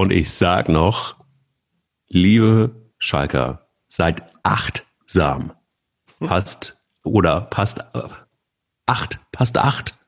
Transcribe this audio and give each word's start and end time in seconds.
Und 0.00 0.12
ich 0.12 0.30
sag 0.30 0.70
noch, 0.70 1.16
liebe 2.08 2.90
Schalker, 2.96 3.68
seid 3.86 4.22
achtsam. 4.42 5.52
Passt 6.20 6.86
oder 7.04 7.42
passt 7.42 7.84
acht, 8.86 9.18
passt 9.30 9.58
acht. 9.58 9.98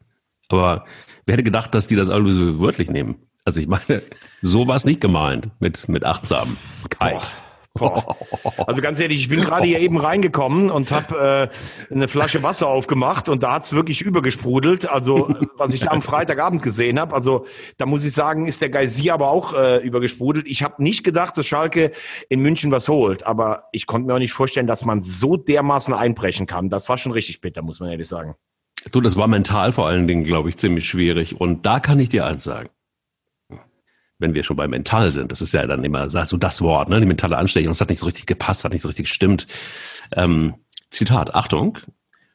Aber 0.48 0.86
wer 1.26 1.34
hätte 1.34 1.42
gedacht, 1.42 1.74
dass 1.74 1.88
die 1.88 1.96
das 1.96 2.08
alle 2.08 2.32
so 2.32 2.58
wörtlich 2.58 2.88
nehmen? 2.88 3.16
Also 3.44 3.60
ich 3.60 3.66
meine, 3.68 4.02
so 4.40 4.66
war 4.66 4.76
es 4.76 4.86
nicht 4.86 5.02
gemeint 5.02 5.50
mit, 5.60 5.86
mit 5.90 6.06
Achtsamkeit. 6.06 6.56
Boah. 6.98 7.51
Also 8.66 8.82
ganz 8.82 9.00
ehrlich, 9.00 9.20
ich 9.20 9.28
bin 9.28 9.40
gerade 9.40 9.66
hier 9.66 9.80
eben 9.80 9.96
reingekommen 9.96 10.70
und 10.70 10.92
habe 10.92 11.50
äh, 11.90 11.94
eine 11.94 12.06
Flasche 12.06 12.42
Wasser 12.42 12.68
aufgemacht 12.68 13.28
und 13.28 13.42
da 13.42 13.54
hat's 13.54 13.72
wirklich 13.72 14.02
übergesprudelt. 14.02 14.88
Also 14.88 15.34
was 15.56 15.72
ich 15.72 15.90
am 15.90 16.02
Freitagabend 16.02 16.62
gesehen 16.62 17.00
habe. 17.00 17.14
Also 17.14 17.46
da 17.78 17.86
muss 17.86 18.04
ich 18.04 18.12
sagen, 18.12 18.46
ist 18.46 18.60
der 18.60 18.70
Geysir 18.70 19.14
aber 19.14 19.30
auch 19.30 19.54
äh, 19.54 19.78
übergesprudelt. 19.78 20.46
Ich 20.48 20.62
habe 20.62 20.82
nicht 20.82 21.02
gedacht, 21.02 21.36
dass 21.36 21.46
Schalke 21.46 21.92
in 22.28 22.40
München 22.40 22.70
was 22.70 22.88
holt, 22.88 23.26
aber 23.26 23.64
ich 23.72 23.86
konnte 23.86 24.06
mir 24.06 24.14
auch 24.14 24.18
nicht 24.18 24.32
vorstellen, 24.32 24.66
dass 24.66 24.84
man 24.84 25.00
so 25.00 25.36
dermaßen 25.36 25.94
einbrechen 25.94 26.46
kann. 26.46 26.68
Das 26.68 26.88
war 26.88 26.98
schon 26.98 27.12
richtig 27.12 27.40
bitter, 27.40 27.62
muss 27.62 27.80
man 27.80 27.90
ehrlich 27.90 28.08
sagen. 28.08 28.34
Du, 28.90 29.00
das 29.00 29.16
war 29.16 29.28
mental 29.28 29.72
vor 29.72 29.86
allen 29.86 30.06
Dingen, 30.06 30.24
glaube 30.24 30.48
ich, 30.48 30.56
ziemlich 30.58 30.86
schwierig. 30.88 31.40
Und 31.40 31.64
da 31.66 31.80
kann 31.80 32.00
ich 32.00 32.08
dir 32.08 32.26
eins 32.26 32.44
sagen 32.44 32.68
wenn 34.22 34.34
wir 34.34 34.44
schon 34.44 34.56
bei 34.56 34.66
mental 34.66 35.12
sind, 35.12 35.30
das 35.30 35.42
ist 35.42 35.52
ja 35.52 35.66
dann 35.66 35.84
immer 35.84 36.08
so 36.08 36.36
das 36.38 36.62
Wort, 36.62 36.88
ne? 36.88 37.00
die 37.00 37.06
mentale 37.06 37.36
Anstechung, 37.36 37.72
das 37.72 37.80
hat 37.80 37.90
nicht 37.90 37.98
so 37.98 38.06
richtig 38.06 38.26
gepasst, 38.26 38.64
hat 38.64 38.72
nicht 38.72 38.80
so 38.80 38.88
richtig 38.88 39.08
gestimmt. 39.08 39.46
Ähm, 40.16 40.54
Zitat, 40.90 41.34
Achtung, 41.34 41.78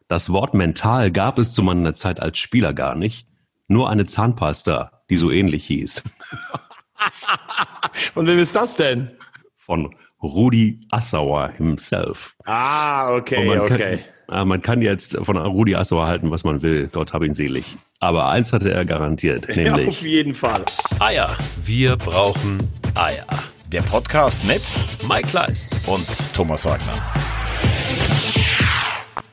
das 0.08 0.32
Wort 0.32 0.54
mental 0.54 1.12
gab 1.12 1.40
es 1.40 1.54
zu 1.54 1.64
meiner 1.64 1.94
Zeit 1.94 2.20
als 2.20 2.38
Spieler 2.38 2.74
gar 2.74 2.94
nicht, 2.94 3.28
nur 3.68 3.90
eine 3.90 4.06
Zahnpasta, 4.06 5.04
die 5.10 5.18
so 5.18 5.32
ähnlich 5.32 5.66
hieß. 5.66 6.04
Von 8.14 8.28
wem 8.28 8.40
ist 8.40 8.56
das 8.56 8.76
denn? 8.76 9.12
Von 9.58 9.96
Rudi 10.22 10.86
Assauer 10.92 11.50
himself. 11.50 12.36
Ah, 12.46 13.16
okay, 13.16 13.60
okay. 13.60 13.98
Kann, 13.98 14.00
man 14.28 14.62
kann 14.62 14.82
jetzt 14.82 15.18
von 15.24 15.38
Rudi 15.38 15.76
Assauer 15.76 16.08
halten, 16.08 16.32
was 16.32 16.44
man 16.44 16.62
will. 16.62 16.90
Gott 16.92 17.14
hab 17.14 17.24
ihn 17.24 17.34
selig. 17.34 17.78
Aber 18.00 18.28
eins 18.28 18.52
hatte 18.54 18.72
er 18.72 18.86
garantiert, 18.86 19.48
nämlich. 19.48 19.66
Ja, 19.66 19.88
auf 19.88 20.02
jeden 20.02 20.36
Fall. 20.36 20.66
Eier. 21.00 21.36
Wir 21.64 21.96
brauchen 21.96 22.58
Eier. 22.96 23.26
Der 23.72 23.82
Podcast 23.82 24.46
mit 24.46 24.62
Mike 25.08 25.28
Kleiss 25.28 25.70
und 25.88 26.06
Thomas 26.34 26.66
Wagner. 26.66 26.94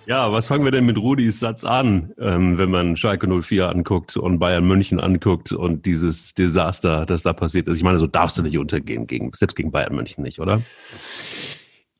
Ja, 0.06 0.30
was 0.32 0.48
fangen 0.48 0.64
wir 0.64 0.70
denn 0.70 0.84
mit 0.84 0.98
Rudis 0.98 1.40
Satz 1.40 1.64
an, 1.64 2.12
ähm, 2.20 2.58
wenn 2.58 2.70
man 2.70 2.96
Schalke 2.96 3.26
04 3.26 3.70
anguckt 3.70 4.16
und 4.16 4.38
Bayern 4.38 4.66
München 4.66 5.00
anguckt 5.00 5.52
und 5.52 5.86
dieses 5.86 6.34
Desaster, 6.34 7.06
das 7.06 7.22
da 7.22 7.32
passiert 7.32 7.68
ist? 7.68 7.78
Ich 7.78 7.84
meine, 7.84 7.98
so 7.98 8.06
darfst 8.06 8.36
du 8.36 8.42
nicht 8.42 8.58
untergehen, 8.58 9.06
gegen, 9.06 9.32
selbst 9.32 9.56
gegen 9.56 9.70
Bayern 9.70 9.94
München 9.94 10.22
nicht, 10.22 10.40
oder? 10.40 10.60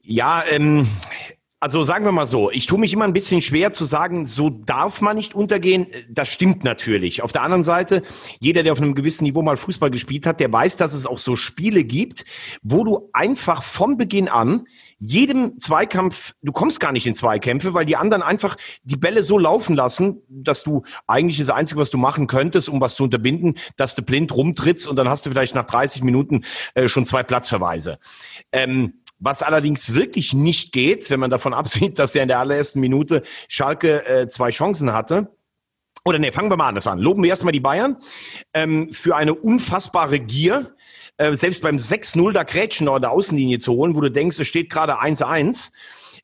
Ja, 0.02 0.44
ähm, 0.50 0.86
also 1.64 1.82
sagen 1.82 2.04
wir 2.04 2.12
mal 2.12 2.26
so, 2.26 2.50
ich 2.50 2.66
tue 2.66 2.78
mich 2.78 2.92
immer 2.92 3.06
ein 3.06 3.14
bisschen 3.14 3.40
schwer 3.40 3.72
zu 3.72 3.86
sagen, 3.86 4.26
so 4.26 4.50
darf 4.50 5.00
man 5.00 5.16
nicht 5.16 5.34
untergehen. 5.34 5.86
Das 6.10 6.28
stimmt 6.28 6.62
natürlich. 6.62 7.22
Auf 7.22 7.32
der 7.32 7.40
anderen 7.40 7.62
Seite, 7.62 8.02
jeder, 8.38 8.62
der 8.62 8.74
auf 8.74 8.82
einem 8.82 8.94
gewissen 8.94 9.24
Niveau 9.24 9.40
mal 9.40 9.56
Fußball 9.56 9.90
gespielt 9.90 10.26
hat, 10.26 10.40
der 10.40 10.52
weiß, 10.52 10.76
dass 10.76 10.92
es 10.92 11.06
auch 11.06 11.16
so 11.16 11.36
Spiele 11.36 11.82
gibt, 11.84 12.26
wo 12.62 12.84
du 12.84 13.08
einfach 13.14 13.62
von 13.62 13.96
Beginn 13.96 14.28
an 14.28 14.66
jedem 14.98 15.58
Zweikampf, 15.58 16.34
du 16.42 16.52
kommst 16.52 16.80
gar 16.80 16.92
nicht 16.92 17.06
in 17.06 17.14
Zweikämpfe, 17.14 17.72
weil 17.72 17.86
die 17.86 17.96
anderen 17.96 18.22
einfach 18.22 18.58
die 18.82 18.96
Bälle 18.96 19.22
so 19.22 19.38
laufen 19.38 19.74
lassen, 19.74 20.22
dass 20.28 20.64
du 20.64 20.82
eigentlich 21.06 21.38
das 21.38 21.48
Einzige, 21.48 21.80
was 21.80 21.88
du 21.88 21.96
machen 21.96 22.26
könntest, 22.26 22.68
um 22.68 22.80
was 22.80 22.94
zu 22.94 23.04
unterbinden, 23.04 23.54
dass 23.76 23.94
du 23.94 24.02
blind 24.02 24.34
rumtrittst 24.34 24.86
und 24.86 24.96
dann 24.96 25.08
hast 25.08 25.24
du 25.24 25.30
vielleicht 25.30 25.54
nach 25.54 25.64
30 25.64 26.02
Minuten 26.02 26.44
äh, 26.74 26.88
schon 26.88 27.06
zwei 27.06 27.22
Platzverweise. 27.22 27.98
Ähm, 28.52 28.94
was 29.24 29.42
allerdings 29.42 29.94
wirklich 29.94 30.34
nicht 30.34 30.72
geht, 30.72 31.08
wenn 31.10 31.20
man 31.20 31.30
davon 31.30 31.54
absieht, 31.54 31.98
dass 31.98 32.14
er 32.14 32.22
in 32.22 32.28
der 32.28 32.38
allerersten 32.38 32.80
Minute 32.80 33.22
Schalke 33.48 34.06
äh, 34.06 34.28
zwei 34.28 34.50
Chancen 34.50 34.92
hatte. 34.92 35.34
Oder 36.06 36.18
nee, 36.18 36.32
fangen 36.32 36.50
wir 36.50 36.58
mal 36.58 36.68
anders 36.68 36.86
an. 36.86 36.98
Loben 36.98 37.22
wir 37.22 37.30
erstmal 37.30 37.52
die 37.52 37.60
Bayern 37.60 37.96
ähm, 38.52 38.90
für 38.90 39.16
eine 39.16 39.34
unfassbare 39.34 40.20
Gier. 40.20 40.74
Äh, 41.16 41.32
selbst 41.32 41.62
beim 41.62 41.76
6-0 41.76 42.32
da 42.32 42.42
Grätschen 42.42 42.88
an 42.88 43.00
der 43.00 43.10
Außenlinie 43.10 43.58
zu 43.58 43.72
holen, 43.72 43.96
wo 43.96 44.02
du 44.02 44.10
denkst, 44.10 44.38
es 44.38 44.46
steht 44.46 44.68
gerade 44.68 45.00
1-1. 45.00 45.70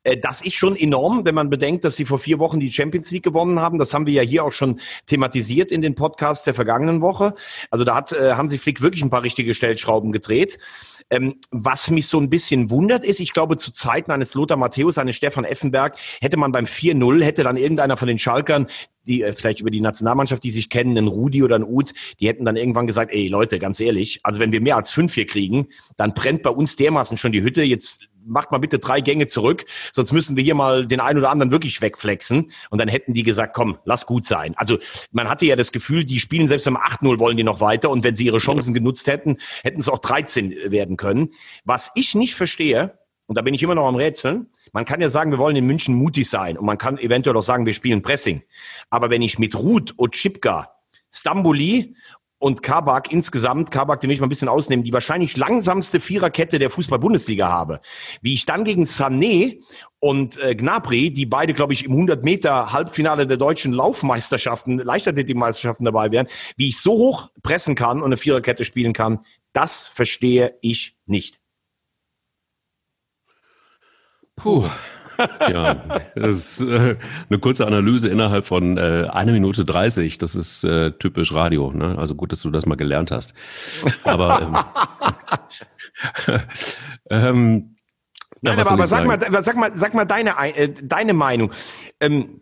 Äh, 0.03 0.17
das 0.17 0.41
ist 0.41 0.55
schon 0.55 0.75
enorm, 0.75 1.25
wenn 1.25 1.33
man 1.35 1.49
bedenkt, 1.49 1.83
dass 1.83 1.95
sie 1.95 2.05
vor 2.05 2.19
vier 2.19 2.37
Wochen 2.37 2.59
die 2.59 2.71
Champions 2.71 3.09
League 3.09 3.23
gewonnen 3.23 3.59
haben. 3.59 3.79
Das 3.79 3.93
haben 3.93 4.05
wir 4.05 4.13
ja 4.13 4.21
hier 4.21 4.43
auch 4.43 4.51
schon 4.51 4.79
thematisiert 5.07 5.71
in 5.71 5.81
den 5.81 5.95
Podcasts 5.95 6.45
der 6.45 6.53
vergangenen 6.53 7.01
Woche. 7.01 7.33
Also 7.69 7.83
da 7.83 7.95
hat 7.95 8.11
äh, 8.11 8.33
Hansi 8.33 8.57
Flick 8.57 8.81
wirklich 8.81 9.01
ein 9.01 9.09
paar 9.09 9.23
richtige 9.23 9.53
Stellschrauben 9.53 10.11
gedreht. 10.11 10.59
Ähm, 11.11 11.35
was 11.51 11.91
mich 11.91 12.07
so 12.07 12.19
ein 12.19 12.29
bisschen 12.29 12.71
wundert 12.71 13.05
ist, 13.05 13.19
ich 13.19 13.33
glaube, 13.33 13.57
zu 13.57 13.71
Zeiten 13.71 14.11
eines 14.11 14.33
Lothar 14.33 14.57
Matthäus, 14.57 14.97
eines 14.97 15.15
Stefan 15.15 15.43
Effenberg, 15.43 15.97
hätte 16.21 16.37
man 16.37 16.51
beim 16.51 16.65
4-0, 16.65 17.23
hätte 17.23 17.43
dann 17.43 17.57
irgendeiner 17.57 17.97
von 17.97 18.07
den 18.07 18.17
Schalkern, 18.17 18.65
die 19.05 19.23
äh, 19.23 19.33
vielleicht 19.33 19.59
über 19.59 19.71
die 19.71 19.81
Nationalmannschaft, 19.81 20.43
die 20.43 20.51
sich 20.51 20.69
kennen, 20.69 20.97
ein 20.97 21.07
Rudi 21.07 21.43
oder 21.43 21.55
ein 21.55 21.63
Uth, 21.63 21.93
die 22.19 22.27
hätten 22.27 22.45
dann 22.45 22.55
irgendwann 22.55 22.87
gesagt, 22.87 23.11
ey 23.13 23.27
Leute, 23.27 23.59
ganz 23.59 23.79
ehrlich, 23.79 24.19
also 24.23 24.39
wenn 24.39 24.51
wir 24.51 24.61
mehr 24.61 24.77
als 24.77 24.91
fünf 24.91 25.13
hier 25.13 25.27
kriegen, 25.27 25.67
dann 25.97 26.13
brennt 26.13 26.43
bei 26.43 26.49
uns 26.49 26.75
dermaßen 26.75 27.17
schon 27.17 27.31
die 27.31 27.43
Hütte, 27.43 27.61
jetzt 27.61 28.07
macht 28.25 28.51
mal 28.51 28.59
bitte 28.59 28.79
drei 28.79 29.01
Gänge 29.01 29.27
zurück, 29.27 29.65
sonst 29.91 30.11
müssen 30.11 30.37
wir 30.37 30.43
hier 30.43 30.55
mal 30.55 30.85
den 30.85 30.99
einen 30.99 31.19
oder 31.19 31.29
anderen 31.29 31.51
wirklich 31.51 31.81
wegflexen. 31.81 32.51
Und 32.69 32.79
dann 32.79 32.87
hätten 32.87 33.13
die 33.13 33.23
gesagt, 33.23 33.53
komm, 33.55 33.77
lass 33.85 34.05
gut 34.05 34.25
sein. 34.25 34.53
Also 34.57 34.77
man 35.11 35.29
hatte 35.29 35.45
ja 35.45 35.55
das 35.55 35.71
Gefühl, 35.71 36.05
die 36.05 36.19
spielen 36.19 36.47
selbst 36.47 36.65
beim 36.65 36.77
8-0 36.77 37.19
wollen 37.19 37.37
die 37.37 37.43
noch 37.43 37.61
weiter. 37.61 37.89
Und 37.89 38.03
wenn 38.03 38.15
sie 38.15 38.25
ihre 38.25 38.37
Chancen 38.37 38.73
genutzt 38.73 39.07
hätten, 39.07 39.37
hätten 39.63 39.79
es 39.79 39.89
auch 39.89 39.99
13 39.99 40.71
werden 40.71 40.97
können. 40.97 41.00
Was 41.65 41.91
ich 41.95 42.15
nicht 42.15 42.35
verstehe, 42.35 42.97
und 43.31 43.35
da 43.37 43.41
bin 43.41 43.53
ich 43.53 43.63
immer 43.63 43.75
noch 43.75 43.87
am 43.87 43.95
Rätseln, 43.95 44.47
man 44.73 44.83
kann 44.83 44.99
ja 44.99 45.07
sagen, 45.07 45.31
wir 45.31 45.37
wollen 45.37 45.55
in 45.55 45.65
München 45.65 45.95
mutig 45.95 46.29
sein. 46.29 46.57
Und 46.57 46.65
man 46.65 46.77
kann 46.77 46.97
eventuell 46.97 47.37
auch 47.37 47.43
sagen, 47.43 47.65
wir 47.65 47.73
spielen 47.73 48.01
Pressing. 48.01 48.43
Aber 48.89 49.09
wenn 49.09 49.21
ich 49.21 49.39
mit 49.39 49.55
Ruth, 49.55 49.93
Otschipka, 49.97 50.73
Stambuli 51.11 51.95
und 52.39 52.63
Kabak 52.63 53.11
insgesamt, 53.11 53.69
Kabak, 53.71 54.01
den 54.01 54.09
will 54.09 54.15
ich 54.15 54.19
mal 54.19 54.25
ein 54.25 54.29
bisschen 54.29 54.49
ausnehmen, 54.49 54.83
die 54.83 54.91
wahrscheinlich 54.91 55.37
langsamste 55.37 55.99
Viererkette 55.99 56.57
der 56.57 56.69
Fußball-Bundesliga 56.71 57.47
habe. 57.47 57.79
Wie 58.21 58.33
ich 58.33 58.45
dann 58.45 58.63
gegen 58.63 58.83
Sané 58.83 59.59
und 59.99 60.37
äh, 60.39 60.55
Gnabry, 60.55 61.11
die 61.11 61.25
beide, 61.27 61.53
glaube 61.53 61.73
ich, 61.73 61.85
im 61.85 61.91
100 61.91 62.23
Meter 62.23 62.73
Halbfinale 62.73 63.27
der 63.27 63.37
deutschen 63.37 63.71
Laufmeisterschaften, 63.73 64.79
Leichtathletikmeisterschaften 64.79 65.85
dabei 65.85 66.11
wären, 66.11 66.27
wie 66.57 66.69
ich 66.69 66.81
so 66.81 66.93
hoch 66.93 67.29
pressen 67.43 67.75
kann 67.75 67.99
und 67.99 68.05
eine 68.05 68.17
Viererkette 68.17 68.65
spielen 68.65 68.93
kann, 68.93 69.19
das 69.53 69.87
verstehe 69.87 70.57
ich 70.61 70.97
nicht. 71.05 71.39
Puh. 74.35 74.65
ja, 75.51 75.75
das 76.15 76.59
ist 76.59 76.61
äh, 76.61 76.97
eine 77.29 77.39
kurze 77.39 77.67
Analyse 77.67 78.09
innerhalb 78.09 78.45
von 78.45 78.77
äh, 78.77 79.07
einer 79.11 79.33
Minute 79.33 79.65
dreißig. 79.65 80.17
Das 80.17 80.35
ist 80.35 80.63
äh, 80.63 80.91
typisch 80.93 81.33
Radio. 81.33 81.71
Ne? 81.71 81.97
Also 81.97 82.15
gut, 82.15 82.31
dass 82.31 82.41
du 82.41 82.49
das 82.49 82.65
mal 82.65 82.75
gelernt 82.75 83.11
hast. 83.11 83.33
Aber 84.03 84.41
ähm, 86.27 86.39
ähm, 87.09 87.75
Nein, 88.43 88.59
aber, 88.59 88.71
aber 88.71 88.85
sag, 88.85 89.05
mal, 89.05 89.19
sag 89.43 89.55
mal, 89.55 89.77
sag 89.77 89.93
mal 89.93 90.05
deine, 90.05 90.35
äh, 90.55 90.73
deine 90.81 91.13
Meinung. 91.13 91.51
Ähm, 91.99 92.41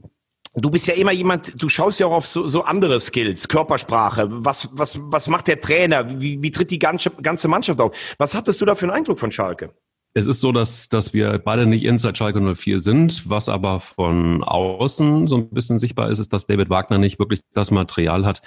Du 0.56 0.72
bist 0.72 0.88
ja 0.88 0.96
immer 0.96 1.12
jemand, 1.12 1.62
du 1.62 1.70
schaust 1.70 2.00
ja 2.00 2.08
auch 2.08 2.12
auf 2.12 2.26
so, 2.26 2.48
so 2.48 2.64
andere 2.64 3.00
Skills, 3.00 3.48
Körpersprache. 3.48 4.28
Was, 4.30 4.70
was, 4.72 5.00
was 5.02 5.28
macht 5.28 5.48
der 5.48 5.60
Trainer? 5.60 6.20
Wie, 6.20 6.42
wie 6.42 6.52
tritt 6.52 6.72
die 6.72 6.80
ganze, 6.80 7.12
ganze 7.12 7.48
Mannschaft 7.48 7.80
auf? 7.80 7.96
Was 8.18 8.34
hattest 8.34 8.60
du 8.60 8.66
da 8.66 8.74
für 8.74 8.86
einen 8.86 8.96
Eindruck 8.96 9.20
von 9.20 9.32
Schalke? 9.32 9.76
Es 10.16 10.26
ist 10.26 10.42
so, 10.42 10.52
dass, 10.52 10.90
dass 10.90 11.14
wir 11.14 11.38
beide 11.38 11.68
nicht 11.68 11.84
Inside 11.84 12.16
Schalke 12.16 12.42
04 12.42 12.80
sind. 12.80 13.30
Was 13.30 13.48
aber 13.48 13.80
von 13.80 14.44
außen 14.44 15.28
so 15.28 15.38
ein 15.38 15.50
bisschen 15.52 15.78
sichtbar 15.78 16.10
ist, 16.10 16.18
ist, 16.18 16.34
dass 16.34 16.48
David 16.48 16.72
Wagner 16.72 16.98
nicht 16.98 17.20
wirklich 17.20 17.42
das 17.54 17.70
Material 17.70 18.26
hat, 18.26 18.42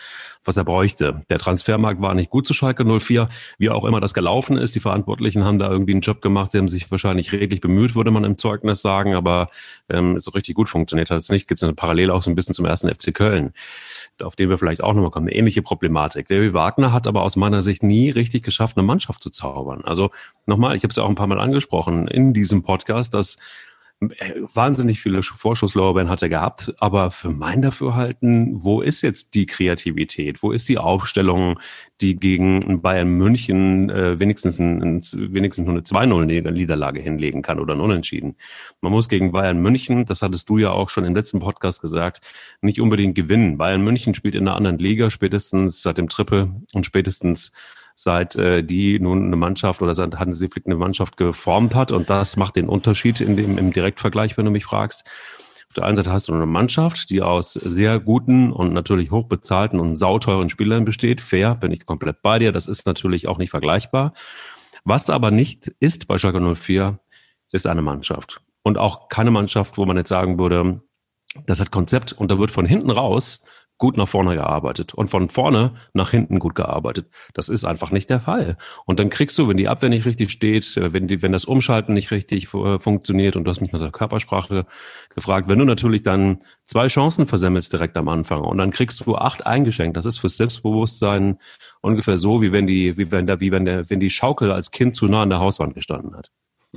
was 0.44 0.56
er 0.56 0.64
bräuchte. 0.64 1.22
Der 1.30 1.38
Transfermarkt 1.38 2.00
war 2.00 2.14
nicht 2.14 2.30
gut 2.30 2.48
zu 2.48 2.52
Schalke 2.52 2.84
04, 2.84 3.28
wie 3.58 3.70
auch 3.70 3.84
immer 3.84 4.00
das 4.00 4.12
gelaufen 4.12 4.58
ist. 4.58 4.74
Die 4.74 4.80
Verantwortlichen 4.80 5.44
haben 5.44 5.60
da 5.60 5.70
irgendwie 5.70 5.92
einen 5.92 6.00
Job 6.00 6.20
gemacht, 6.20 6.50
sie 6.50 6.58
haben 6.58 6.66
sich 6.66 6.90
wahrscheinlich 6.90 7.30
redlich 7.30 7.60
bemüht, 7.60 7.94
würde 7.94 8.10
man 8.10 8.24
im 8.24 8.36
Zeugnis 8.36 8.82
sagen, 8.82 9.14
aber 9.14 9.48
ähm, 9.88 10.18
so 10.18 10.32
richtig 10.32 10.56
gut 10.56 10.68
funktioniert 10.68 11.10
hat 11.10 11.18
es 11.18 11.30
nicht. 11.30 11.46
Gibt 11.46 11.60
es 11.60 11.64
eine 11.64 11.74
Parallele 11.74 12.12
auch 12.12 12.24
so 12.24 12.30
ein 12.30 12.34
bisschen 12.34 12.56
zum 12.56 12.64
ersten 12.64 12.92
FC 12.92 13.14
Köln, 13.14 13.52
auf 14.20 14.36
den 14.36 14.50
wir 14.50 14.58
vielleicht 14.58 14.82
auch 14.82 14.94
nochmal 14.94 15.10
kommen. 15.10 15.28
Eine 15.28 15.36
ähnliche 15.36 15.62
Problematik. 15.62 16.28
David 16.28 16.52
Wagner 16.52 16.92
hat 16.92 17.06
aber 17.06 17.22
aus 17.22 17.36
meiner 17.36 17.62
Sicht 17.62 17.82
nie 17.82 18.10
richtig 18.10 18.42
geschafft, 18.42 18.76
eine 18.76 18.86
Mannschaft 18.86 19.22
zu 19.22 19.30
zaubern. 19.30 19.82
Also 19.84 20.10
nochmal, 20.46 20.76
ich 20.76 20.82
habe 20.82 20.90
es 20.90 20.96
ja 20.96 21.04
auch 21.04 21.08
ein 21.08 21.14
paar 21.14 21.26
Mal 21.26 21.40
angesprochen 21.40 22.08
in 22.08 22.34
diesem 22.34 22.62
Podcast, 22.62 23.14
dass 23.14 23.38
wahnsinnig 24.54 25.00
viele 25.00 25.22
Vorschusslorbeeren 25.22 26.08
hat 26.08 26.22
er 26.22 26.28
gehabt, 26.28 26.72
aber 26.78 27.10
für 27.10 27.30
mein 27.30 27.62
Dafürhalten, 27.62 28.62
wo 28.62 28.80
ist 28.80 29.02
jetzt 29.02 29.34
die 29.34 29.46
Kreativität? 29.46 30.42
Wo 30.42 30.52
ist 30.52 30.68
die 30.68 30.78
Aufstellung, 30.78 31.58
die 32.00 32.16
gegen 32.16 32.82
Bayern 32.82 33.08
München 33.16 33.90
äh, 33.90 34.18
wenigstens, 34.18 34.58
ein, 34.58 35.00
wenigstens 35.00 35.66
nur 35.66 35.74
eine 35.74 35.82
2-0-Niederlage 35.82 37.00
hinlegen 37.00 37.42
kann 37.42 37.60
oder 37.60 37.74
ein 37.74 37.80
Unentschieden? 37.80 38.36
Man 38.80 38.92
muss 38.92 39.08
gegen 39.08 39.32
Bayern 39.32 39.60
München, 39.60 40.04
das 40.04 40.22
hattest 40.22 40.48
du 40.48 40.58
ja 40.58 40.70
auch 40.70 40.88
schon 40.88 41.04
im 41.04 41.14
letzten 41.14 41.38
Podcast 41.38 41.80
gesagt, 41.80 42.20
nicht 42.60 42.80
unbedingt 42.80 43.14
gewinnen. 43.14 43.58
Bayern 43.58 43.82
München 43.82 44.14
spielt 44.14 44.34
in 44.34 44.48
einer 44.48 44.56
anderen 44.56 44.78
Liga, 44.78 45.10
spätestens 45.10 45.82
seit 45.82 45.98
dem 45.98 46.08
Triple 46.08 46.62
und 46.72 46.86
spätestens 46.86 47.52
seit 47.94 48.36
äh, 48.36 48.62
die 48.62 48.98
nun 48.98 49.26
eine 49.26 49.36
Mannschaft 49.36 49.82
oder 49.82 49.94
seit 49.94 50.18
Hansi 50.18 50.48
Flick 50.48 50.66
eine 50.66 50.76
Mannschaft 50.76 51.16
geformt 51.16 51.74
hat. 51.74 51.92
Und 51.92 52.10
das 52.10 52.36
macht 52.36 52.56
den 52.56 52.68
Unterschied 52.68 53.20
in 53.20 53.36
dem, 53.36 53.58
im 53.58 53.72
Direktvergleich, 53.72 54.36
wenn 54.36 54.44
du 54.44 54.50
mich 54.50 54.64
fragst. 54.64 55.04
Auf 55.68 55.74
der 55.74 55.84
einen 55.84 55.96
Seite 55.96 56.12
hast 56.12 56.28
du 56.28 56.34
eine 56.34 56.44
Mannschaft, 56.44 57.08
die 57.08 57.22
aus 57.22 57.54
sehr 57.54 57.98
guten 57.98 58.52
und 58.52 58.74
natürlich 58.74 59.10
hochbezahlten 59.10 59.80
und 59.80 59.96
sauteuren 59.96 60.50
Spielern 60.50 60.84
besteht. 60.84 61.22
Fair, 61.22 61.54
bin 61.54 61.72
ich 61.72 61.86
komplett 61.86 62.20
bei 62.20 62.38
dir. 62.38 62.52
Das 62.52 62.68
ist 62.68 62.84
natürlich 62.84 63.26
auch 63.26 63.38
nicht 63.38 63.50
vergleichbar. 63.50 64.12
Was 64.84 65.08
aber 65.08 65.30
nicht 65.30 65.68
ist 65.80 66.08
bei 66.08 66.18
Schalke 66.18 66.40
04, 66.40 66.98
ist 67.52 67.66
eine 67.66 67.82
Mannschaft. 67.82 68.42
Und 68.62 68.78
auch 68.78 69.08
keine 69.08 69.30
Mannschaft, 69.30 69.78
wo 69.78 69.86
man 69.86 69.96
jetzt 69.96 70.08
sagen 70.08 70.38
würde, 70.38 70.82
das 71.46 71.60
hat 71.60 71.70
Konzept 71.70 72.12
und 72.12 72.30
da 72.30 72.38
wird 72.38 72.50
von 72.50 72.66
hinten 72.66 72.90
raus 72.90 73.46
gut 73.82 73.96
nach 73.96 74.06
vorne 74.06 74.36
gearbeitet 74.36 74.94
und 74.94 75.10
von 75.10 75.28
vorne 75.28 75.72
nach 75.92 76.12
hinten 76.12 76.38
gut 76.38 76.54
gearbeitet. 76.54 77.08
Das 77.34 77.48
ist 77.48 77.64
einfach 77.64 77.90
nicht 77.90 78.08
der 78.10 78.20
Fall. 78.20 78.56
Und 78.86 79.00
dann 79.00 79.10
kriegst 79.10 79.36
du, 79.38 79.48
wenn 79.48 79.56
die 79.56 79.66
Abwehr 79.66 79.88
nicht 79.88 80.04
richtig 80.04 80.30
steht, 80.30 80.76
wenn, 80.76 81.08
die, 81.08 81.20
wenn 81.20 81.32
das 81.32 81.46
Umschalten 81.46 81.92
nicht 81.92 82.12
richtig 82.12 82.54
äh, 82.54 82.78
funktioniert, 82.78 83.34
und 83.34 83.42
du 83.42 83.50
hast 83.50 83.60
mich 83.60 83.72
nach 83.72 83.80
der 83.80 83.90
Körpersprache 83.90 84.66
gefragt, 85.12 85.48
wenn 85.48 85.58
du 85.58 85.64
natürlich 85.64 86.02
dann 86.02 86.38
zwei 86.62 86.86
Chancen 86.86 87.26
versemmelst 87.26 87.72
direkt 87.72 87.96
am 87.96 88.06
Anfang 88.06 88.42
und 88.42 88.58
dann 88.58 88.70
kriegst 88.70 89.04
du 89.04 89.16
acht 89.16 89.44
eingeschenkt, 89.44 89.96
das 89.96 90.06
ist 90.06 90.18
fürs 90.18 90.36
Selbstbewusstsein 90.36 91.40
ungefähr 91.80 92.18
so, 92.18 92.40
wie 92.40 92.52
wenn 92.52 92.68
die, 92.68 92.96
wie 92.96 93.10
wenn 93.10 93.26
der, 93.26 93.40
wie 93.40 93.50
wenn 93.50 93.64
der, 93.64 93.90
wenn 93.90 93.98
die 93.98 94.10
Schaukel 94.10 94.52
als 94.52 94.70
Kind 94.70 94.94
zu 94.94 95.06
nah 95.06 95.22
an 95.22 95.30
der 95.30 95.40
Hauswand 95.40 95.74
gestanden 95.74 96.14
hat. 96.14 96.30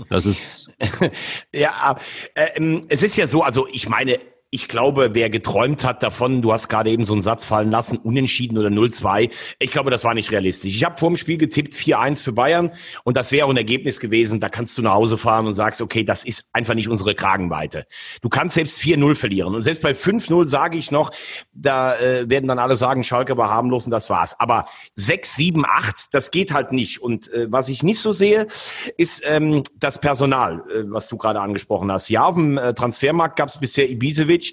Das 0.10 0.26
ist. 0.26 0.72
ja, 1.54 1.98
äh, 2.34 2.48
ähm, 2.56 2.88
es 2.90 3.04
ist 3.04 3.16
ja 3.16 3.28
so, 3.28 3.44
also 3.44 3.68
ich 3.72 3.88
meine, 3.88 4.20
ich 4.52 4.68
glaube, 4.68 5.10
wer 5.14 5.30
geträumt 5.30 5.84
hat 5.84 6.04
davon, 6.04 6.42
du 6.42 6.54
hast 6.54 6.70
gerade 6.70 6.90
eben 6.90 7.06
so 7.06 7.14
einen 7.14 7.22
Satz 7.22 7.44
fallen 7.46 7.72
lassen, 7.72 7.98
unentschieden 7.98 8.58
oder 8.58 8.70
0-2, 8.70 9.32
ich 9.60 9.72
glaube, 9.72 9.92
das 9.92 10.04
war 10.04 10.14
nicht 10.14 10.32
realistisch. 10.32 10.76
Ich 10.76 10.84
habe 10.84 10.98
vor 10.98 11.10
dem 11.10 11.16
Spiel 11.16 11.38
getippt 11.38 11.74
4-1 11.74 12.24
für 12.24 12.32
Bayern 12.32 12.72
und 13.04 13.18
das 13.18 13.32
wäre 13.32 13.50
ein 13.50 13.58
Ergebnis 13.58 14.00
gewesen, 14.00 14.40
da 14.40 14.50
kannst 14.50 14.78
du 14.78 14.82
nach 14.82 14.94
Hause 14.94 15.18
fahren 15.18 15.48
und 15.48 15.54
sagst, 15.54 15.82
okay, 15.82 16.04
das 16.04 16.24
ist 16.24 16.50
einfach 16.54 16.74
nicht 16.74 16.90
unsere 16.90 17.16
Kragenweite. 17.16 17.86
Du 18.22 18.30
kannst 18.30 18.56
selbst 18.56 18.80
4-0 18.80 19.16
verlieren 19.16 19.56
und 19.56 19.62
selbst 19.62 19.82
bei 19.82 19.92
5-0 19.92 20.48
sage 20.48 20.78
ich 20.78 20.92
noch, 20.92 21.12
da 21.54 21.96
äh, 21.98 22.30
werden 22.30 22.48
dann 22.48 22.60
alle 22.60 22.78
sagen, 22.78 23.04
Schalke 23.04 23.38
war 23.38 23.50
harmlos 23.50 23.86
und 23.86 23.92
das 23.92 24.10
war's. 24.10 24.40
Aber 24.40 24.68
6, 24.96 25.36
7, 25.36 25.66
8, 25.66 26.08
das 26.12 26.32
geht 26.32 26.54
halt 26.54 26.72
nicht. 26.72 27.02
Und 27.02 27.32
äh, 27.32 27.52
was 27.52 27.70
ich 27.70 27.84
nicht 27.84 28.00
so 28.00 28.12
sehe, 28.12 28.48
ist 28.98 29.24
ähm, 29.26 29.64
das 29.78 30.00
Personal, 30.00 30.64
äh, 30.70 30.84
was 30.86 31.08
du 31.08 31.18
gerade 31.18 31.42
angesprochen 31.42 31.92
hast. 31.92 32.10
Ja, 32.10 32.26
auf 32.26 32.36
dem 32.36 32.58
äh, 32.58 32.74
Transfermarkt 32.74 33.38
gab 33.38 33.50
es 33.50 33.60
bisher 33.60 33.90
Ibisevic, 33.90 34.45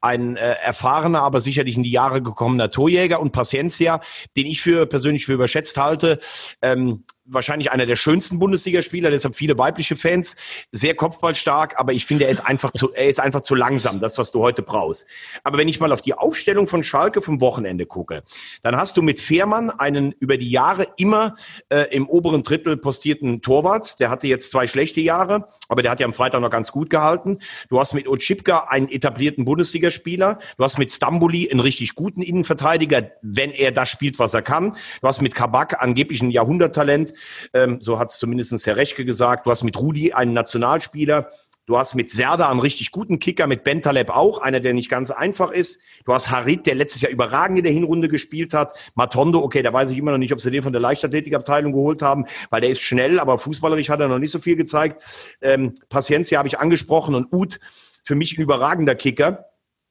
ein 0.00 0.36
äh, 0.36 0.54
erfahrener, 0.62 1.22
aber 1.22 1.40
sicherlich 1.40 1.76
in 1.76 1.82
die 1.82 1.90
Jahre 1.90 2.22
gekommener 2.22 2.70
Torjäger 2.70 3.20
und 3.20 3.32
Paciencia, 3.32 4.00
den 4.36 4.46
ich 4.46 4.60
für 4.60 4.86
persönlich 4.86 5.26
für 5.26 5.34
überschätzt 5.34 5.76
halte. 5.76 6.18
Ähm, 6.62 7.04
wahrscheinlich 7.28 7.70
einer 7.70 7.86
der 7.86 7.96
schönsten 7.96 8.38
Bundesligaspieler, 8.38 9.10
deshalb 9.10 9.34
viele 9.36 9.58
weibliche 9.58 9.96
Fans, 9.96 10.36
sehr 10.72 10.94
kopfballstark, 10.94 11.78
aber 11.78 11.92
ich 11.92 12.06
finde, 12.06 12.24
er 12.24 12.30
ist 12.30 12.40
einfach 12.40 12.72
zu, 12.72 12.92
er 12.92 13.06
ist 13.06 13.20
einfach 13.20 13.42
zu 13.42 13.54
langsam, 13.54 14.00
das, 14.00 14.18
was 14.18 14.32
du 14.32 14.42
heute 14.42 14.62
brauchst. 14.62 15.06
Aber 15.44 15.58
wenn 15.58 15.68
ich 15.68 15.80
mal 15.80 15.92
auf 15.92 16.00
die 16.00 16.14
Aufstellung 16.14 16.66
von 16.66 16.82
Schalke 16.82 17.22
vom 17.22 17.40
Wochenende 17.40 17.86
gucke, 17.86 18.22
dann 18.62 18.76
hast 18.76 18.96
du 18.96 19.02
mit 19.02 19.20
Fehrmann 19.20 19.70
einen 19.70 20.12
über 20.12 20.36
die 20.36 20.50
Jahre 20.50 20.88
immer 20.96 21.36
äh, 21.68 21.86
im 21.94 22.08
oberen 22.08 22.42
Drittel 22.42 22.76
postierten 22.76 23.42
Torwart. 23.42 24.00
Der 24.00 24.10
hatte 24.10 24.26
jetzt 24.26 24.50
zwei 24.50 24.66
schlechte 24.66 25.00
Jahre, 25.00 25.48
aber 25.68 25.82
der 25.82 25.90
hat 25.90 26.00
ja 26.00 26.06
am 26.06 26.14
Freitag 26.14 26.40
noch 26.40 26.50
ganz 26.50 26.72
gut 26.72 26.90
gehalten. 26.90 27.38
Du 27.68 27.78
hast 27.78 27.94
mit 27.94 28.08
Otschipka 28.08 28.68
einen 28.68 28.88
etablierten 28.88 29.44
Bundesligaspieler. 29.44 30.38
Du 30.56 30.64
hast 30.64 30.78
mit 30.78 30.92
Stambuli 30.92 31.50
einen 31.50 31.60
richtig 31.60 31.94
guten 31.94 32.22
Innenverteidiger, 32.22 33.10
wenn 33.22 33.50
er 33.50 33.72
das 33.72 33.88
spielt, 33.88 34.18
was 34.18 34.34
er 34.34 34.42
kann. 34.42 34.76
Du 35.00 35.08
hast 35.08 35.22
mit 35.22 35.34
Kabak 35.34 35.82
angeblich 35.82 36.22
ein 36.22 36.30
Jahrhunderttalent. 36.30 37.12
Ähm, 37.54 37.80
so 37.80 37.98
hat 37.98 38.10
es 38.10 38.18
zumindest 38.18 38.66
Herr 38.66 38.76
Rechke 38.76 39.04
gesagt. 39.04 39.46
Du 39.46 39.50
hast 39.50 39.64
mit 39.64 39.78
Rudi 39.80 40.12
einen 40.12 40.32
Nationalspieler. 40.32 41.30
Du 41.68 41.76
hast 41.76 41.94
mit 41.94 42.10
Serda 42.10 42.48
einen 42.48 42.60
richtig 42.60 42.92
guten 42.92 43.18
Kicker, 43.18 43.46
mit 43.46 43.62
Bentaleb 43.62 44.08
auch, 44.08 44.40
einer, 44.40 44.58
der 44.58 44.72
nicht 44.72 44.88
ganz 44.88 45.10
einfach 45.10 45.50
ist. 45.50 45.78
Du 46.06 46.14
hast 46.14 46.30
Harit, 46.30 46.66
der 46.66 46.74
letztes 46.74 47.02
Jahr 47.02 47.12
überragend 47.12 47.58
in 47.58 47.64
der 47.64 47.72
Hinrunde 47.74 48.08
gespielt 48.08 48.54
hat. 48.54 48.72
Matondo, 48.94 49.42
okay, 49.42 49.62
da 49.62 49.70
weiß 49.70 49.90
ich 49.90 49.98
immer 49.98 50.12
noch 50.12 50.18
nicht, 50.18 50.32
ob 50.32 50.40
sie 50.40 50.50
den 50.50 50.62
von 50.62 50.72
der 50.72 50.80
Leichtathletikabteilung 50.80 51.72
geholt 51.72 52.00
haben, 52.00 52.24
weil 52.48 52.62
der 52.62 52.70
ist 52.70 52.80
schnell, 52.80 53.20
aber 53.20 53.38
fußballerisch 53.38 53.90
hat 53.90 54.00
er 54.00 54.08
noch 54.08 54.18
nicht 54.18 54.30
so 54.30 54.38
viel 54.38 54.56
gezeigt. 54.56 55.02
Ähm, 55.42 55.74
Paciencia 55.90 56.38
habe 56.38 56.48
ich 56.48 56.58
angesprochen 56.58 57.14
und 57.14 57.34
Uth, 57.34 57.60
für 58.02 58.14
mich 58.14 58.38
ein 58.38 58.40
überragender 58.40 58.94
Kicker. 58.94 59.44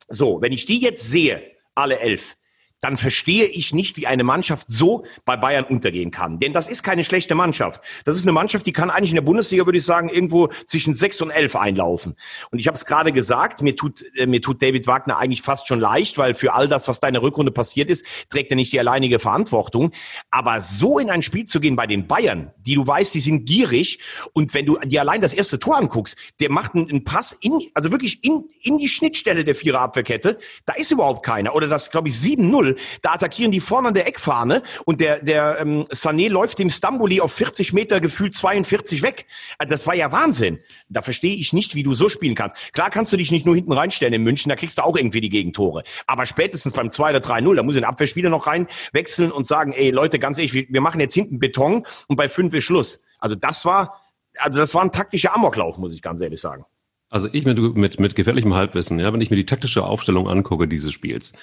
So, 0.10 0.42
wenn 0.42 0.54
ich 0.54 0.66
die 0.66 0.82
jetzt 0.82 1.08
sehe, 1.08 1.44
alle 1.76 2.00
elf, 2.00 2.37
dann 2.82 2.98
verstehe 2.98 3.46
ich 3.46 3.74
nicht, 3.74 3.98
wie 3.98 4.08
eine 4.08 4.24
Mannschaft 4.24 4.68
so 4.70 5.06
bei 5.26 5.36
Bayern 5.36 5.66
untergehen 5.66 6.12
kann. 6.12 6.40
Denn 6.40 6.54
das 6.54 6.70
ist 6.70 6.84
keine 6.84 7.04
schlechte 7.04 7.34
Mannschaft. 7.34 7.82
Das 8.06 8.16
ist 8.16 8.24
eine 8.24 8.32
Mannschaft, 8.32 8.66
die 8.66 8.74
kann 8.74 8.90
eigentlich 8.90 9.12
in 9.12 9.16
der 9.16 9.24
Bundesliga, 9.24 9.66
würde 9.66 9.80
ich 9.80 9.86
sagen, 9.86 10.10
irgendwo 10.10 10.50
zwischen 10.66 10.94
sechs 10.94 11.22
und 11.22 11.32
elf 11.32 11.56
einlaufen. 11.56 12.16
Und 12.52 12.60
ich 12.60 12.68
habe 12.68 12.78
es 12.78 12.86
gerade 12.86 13.12
gesagt, 13.12 13.62
mir 13.62 13.76
tut, 13.76 14.06
äh, 14.16 14.28
mir 14.28 14.42
tut 14.42 14.62
David 14.62 14.86
Wagner 14.86 15.18
eigentlich 15.18 15.42
fast 15.42 15.68
schon 15.68 15.80
leicht, 15.80 16.18
weil 16.18 16.36
für 16.36 16.54
all 16.54 16.68
das, 16.68 16.88
was 16.88 17.00
da 17.00 17.08
in 17.08 17.14
der 17.14 17.24
Rückrunde 17.24 17.52
passiert 17.52 17.90
ist, 17.90 18.06
trägt 18.30 18.52
er 18.52 18.56
nicht 18.56 18.72
die 18.72 18.80
alleinige 18.80 19.20
Verantwortung. 19.20 19.92
Aber 20.30 20.62
so 20.62 21.00
in 21.00 21.10
ein 21.10 21.22
Spiel 21.22 21.46
zu 21.46 21.60
gehen 21.60 21.76
bei 21.76 21.88
den 21.88 22.08
Bayern, 22.08 22.52
die 22.60 22.76
du 22.76 22.86
weißt, 22.86 23.14
die 23.16 23.22
sind 23.22 23.46
gierig 23.46 24.00
und 24.34 24.54
wenn 24.54 24.66
du 24.66 24.78
dir 24.80 25.02
allein 25.02 25.22
das 25.22 25.34
erste 25.34 25.58
Tor 25.58 25.78
anguckst, 25.78 26.18
der 26.40 26.52
macht 26.52 26.76
einen, 26.76 27.04
Pass 27.04 27.32
in, 27.32 27.60
also 27.74 27.92
wirklich 27.92 28.24
in, 28.24 28.50
in 28.62 28.78
die 28.78 28.90
Schnittstelle 28.90 29.46
der 29.46 29.56
Vierer 29.56 29.80
Abwehrkette, 29.80 30.38
da 30.66 30.74
ist 30.74 30.92
überhaupt 30.92 31.26
keiner. 31.26 31.56
Oder 31.56 31.68
das, 31.68 31.90
glaube 31.90 32.10
ich, 32.10 32.16
7-0 32.16 32.67
0 32.68 32.76
Da 33.02 33.14
attackieren 33.14 33.52
die 33.52 33.60
vorne 33.60 33.90
an 33.90 33.94
der 33.94 34.08
Eckfahne 34.08 34.64
und 34.86 35.02
der, 35.02 35.22
der 35.24 35.60
ähm, 35.60 35.86
Sané 35.92 36.30
läuft 36.30 36.60
dem 36.60 36.70
Stamboli 36.70 37.22
auf 37.22 37.34
40 37.34 37.74
Meter 37.74 38.00
gefühlt 38.00 38.34
42 38.36 39.02
weg. 39.02 39.26
Also 39.58 39.72
das 39.72 39.88
war 39.88 39.96
ja 39.96 40.12
Wahnsinn. 40.12 40.60
Da 40.90 41.02
verstehe 41.02 41.36
ich 41.36 41.54
nicht, 41.54 41.76
wie 41.76 41.84
du 41.84 41.94
so 41.94 42.10
spielen 42.10 42.36
kannst. 42.36 42.74
Klar 42.74 42.90
kannst 42.90 43.14
du 43.14 43.18
dich 43.18 43.32
nicht 43.32 43.46
nur 43.46 43.56
hinten 43.56 43.74
reinstellen 43.74 44.14
in 44.14 44.24
München, 44.24 44.50
da 44.50 44.56
kriegst 44.56 44.78
du 44.78 44.84
auch 44.84 44.96
irgendwie 44.96 45.22
die 45.22 45.30
Gegentore. 45.30 45.84
Aber 46.06 46.26
spätestens 46.26 46.74
beim 46.74 46.92
2 46.92 47.12
oder 47.12 47.20
3-0, 47.20 47.56
da 47.56 47.64
muss 47.64 47.78
ein 47.78 47.84
Abwehrspieler 47.84 48.30
noch 48.30 48.48
reinwechseln 48.48 49.32
und 49.32 49.48
sagen, 49.48 49.74
ey 49.74 49.92
Leute, 49.92 50.20
ganz 50.20 50.38
ehrlich, 50.38 50.54
wir, 50.54 50.66
wir 50.70 50.82
machen 50.82 51.00
jetzt 51.00 51.14
hinten 51.14 51.40
Beton 51.40 51.86
und 52.08 52.16
bei 52.16 52.30
5 52.30 52.54
ist 52.54 52.64
Schluss. 52.64 53.02
Also 53.20 53.36
das 53.36 53.66
war, 53.66 54.02
also 54.38 54.60
das 54.60 54.74
war 54.74 54.84
ein 54.84 54.92
taktischer 54.92 55.34
Amoklauf, 55.36 55.78
muss 55.78 55.94
ich 55.94 56.02
ganz 56.02 56.22
ehrlich 56.22 56.40
sagen. 56.40 56.66
Also 57.10 57.30
ich 57.32 57.46
mit, 57.46 57.58
mit, 57.58 58.00
mit 58.00 58.16
gefährlichem 58.16 58.54
Halbwissen, 58.54 59.00
ja, 59.00 59.14
wenn 59.14 59.22
ich 59.22 59.30
mir 59.30 59.38
die 59.38 59.46
taktische 59.46 59.86
Aufstellung 59.86 60.28
angucke 60.28 60.68
dieses 60.68 60.92
Spiels 60.92 61.34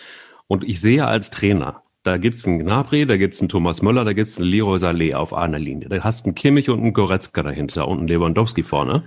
und 0.46 0.64
ich 0.64 0.80
sehe 0.80 1.06
als 1.06 1.30
Trainer, 1.30 1.82
da 2.04 2.18
gibt's 2.18 2.46
einen 2.46 2.58
Gnabry, 2.58 3.06
da 3.06 3.16
gibt's 3.16 3.40
einen 3.40 3.48
Thomas 3.48 3.80
Möller, 3.80 4.04
da 4.04 4.12
gibt's 4.12 4.38
einen 4.38 4.48
Leroy 4.48 4.78
Saleh 4.78 5.14
auf 5.14 5.32
einer 5.32 5.58
Linie. 5.58 5.88
Da 5.88 6.04
hast 6.04 6.26
du 6.26 6.28
einen 6.28 6.34
Kimmich 6.34 6.68
und 6.68 6.80
einen 6.80 6.92
Goretzka 6.92 7.42
dahinter 7.42 7.88
und 7.88 7.98
einen 7.98 8.08
Lewandowski 8.08 8.62
vorne. 8.62 9.04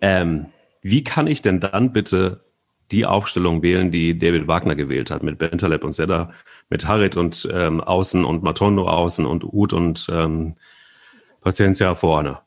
Ähm, 0.00 0.46
wie 0.82 1.02
kann 1.02 1.26
ich 1.26 1.42
denn 1.42 1.58
dann 1.58 1.92
bitte 1.92 2.44
die 2.92 3.06
Aufstellung 3.06 3.62
wählen, 3.62 3.90
die 3.90 4.18
David 4.18 4.46
Wagner 4.48 4.76
gewählt 4.76 5.10
hat, 5.10 5.22
mit 5.22 5.38
Bentaleb 5.38 5.84
und 5.84 5.92
Sedda, 5.92 6.32
mit 6.70 6.86
Harit 6.86 7.16
und 7.16 7.48
ähm, 7.52 7.80
Außen 7.80 8.24
und 8.24 8.42
Matondo 8.42 8.88
außen 8.88 9.26
und 9.26 9.44
Uth 9.44 9.72
und 9.72 10.06
ähm, 10.10 10.54
Paciencia 11.40 11.94
vorne? 11.94 12.38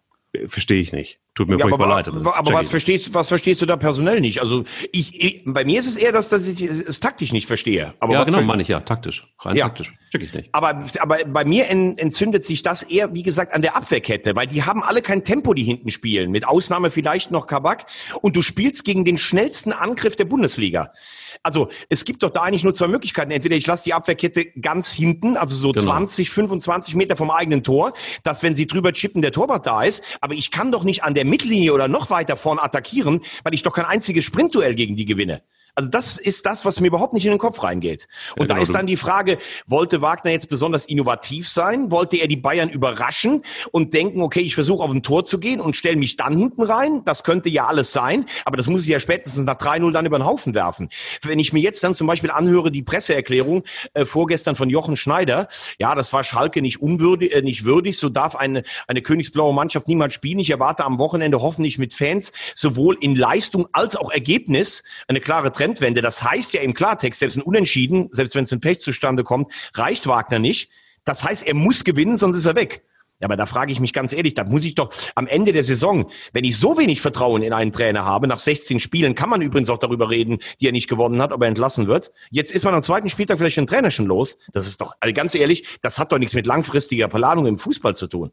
Verstehe 0.47 0.81
ich 0.81 0.93
nicht. 0.93 1.19
Tut 1.35 1.49
mir 1.49 1.57
ja, 1.57 1.67
furchtbar 1.67 1.87
aber, 1.87 1.95
leid. 1.95 2.07
Aber, 2.07 2.37
aber 2.37 2.53
was 2.53 2.67
verstehst, 2.67 3.11
was 3.15 3.27
verstehst 3.27 3.59
du 3.59 3.65
da 3.65 3.75
personell 3.75 4.21
nicht? 4.21 4.39
Also 4.39 4.65
ich, 4.91 5.23
ich 5.23 5.41
bei 5.45 5.65
mir 5.65 5.79
ist 5.79 5.87
es 5.87 5.97
eher, 5.97 6.11
dass, 6.11 6.29
dass 6.29 6.45
ich 6.45 6.61
es 6.61 6.99
taktisch 6.99 7.33
nicht 7.33 7.47
verstehe. 7.47 7.95
Aber 7.99 8.13
ja, 8.13 8.23
genau, 8.23 8.43
meine 8.43 8.61
ich 8.61 8.67
ja, 8.67 8.81
taktisch. 8.81 9.27
Rein 9.39 9.55
ja. 9.55 9.65
taktisch. 9.65 9.93
Check 10.11 10.21
ich 10.21 10.33
nicht. 10.33 10.49
Aber, 10.51 10.83
aber 10.99 11.17
bei 11.25 11.43
mir 11.43 11.69
entzündet 11.69 12.43
sich 12.43 12.61
das 12.61 12.83
eher, 12.83 13.15
wie 13.15 13.23
gesagt, 13.23 13.51
an 13.55 13.63
der 13.63 13.75
Abwehrkette, 13.75 14.35
weil 14.35 14.45
die 14.45 14.61
haben 14.61 14.83
alle 14.83 15.01
kein 15.01 15.23
Tempo, 15.23 15.55
die 15.55 15.63
hinten 15.63 15.89
spielen. 15.89 16.29
Mit 16.29 16.47
Ausnahme 16.47 16.91
vielleicht 16.91 17.31
noch 17.31 17.47
Kabak. 17.47 17.87
Und 18.21 18.35
du 18.35 18.43
spielst 18.43 18.83
gegen 18.83 19.03
den 19.03 19.17
schnellsten 19.17 19.73
Angriff 19.73 20.15
der 20.15 20.25
Bundesliga. 20.25 20.93
Also 21.41 21.69
es 21.89 22.05
gibt 22.05 22.21
doch 22.21 22.29
da 22.29 22.43
eigentlich 22.43 22.63
nur 22.63 22.75
zwei 22.75 22.87
Möglichkeiten. 22.87 23.31
Entweder 23.31 23.55
ich 23.55 23.65
lasse 23.65 23.85
die 23.85 23.95
Abwehrkette 23.95 24.51
ganz 24.61 24.91
hinten, 24.91 25.35
also 25.35 25.55
so 25.55 25.71
genau. 25.71 25.87
20, 25.87 26.29
25 26.29 26.93
Meter 26.93 27.15
vom 27.15 27.31
eigenen 27.31 27.63
Tor, 27.63 27.93
dass 28.21 28.43
wenn 28.43 28.53
sie 28.53 28.67
drüber 28.67 28.93
chippen, 28.93 29.23
der 29.23 29.31
Torwart 29.31 29.65
da 29.65 29.81
ist. 29.81 30.03
Aber 30.21 30.35
ich 30.35 30.51
kann 30.51 30.71
doch 30.71 30.83
nicht 30.83 31.03
an 31.03 31.15
der 31.15 31.22
Mittellinie 31.29 31.73
oder 31.73 31.87
noch 31.87 32.09
weiter 32.09 32.35
vorn 32.35 32.59
attackieren, 32.59 33.21
weil 33.43 33.53
ich 33.53 33.63
doch 33.63 33.73
kein 33.73 33.85
einziges 33.85 34.25
Sprintduell 34.25 34.75
gegen 34.75 34.95
die 34.95 35.05
gewinne. 35.05 35.41
Also 35.75 35.89
das 35.89 36.17
ist 36.17 36.45
das, 36.45 36.65
was 36.65 36.79
mir 36.79 36.87
überhaupt 36.87 37.13
nicht 37.13 37.25
in 37.25 37.31
den 37.31 37.39
Kopf 37.39 37.63
reingeht. 37.63 38.07
Und 38.35 38.41
ja, 38.41 38.45
genau. 38.45 38.55
da 38.55 38.61
ist 38.61 38.73
dann 38.73 38.85
die 38.85 38.97
Frage, 38.97 39.37
wollte 39.65 40.01
Wagner 40.01 40.31
jetzt 40.31 40.49
besonders 40.49 40.85
innovativ 40.85 41.47
sein? 41.47 41.89
Wollte 41.91 42.17
er 42.17 42.27
die 42.27 42.37
Bayern 42.37 42.69
überraschen 42.69 43.43
und 43.71 43.93
denken, 43.93 44.21
okay, 44.21 44.41
ich 44.41 44.55
versuche 44.55 44.83
auf 44.83 44.91
ein 44.91 45.01
Tor 45.01 45.25
zu 45.25 45.39
gehen 45.39 45.59
und 45.59 45.75
stelle 45.75 45.95
mich 45.95 46.15
dann 46.15 46.37
hinten 46.37 46.61
rein? 46.61 47.03
Das 47.05 47.23
könnte 47.23 47.49
ja 47.49 47.65
alles 47.65 47.91
sein, 47.91 48.25
aber 48.45 48.57
das 48.57 48.67
muss 48.67 48.83
ich 48.83 48.87
ja 48.87 48.99
spätestens 48.99 49.43
nach 49.45 49.57
3-0 49.57 49.91
dann 49.91 50.05
über 50.05 50.19
den 50.19 50.25
Haufen 50.25 50.53
werfen. 50.53 50.89
Wenn 51.23 51.39
ich 51.39 51.53
mir 51.53 51.61
jetzt 51.61 51.83
dann 51.83 51.93
zum 51.93 52.07
Beispiel 52.07 52.29
anhöre, 52.29 52.71
die 52.71 52.83
Presseerklärung 52.83 53.63
äh, 53.93 54.05
vorgestern 54.05 54.55
von 54.55 54.69
Jochen 54.69 54.95
Schneider, 54.95 55.47
ja, 55.79 55.95
das 55.95 56.13
war 56.13 56.23
Schalke 56.23 56.61
nicht 56.61 56.81
unwürdig, 56.81 57.33
äh, 57.33 57.41
nicht 57.41 57.65
würdig, 57.65 57.97
so 57.97 58.09
darf 58.09 58.35
eine, 58.35 58.63
eine 58.87 59.01
königsblaue 59.01 59.53
Mannschaft 59.53 59.87
niemals 59.87 60.13
spielen. 60.13 60.39
Ich 60.39 60.49
erwarte 60.49 60.83
am 60.85 60.99
Wochenende 60.99 61.41
hoffentlich 61.41 61.77
mit 61.77 61.93
Fans 61.93 62.31
sowohl 62.53 62.97
in 63.01 63.15
Leistung 63.15 63.67
als 63.71 63.95
auch 63.95 64.11
Ergebnis 64.11 64.83
eine 65.07 65.19
klare 65.19 65.51
Trendwende. 65.63 66.01
Das 66.01 66.21
heißt 66.23 66.53
ja 66.53 66.61
im 66.61 66.73
Klartext, 66.73 67.19
selbst 67.19 67.37
ein 67.37 67.41
Unentschieden, 67.41 68.09
selbst 68.11 68.35
wenn 68.35 68.43
es 68.43 68.51
ein 68.51 68.59
Pech 68.59 68.79
zustande 68.79 69.23
kommt, 69.23 69.51
reicht 69.73 70.07
Wagner 70.07 70.39
nicht. 70.39 70.69
Das 71.05 71.23
heißt, 71.23 71.47
er 71.47 71.53
muss 71.53 71.83
gewinnen, 71.83 72.17
sonst 72.17 72.35
ist 72.35 72.45
er 72.45 72.55
weg. 72.55 72.83
Ja, 73.21 73.27
aber 73.27 73.37
da 73.37 73.45
frage 73.45 73.71
ich 73.71 73.79
mich 73.79 73.93
ganz 73.93 74.11
ehrlich, 74.11 74.33
da 74.33 74.43
muss 74.43 74.65
ich 74.65 74.75
doch 74.75 74.91
am 75.15 75.27
Ende 75.27 75.53
der 75.53 75.63
Saison, 75.63 76.11
wenn 76.33 76.43
ich 76.43 76.57
so 76.57 76.77
wenig 76.77 76.99
Vertrauen 76.99 77.41
in 77.43 77.53
einen 77.53 77.71
Trainer 77.71 78.03
habe, 78.03 78.27
nach 78.27 78.39
16 78.39 78.81
Spielen 78.81 79.15
kann 79.15 79.29
man 79.29 79.41
übrigens 79.41 79.69
auch 79.69 79.77
darüber 79.77 80.09
reden, 80.09 80.39
die 80.59 80.67
er 80.67 80.73
nicht 80.73 80.89
gewonnen 80.89 81.21
hat, 81.21 81.31
ob 81.31 81.41
er 81.41 81.47
entlassen 81.47 81.87
wird. 81.87 82.11
Jetzt 82.31 82.51
ist 82.51 82.65
man 82.65 82.73
am 82.73 82.81
zweiten 82.81 83.07
Spieltag 83.07 83.37
vielleicht 83.37 83.55
den 83.55 83.67
Trainer 83.67 83.91
schon 83.91 84.07
los. 84.07 84.39
Das 84.51 84.67
ist 84.67 84.81
doch, 84.81 84.95
also 84.99 85.13
ganz 85.13 85.35
ehrlich, 85.35 85.79
das 85.81 85.99
hat 85.99 86.11
doch 86.11 86.17
nichts 86.17 86.33
mit 86.33 86.45
langfristiger 86.45 87.07
Planung 87.07 87.45
im 87.45 87.57
Fußball 87.57 87.95
zu 87.95 88.07
tun. 88.07 88.31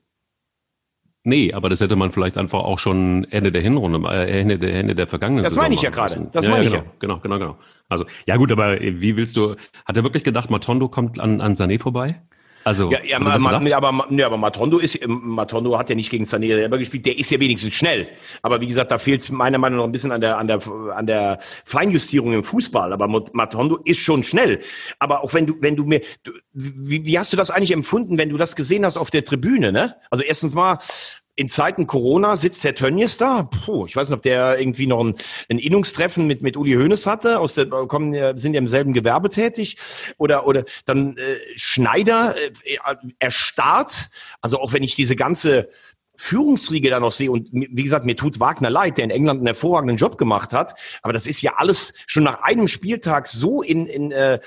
Nee, 1.30 1.52
aber 1.52 1.68
das 1.68 1.80
hätte 1.80 1.94
man 1.94 2.10
vielleicht 2.10 2.36
einfach 2.36 2.58
auch 2.58 2.80
schon 2.80 3.24
Ende 3.30 3.52
der 3.52 3.62
Hinrunde, 3.62 4.00
äh, 4.10 4.40
Ende 4.40 4.58
der, 4.58 4.74
Ende 4.74 4.96
der 4.96 5.06
vergangenen 5.06 5.44
das 5.44 5.52
Saison. 5.52 5.62
Das 5.62 5.68
meine 5.68 5.74
ich 5.76 5.82
ja 5.82 5.90
gerade. 5.90 6.28
Das 6.32 6.44
ja, 6.44 6.50
meine 6.50 6.64
ja, 6.64 6.70
ich 6.70 6.72
genau, 6.72 6.84
ja. 6.84 6.92
Genau, 6.98 7.18
genau, 7.20 7.38
genau. 7.38 7.56
Also, 7.88 8.04
ja 8.26 8.36
gut, 8.36 8.50
aber 8.50 8.80
wie 8.80 9.16
willst 9.16 9.36
du, 9.36 9.54
hat 9.84 9.96
er 9.96 10.02
wirklich 10.02 10.24
gedacht, 10.24 10.50
Matondo 10.50 10.88
kommt 10.88 11.20
an, 11.20 11.40
an 11.40 11.54
Sané 11.54 11.80
vorbei? 11.80 12.20
Also, 12.62 12.90
ja, 12.90 12.98
ja 13.02 13.18
ma, 13.18 13.38
ma, 13.38 13.52
aber, 13.52 14.10
ja, 14.10 14.26
aber 14.26 14.36
Matondo 14.36 14.78
ist, 14.78 14.98
Matondo 15.06 15.78
hat 15.78 15.88
ja 15.88 15.94
nicht 15.94 16.10
gegen 16.10 16.24
Sané 16.24 16.48
selber 16.48 16.76
gespielt, 16.76 17.06
der 17.06 17.18
ist 17.18 17.30
ja 17.30 17.40
wenigstens 17.40 17.74
schnell. 17.74 18.08
Aber 18.42 18.60
wie 18.60 18.66
gesagt, 18.66 18.90
da 18.90 18.98
fehlt 18.98 19.22
es 19.22 19.30
meiner 19.30 19.56
Meinung 19.56 19.78
nach 19.78 19.84
ein 19.86 19.92
bisschen 19.92 20.12
an 20.12 20.20
der, 20.20 20.36
an 20.36 20.46
der, 20.46 20.60
an 20.94 21.06
der 21.06 21.38
Feinjustierung 21.64 22.34
im 22.34 22.44
Fußball. 22.44 22.92
Aber 22.92 23.08
Matondo 23.32 23.76
ist 23.84 24.00
schon 24.00 24.24
schnell. 24.24 24.60
Aber 24.98 25.24
auch 25.24 25.32
wenn 25.32 25.46
du, 25.46 25.56
wenn 25.60 25.74
du 25.74 25.84
mir, 25.84 26.02
du, 26.22 26.32
wie, 26.52 27.06
wie 27.06 27.18
hast 27.18 27.32
du 27.32 27.36
das 27.38 27.50
eigentlich 27.50 27.72
empfunden, 27.72 28.18
wenn 28.18 28.28
du 28.28 28.36
das 28.36 28.56
gesehen 28.56 28.84
hast 28.84 28.98
auf 28.98 29.10
der 29.10 29.24
Tribüne, 29.24 29.72
ne? 29.72 29.96
Also 30.10 30.22
erstens 30.22 30.52
mal, 30.52 30.78
in 31.40 31.48
Zeiten 31.48 31.86
Corona 31.86 32.36
sitzt 32.36 32.64
der 32.64 32.74
Tönnies 32.74 33.16
da. 33.16 33.44
Puh, 33.44 33.86
ich 33.86 33.96
weiß 33.96 34.10
nicht, 34.10 34.16
ob 34.16 34.22
der 34.22 34.58
irgendwie 34.60 34.86
noch 34.86 35.02
ein, 35.02 35.14
ein 35.48 35.58
Innungstreffen 35.58 36.26
mit, 36.26 36.42
mit 36.42 36.54
Uli 36.54 36.74
Hoeneß 36.74 37.06
hatte. 37.06 37.40
Aus 37.40 37.54
der, 37.54 37.64
kommen, 37.64 38.12
sind 38.38 38.52
ja 38.52 38.58
im 38.58 38.68
selben 38.68 38.92
Gewerbe 38.92 39.30
tätig. 39.30 39.78
Oder, 40.18 40.46
oder 40.46 40.66
dann 40.84 41.16
äh, 41.16 41.38
Schneider 41.54 42.34
äh, 42.36 42.76
erstarrt. 43.18 44.10
Also 44.42 44.58
auch 44.58 44.74
wenn 44.74 44.82
ich 44.82 44.96
diese 44.96 45.16
ganze 45.16 45.70
Führungsriege 46.20 46.90
da 46.90 47.00
noch 47.00 47.12
sehe. 47.12 47.30
Und 47.30 47.48
wie 47.50 47.82
gesagt, 47.82 48.04
mir 48.04 48.14
tut 48.14 48.40
Wagner 48.40 48.68
leid, 48.68 48.98
der 48.98 49.04
in 49.04 49.10
England 49.10 49.38
einen 49.38 49.46
hervorragenden 49.46 49.96
Job 49.96 50.18
gemacht 50.18 50.52
hat. 50.52 50.74
Aber 51.00 51.14
das 51.14 51.26
ist 51.26 51.40
ja 51.40 51.54
alles 51.56 51.94
schon 52.06 52.24
nach 52.24 52.42
einem 52.42 52.68
Spieltag 52.68 53.26
so 53.26 53.62
in, 53.62 53.86
in 53.86 54.12
äh, 54.12 54.38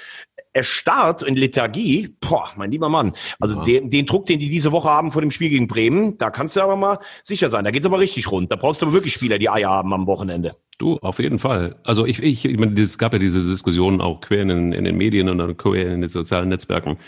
erstarrt 0.53 1.23
in 1.23 1.35
Lethargie, 1.35 2.15
boah, 2.21 2.51
mein 2.57 2.69
lieber 2.69 2.89
Mann. 2.89 3.13
Also 3.39 3.55
ja. 3.55 3.63
den, 3.63 3.89
den 3.89 4.05
Druck, 4.05 4.27
den 4.27 4.39
die 4.39 4.49
diese 4.49 4.71
Woche 4.71 4.87
haben 4.87 5.11
vor 5.11 5.23
dem 5.23 5.31
Spiel 5.31 5.49
gegen 5.49 5.67
Bremen, 5.67 6.19
da 6.19 6.29
kannst 6.29 6.55
du 6.55 6.61
aber 6.61 6.75
mal 6.75 6.99
sicher 7.23 7.49
sein. 7.49 7.65
Da 7.65 7.71
geht's 7.71 7.87
aber 7.87 7.99
richtig 7.99 8.31
rund. 8.31 8.51
Da 8.51 8.55
brauchst 8.55 8.83
du 8.83 8.85
aber 8.85 8.93
wirklich 8.93 9.13
Spieler, 9.13 9.39
die 9.39 9.49
Eier 9.49 9.71
haben 9.71 9.91
am 9.93 10.05
Wochenende. 10.05 10.55
Du, 10.77 10.97
auf 10.97 11.17
jeden 11.17 11.39
Fall. 11.39 11.75
Also 11.83 12.05
ich, 12.05 12.21
ich, 12.21 12.45
ich 12.45 12.59
meine, 12.59 12.79
es 12.79 12.99
gab 12.99 13.13
ja 13.13 13.19
diese 13.19 13.43
Diskussionen 13.43 13.99
auch 13.99 14.21
quer 14.21 14.43
in, 14.43 14.73
in 14.73 14.83
den 14.83 14.95
Medien 14.95 15.27
und 15.27 15.57
quer 15.57 15.91
in 15.91 16.01
den 16.01 16.07
sozialen 16.07 16.49
Netzwerken. 16.49 16.99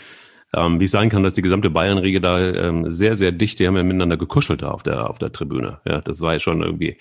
Ähm, 0.54 0.80
wie 0.80 0.84
es 0.84 0.90
sein 0.90 1.08
kann, 1.08 1.22
dass 1.22 1.34
die 1.34 1.42
gesamte 1.42 1.70
Bayern-Riege 1.70 2.20
da 2.20 2.40
ähm, 2.40 2.88
sehr, 2.90 3.16
sehr 3.16 3.32
dicht, 3.32 3.58
die 3.58 3.66
haben 3.66 3.76
ja 3.76 3.82
miteinander 3.82 4.16
gekuschelt 4.16 4.62
da 4.62 4.70
auf 4.70 4.82
der, 4.82 5.10
auf 5.10 5.18
der 5.18 5.32
Tribüne. 5.32 5.80
Ja, 5.84 6.00
das 6.00 6.20
war 6.20 6.34
ja 6.34 6.40
schon 6.40 6.62
irgendwie 6.62 6.98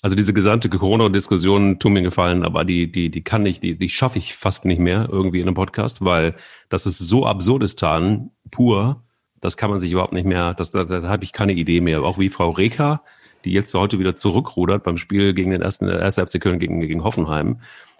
also 0.00 0.14
diese 0.14 0.32
gesamte 0.32 0.68
Corona-Diskussion 0.68 1.78
tut 1.78 1.90
mir 1.90 2.02
gefallen, 2.02 2.44
aber 2.44 2.64
die, 2.64 2.90
die, 2.90 3.10
die 3.10 3.22
kann 3.22 3.44
ich, 3.46 3.58
die, 3.58 3.76
die 3.76 3.88
schaffe 3.88 4.18
ich 4.18 4.34
fast 4.34 4.64
nicht 4.64 4.78
mehr 4.78 5.08
irgendwie 5.10 5.40
in 5.40 5.46
einem 5.46 5.56
Podcast, 5.56 6.04
weil 6.04 6.34
das 6.68 6.86
ist 6.86 6.98
so 6.98 7.26
Absurdistan 7.26 8.30
pur, 8.50 9.02
das 9.40 9.56
kann 9.56 9.70
man 9.70 9.80
sich 9.80 9.90
überhaupt 9.90 10.12
nicht 10.12 10.26
mehr, 10.26 10.54
das, 10.54 10.70
da, 10.70 10.84
da 10.84 11.02
habe 11.02 11.24
ich 11.24 11.32
keine 11.32 11.52
Idee 11.52 11.80
mehr. 11.80 12.02
Auch 12.02 12.18
wie 12.18 12.28
Frau 12.28 12.50
Reker, 12.50 13.02
die 13.44 13.52
jetzt 13.52 13.74
heute 13.74 13.98
wieder 13.98 14.14
zurückrudert 14.14 14.84
beim 14.84 14.98
Spiel 14.98 15.34
gegen 15.34 15.50
den 15.50 15.62
ersten, 15.62 15.88
ersten 15.88 16.26
FC 16.26 16.40
Köln 16.40 16.60
gegen, 16.60 16.80
gegen 16.80 17.02
Hoffenheim, 17.02 17.58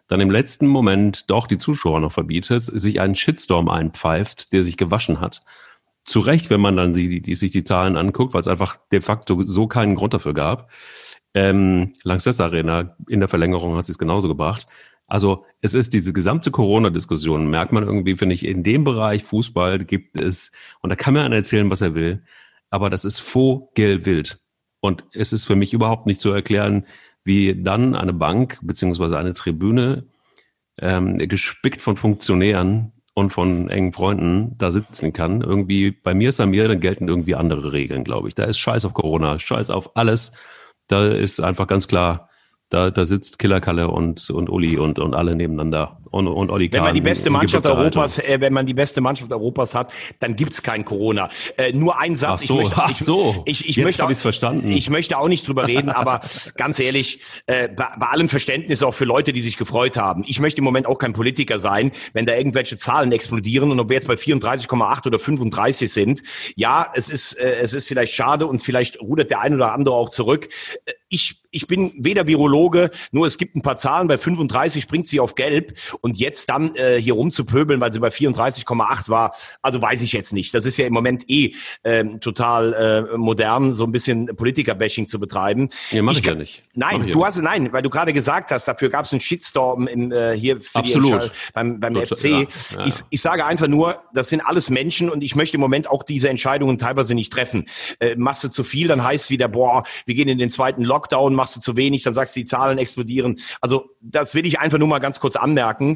dann 0.09 0.21
im 0.21 0.31
letzten 0.31 0.67
Moment 0.67 1.31
doch 1.31 1.47
die 1.47 1.59
Zuschauer 1.59 2.01
noch 2.01 2.13
verbietet, 2.13 2.63
sich 2.65 3.01
einen 3.01 3.15
Shitstorm 3.15 3.69
einpfeift, 3.69 4.53
der 4.53 4.65
sich 4.65 4.77
gewaschen 4.77 5.21
hat. 5.21 5.43
Zu 6.05 6.21
Recht, 6.21 6.49
wenn 6.49 6.63
man 6.63 6.77
dann 6.77 6.95
die, 6.95 7.21
die, 7.21 7.35
sich 7.35 7.51
die 7.51 7.65
Zahlen 7.65 7.97
anguckt, 7.97 8.33
weil 8.33 8.41
es 8.41 8.49
einfach 8.49 8.79
de 8.91 9.03
facto 9.03 9.43
so 9.45 9.67
keinen 9.67 9.95
Grund 9.95 10.15
dafür 10.15 10.33
gab. 10.33 10.71
Ähm, 11.35 11.93
Lanxess 12.03 12.41
Arena 12.41 12.97
in 13.09 13.21
der 13.21 13.29
Verlängerung 13.29 13.77
hat 13.77 13.85
sie 13.85 13.93
es 13.93 13.99
genauso 13.99 14.29
gebracht. 14.29 14.67
Also 15.07 15.45
es 15.61 15.75
ist 15.75 15.93
diese 15.93 16.13
gesamte 16.13 16.51
Corona-Diskussion, 16.51 17.49
merkt 17.49 17.73
man 17.73 17.83
irgendwie, 17.83 18.17
finde 18.17 18.35
ich, 18.35 18.45
in 18.45 18.63
dem 18.63 18.85
Bereich 18.85 19.25
Fußball 19.25 19.79
gibt 19.85 20.19
es, 20.19 20.53
und 20.81 20.91
da 20.91 20.97
kann 20.97 21.17
einer 21.17 21.37
erzählen, 21.37 21.71
was 21.71 21.81
er 21.81 21.95
will, 21.95 22.23
aber 22.71 22.91
das 22.91 23.05
ist 23.05 23.21
vogelwild. 23.21 24.39
Und 24.81 25.05
es 25.13 25.33
ist 25.33 25.47
für 25.47 25.57
mich 25.57 25.73
überhaupt 25.73 26.07
nicht 26.07 26.21
zu 26.21 26.31
erklären, 26.31 26.87
wie 27.25 27.63
dann 27.63 27.95
eine 27.95 28.13
Bank 28.13 28.59
beziehungsweise 28.63 29.19
eine 29.19 29.33
Tribüne 29.33 30.07
ähm, 30.81 31.19
gespickt 31.19 31.83
von 31.83 31.97
Funktionären 31.97 32.93
und 33.15 33.31
von 33.31 33.69
engen 33.69 33.93
Freunden 33.93 34.55
da 34.59 34.71
sitzen 34.71 35.13
kann. 35.13 35.41
Irgendwie, 35.41 35.91
bei 35.91 36.15
mir 36.15 36.29
ist 36.29 36.41
an 36.41 36.51
mir, 36.51 36.69
dann 36.69 36.79
gelten 36.79 37.09
irgendwie 37.09 37.35
andere 37.35 37.73
Regeln, 37.73 38.05
glaube 38.05 38.29
ich. 38.29 38.35
Da 38.35 38.45
ist 38.45 38.59
Scheiß 38.59 38.85
auf 38.85 38.95
Corona, 38.95 39.39
Scheiß 39.39 39.71
auf 39.71 39.97
alles. 39.97 40.33
Da 40.87 41.09
ist 41.09 41.41
einfach 41.41 41.67
ganz 41.67 41.89
klar, 41.89 42.29
da, 42.69 42.91
da 42.91 43.05
sitzt 43.05 43.39
Killerkalle 43.39 43.89
und, 43.89 44.31
und 44.31 44.49
Uli 44.49 44.79
und, 44.79 44.99
und 44.99 45.15
alle 45.15 45.35
nebeneinander 45.35 46.01
und, 46.11 46.27
und 46.27 46.51
Olli 46.51 46.69
Kahn. 46.69 46.79
Wenn 46.79 46.85
man 46.85 46.95
die 46.95 47.01
beste 47.01 47.31
Mannschaft 47.31 47.67
Europas, 47.67 48.19
äh, 48.19 48.41
wenn 48.41 48.53
man 48.53 48.67
die 48.67 48.75
beste 48.75 49.01
Mannschaft 49.01 49.33
Europas 49.33 49.75
hat, 49.75 49.93
dann 50.21 50.37
gibt's 50.37 50.63
kein 50.63 50.85
Corona. 50.85 51.29
Äh, 51.57 51.73
nur 51.73 51.99
ein 51.99 52.15
Satz. 52.15 52.43
Ach 52.43 52.47
so, 52.47 52.61
ich 52.61 52.69
möchte, 52.69 52.83
ach 52.83 52.99
so. 52.99 53.43
Ich, 53.45 53.61
ich, 53.61 53.79
ich 53.79 53.85
möchte 53.85 54.05
auch, 54.05 54.15
verstanden. 54.15 54.71
Ich 54.73 54.91
möchte 54.91 55.19
auch 55.19 55.29
nicht 55.29 55.47
drüber 55.47 55.67
reden, 55.67 55.91
aber 55.91 56.21
ganz 56.57 56.79
ehrlich, 56.79 57.21
äh, 57.47 57.69
bei, 57.69 57.89
bei 57.99 58.07
allem 58.07 58.29
Verständnis 58.29 58.83
auch 58.83 58.95
für 58.95 59.05
Leute, 59.05 59.33
die 59.33 59.41
sich 59.41 59.57
gefreut 59.57 59.97
haben. 59.97 60.25
Ich 60.27 60.41
möchte 60.41 60.59
im 60.59 60.65
Moment 60.65 60.87
auch 60.87 60.99
kein 60.99 61.13
Politiker 61.13 61.59
sein, 61.59 61.93
wenn 62.13 62.27
da 62.27 62.35
irgendwelche 62.35 62.77
Zahlen 62.77 63.13
explodieren 63.13 63.71
und 63.71 63.81
ob 63.81 63.89
wir 63.89 63.95
jetzt 63.95 64.09
bei 64.09 64.15
34,8 64.15 65.07
oder 65.07 65.19
35 65.19 65.93
sind. 65.93 66.23
Ja, 66.57 66.91
es 66.95 67.09
ist, 67.09 67.35
äh, 67.35 67.57
es 67.61 67.73
ist 67.73 67.89
vielleicht 67.89 68.15
schade 68.15 68.47
und 68.47 68.63
vielleicht 68.63 69.01
rudert 69.01 69.31
der 69.31 69.41
ein 69.41 69.55
oder 69.55 69.73
andere 69.73 69.95
auch 69.95 70.09
zurück. 70.09 70.49
Äh, 70.85 70.93
ich, 71.09 71.43
ich 71.51 71.67
bin 71.67 71.93
weder 71.97 72.27
Virologe, 72.27 72.91
nur 73.13 73.27
es 73.27 73.39
gibt 73.39 73.57
ein 73.57 73.63
paar 73.63 73.79
Zahlen. 73.79 74.09
Bei 74.09 74.19
35 74.19 74.83
springt 74.83 75.07
sie 75.07 75.21
auf 75.21 75.35
Gelb 75.35 75.79
und 76.01 76.17
jetzt 76.17 76.49
dann 76.49 76.75
äh, 76.75 77.01
hier 77.01 77.15
rumzupöbeln, 77.15 77.81
weil 77.81 77.93
sie 77.93 78.01
bei 78.01 78.09
34,8 78.09 79.09
war, 79.09 79.35
also 79.63 79.81
weiß 79.81 80.03
ich 80.03 80.13
jetzt 80.13 80.33
nicht. 80.33 80.55
Das 80.55 80.65
ist 80.65 80.77
ja 80.77 80.87
im 80.87 80.93
Moment 80.93 81.25
eh 81.29 81.55
ähm, 81.85 82.21
total 82.21 83.09
äh, 83.13 83.17
modern, 83.17 83.75
so 83.75 83.85
ein 83.85 83.93
bisschen 83.93 84.27
Politiker-Bashing 84.27 85.07
zu 85.07 85.19
betreiben. 85.19 85.71
Nee, 85.91 86.03
mach 86.03 86.13
ich, 86.13 86.21
ich 86.21 86.27
ja 86.27 86.35
nicht. 86.35 86.63
Nein, 86.75 87.09
du 87.13 87.25
hast 87.25 87.41
nein, 87.41 87.73
weil 87.73 87.83
du 87.83 87.91
gerade 87.91 88.13
gesagt 88.13 88.51
hast, 88.51 88.69
dafür 88.69 88.91
gab 88.91 89.05
es 89.05 89.13
einen 89.13 89.21
Shitstorm 89.21 89.87
im, 89.87 90.13
äh, 90.13 90.37
hier 90.37 90.61
für 90.61 90.77
Absolut. 90.77 91.25
Die 91.25 91.53
beim, 91.55 91.81
beim 91.81 91.97
FC. 91.97 92.25
Ja, 92.25 92.39
ja. 92.41 92.87
Ich, 92.87 92.95
ich 93.11 93.21
sage 93.21 93.45
einfach 93.45 93.69
nur, 93.69 94.03
das 94.15 94.29
sind 94.29 94.41
alles 94.41 94.71
Menschen 94.71 95.09
und 95.11 95.23
ich 95.23 95.35
möchte 95.35 95.57
im 95.57 95.61
Moment 95.61 95.89
auch 95.91 96.03
diese 96.03 96.29
Entscheidungen 96.29 96.79
teilweise 96.79 97.15
nicht 97.15 97.33
treffen. 97.33 97.67
Äh, 97.99 98.17
machst 98.17 98.45
du 98.45 98.49
zu 98.49 98.63
viel, 98.63 98.89
dann 98.89 99.03
heißt 99.03 99.25
es 99.25 99.31
wieder, 99.31 99.49
boah, 99.49 99.85
wir 100.07 100.15
gehen 100.15 100.29
in 100.29 100.39
den 100.39 100.51
zweiten 100.51 100.83
Lock 100.85 100.99
Lockdown 100.99 101.35
machst 101.35 101.57
du 101.57 101.61
zu 101.61 101.77
wenig, 101.77 102.03
dann 102.03 102.15
sagst 102.15 102.35
du, 102.35 102.41
die 102.41 102.45
Zahlen 102.45 102.77
explodieren. 102.79 103.39
Also 103.61 103.91
das 104.01 104.35
will 104.35 104.47
ich 104.47 104.59
einfach 104.59 104.79
nur 104.79 104.89
mal 104.89 104.99
ganz 104.99 105.21
kurz 105.21 105.37
anmerken. 105.37 105.88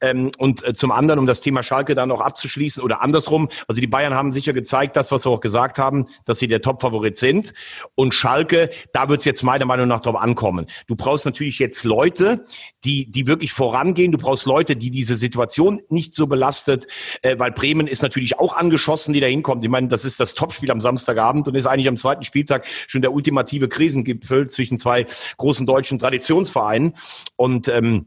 Ähm, 0.00 0.30
und 0.38 0.64
äh, 0.64 0.72
zum 0.72 0.92
anderen, 0.92 1.18
um 1.18 1.26
das 1.26 1.40
Thema 1.40 1.62
Schalke 1.62 1.94
dann 1.96 2.10
noch 2.10 2.20
abzuschließen 2.20 2.82
oder 2.82 3.02
andersrum, 3.02 3.48
also 3.66 3.80
die 3.80 3.88
Bayern 3.88 4.14
haben 4.14 4.30
sicher 4.30 4.52
gezeigt, 4.52 4.96
das, 4.96 5.10
was 5.10 5.26
wir 5.26 5.32
auch 5.32 5.40
gesagt 5.40 5.78
haben, 5.78 6.06
dass 6.24 6.38
sie 6.38 6.46
der 6.46 6.62
Top-Favorit 6.62 7.16
sind. 7.16 7.52
Und 7.94 8.14
Schalke, 8.14 8.70
da 8.92 9.08
wird 9.08 9.20
es 9.20 9.24
jetzt 9.24 9.42
meiner 9.42 9.64
Meinung 9.64 9.88
nach 9.88 10.00
drauf 10.00 10.16
ankommen. 10.16 10.66
Du 10.86 10.94
brauchst 10.96 11.24
natürlich 11.24 11.58
jetzt 11.58 11.84
Leute, 11.84 12.44
die, 12.84 13.10
die 13.10 13.26
wirklich 13.26 13.52
vorangehen. 13.52 14.12
Du 14.12 14.18
brauchst 14.18 14.46
Leute, 14.46 14.76
die 14.76 14.90
diese 14.90 15.16
Situation 15.16 15.82
nicht 15.88 16.14
so 16.14 16.26
belastet, 16.26 16.86
äh, 17.22 17.38
weil 17.38 17.52
Bremen 17.52 17.86
ist 17.86 18.02
natürlich 18.02 18.38
auch 18.38 18.56
angeschossen, 18.56 19.12
die 19.12 19.20
da 19.20 19.26
hinkommt. 19.26 19.64
Ich 19.64 19.70
meine, 19.70 19.88
das 19.88 20.04
ist 20.04 20.20
das 20.20 20.34
Topspiel 20.34 20.70
am 20.70 20.80
Samstagabend 20.80 21.48
und 21.48 21.54
ist 21.54 21.66
eigentlich 21.66 21.88
am 21.88 21.96
zweiten 21.96 22.24
Spieltag 22.24 22.66
schon 22.86 23.02
der 23.02 23.12
ultimative 23.12 23.68
Krisengipfel 23.68 24.48
zwischen 24.48 24.78
zwei 24.78 25.06
großen 25.36 25.66
deutschen 25.66 25.98
Traditionsvereinen. 25.98 26.96
Und 27.36 27.68
ähm, 27.68 28.06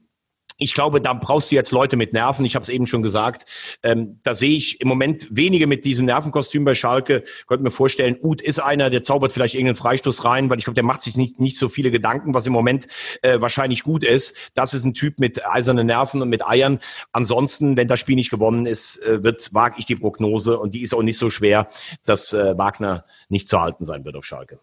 ich 0.63 0.73
glaube, 0.73 1.01
da 1.01 1.13
brauchst 1.13 1.51
du 1.51 1.55
jetzt 1.55 1.71
Leute 1.71 1.97
mit 1.97 2.13
Nerven. 2.13 2.45
Ich 2.45 2.55
habe 2.55 2.63
es 2.63 2.69
eben 2.69 2.87
schon 2.87 3.01
gesagt. 3.01 3.45
Ähm, 3.83 4.19
da 4.23 4.33
sehe 4.33 4.55
ich 4.55 4.81
im 4.81 4.87
Moment 4.87 5.27
wenige 5.29 5.67
mit 5.67 5.85
diesem 5.85 6.05
Nervenkostüm 6.05 6.63
bei 6.65 6.75
Schalke. 6.75 7.23
Könnte 7.47 7.63
mir 7.63 7.71
vorstellen, 7.71 8.17
Uth 8.21 8.41
ist 8.41 8.59
einer, 8.59 8.89
der 8.89 9.03
zaubert 9.03 9.31
vielleicht 9.31 9.55
irgendeinen 9.55 9.75
Freistoß 9.75 10.23
rein, 10.25 10.49
weil 10.49 10.57
ich 10.57 10.65
glaube, 10.65 10.75
der 10.75 10.83
macht 10.83 11.01
sich 11.01 11.17
nicht, 11.17 11.39
nicht 11.39 11.57
so 11.57 11.69
viele 11.69 11.91
Gedanken, 11.91 12.33
was 12.33 12.47
im 12.47 12.53
Moment 12.53 12.87
äh, 13.21 13.41
wahrscheinlich 13.41 13.83
gut 13.83 14.03
ist. 14.03 14.35
Das 14.53 14.73
ist 14.73 14.85
ein 14.85 14.93
Typ 14.93 15.19
mit 15.19 15.45
eisernen 15.45 15.87
Nerven 15.87 16.21
und 16.21 16.29
mit 16.29 16.45
Eiern. 16.45 16.79
Ansonsten, 17.11 17.77
wenn 17.77 17.87
das 17.87 17.99
Spiel 17.99 18.15
nicht 18.15 18.31
gewonnen 18.31 18.65
ist, 18.65 19.01
äh, 19.03 19.23
wird, 19.23 19.53
wage 19.53 19.75
ich 19.77 19.85
die 19.85 19.95
Prognose 19.95 20.57
und 20.57 20.73
die 20.73 20.81
ist 20.81 20.93
auch 20.93 21.03
nicht 21.03 21.17
so 21.17 21.29
schwer, 21.29 21.67
dass 22.05 22.33
äh, 22.33 22.57
Wagner 22.57 23.05
nicht 23.29 23.47
zu 23.47 23.59
halten 23.59 23.85
sein 23.85 24.05
wird 24.05 24.15
auf 24.15 24.25
Schalke. 24.25 24.59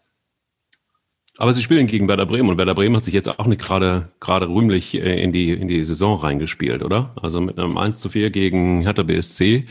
Aber 1.37 1.53
sie 1.53 1.61
spielen 1.61 1.87
gegen 1.87 2.07
Werder 2.07 2.25
Bremen 2.25 2.49
und 2.49 2.57
Werder 2.57 2.75
Bremen 2.75 2.95
hat 2.95 3.03
sich 3.03 3.13
jetzt 3.13 3.27
auch 3.27 3.45
nicht 3.45 3.61
gerade 3.61 4.09
gerade 4.19 4.49
rühmlich 4.49 4.95
äh, 4.95 5.21
in 5.21 5.31
die 5.31 5.51
in 5.51 5.67
die 5.67 5.83
Saison 5.85 6.19
reingespielt, 6.19 6.83
oder? 6.83 7.13
Also 7.21 7.41
mit 7.41 7.57
einem 7.57 7.77
1 7.77 7.99
zu 7.99 8.09
4 8.09 8.29
gegen 8.31 8.81
Hertha 8.81 9.03
BSC. 9.03 9.65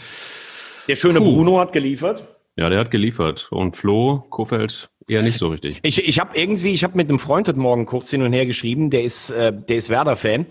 Der 0.88 0.96
schöne 0.96 1.20
Puh. 1.20 1.34
Bruno 1.34 1.58
hat 1.58 1.72
geliefert. 1.72 2.24
Ja, 2.56 2.68
der 2.68 2.80
hat 2.80 2.90
geliefert. 2.90 3.48
Und 3.50 3.76
Flo 3.76 4.24
Kofeld 4.30 4.90
eher 5.10 5.22
nicht 5.22 5.38
so 5.38 5.48
richtig. 5.48 5.78
Ich, 5.82 6.06
ich 6.06 6.20
habe 6.20 6.38
irgendwie, 6.38 6.72
ich 6.72 6.84
habe 6.84 6.96
mit 6.96 7.08
einem 7.08 7.18
Freund 7.18 7.48
heute 7.48 7.58
Morgen 7.58 7.84
kurz 7.84 8.10
hin 8.10 8.22
und 8.22 8.32
her 8.32 8.46
geschrieben, 8.46 8.90
der 8.90 9.02
ist, 9.02 9.30
äh, 9.30 9.52
der 9.52 9.76
ist 9.76 9.90
Werder-Fan 9.90 10.46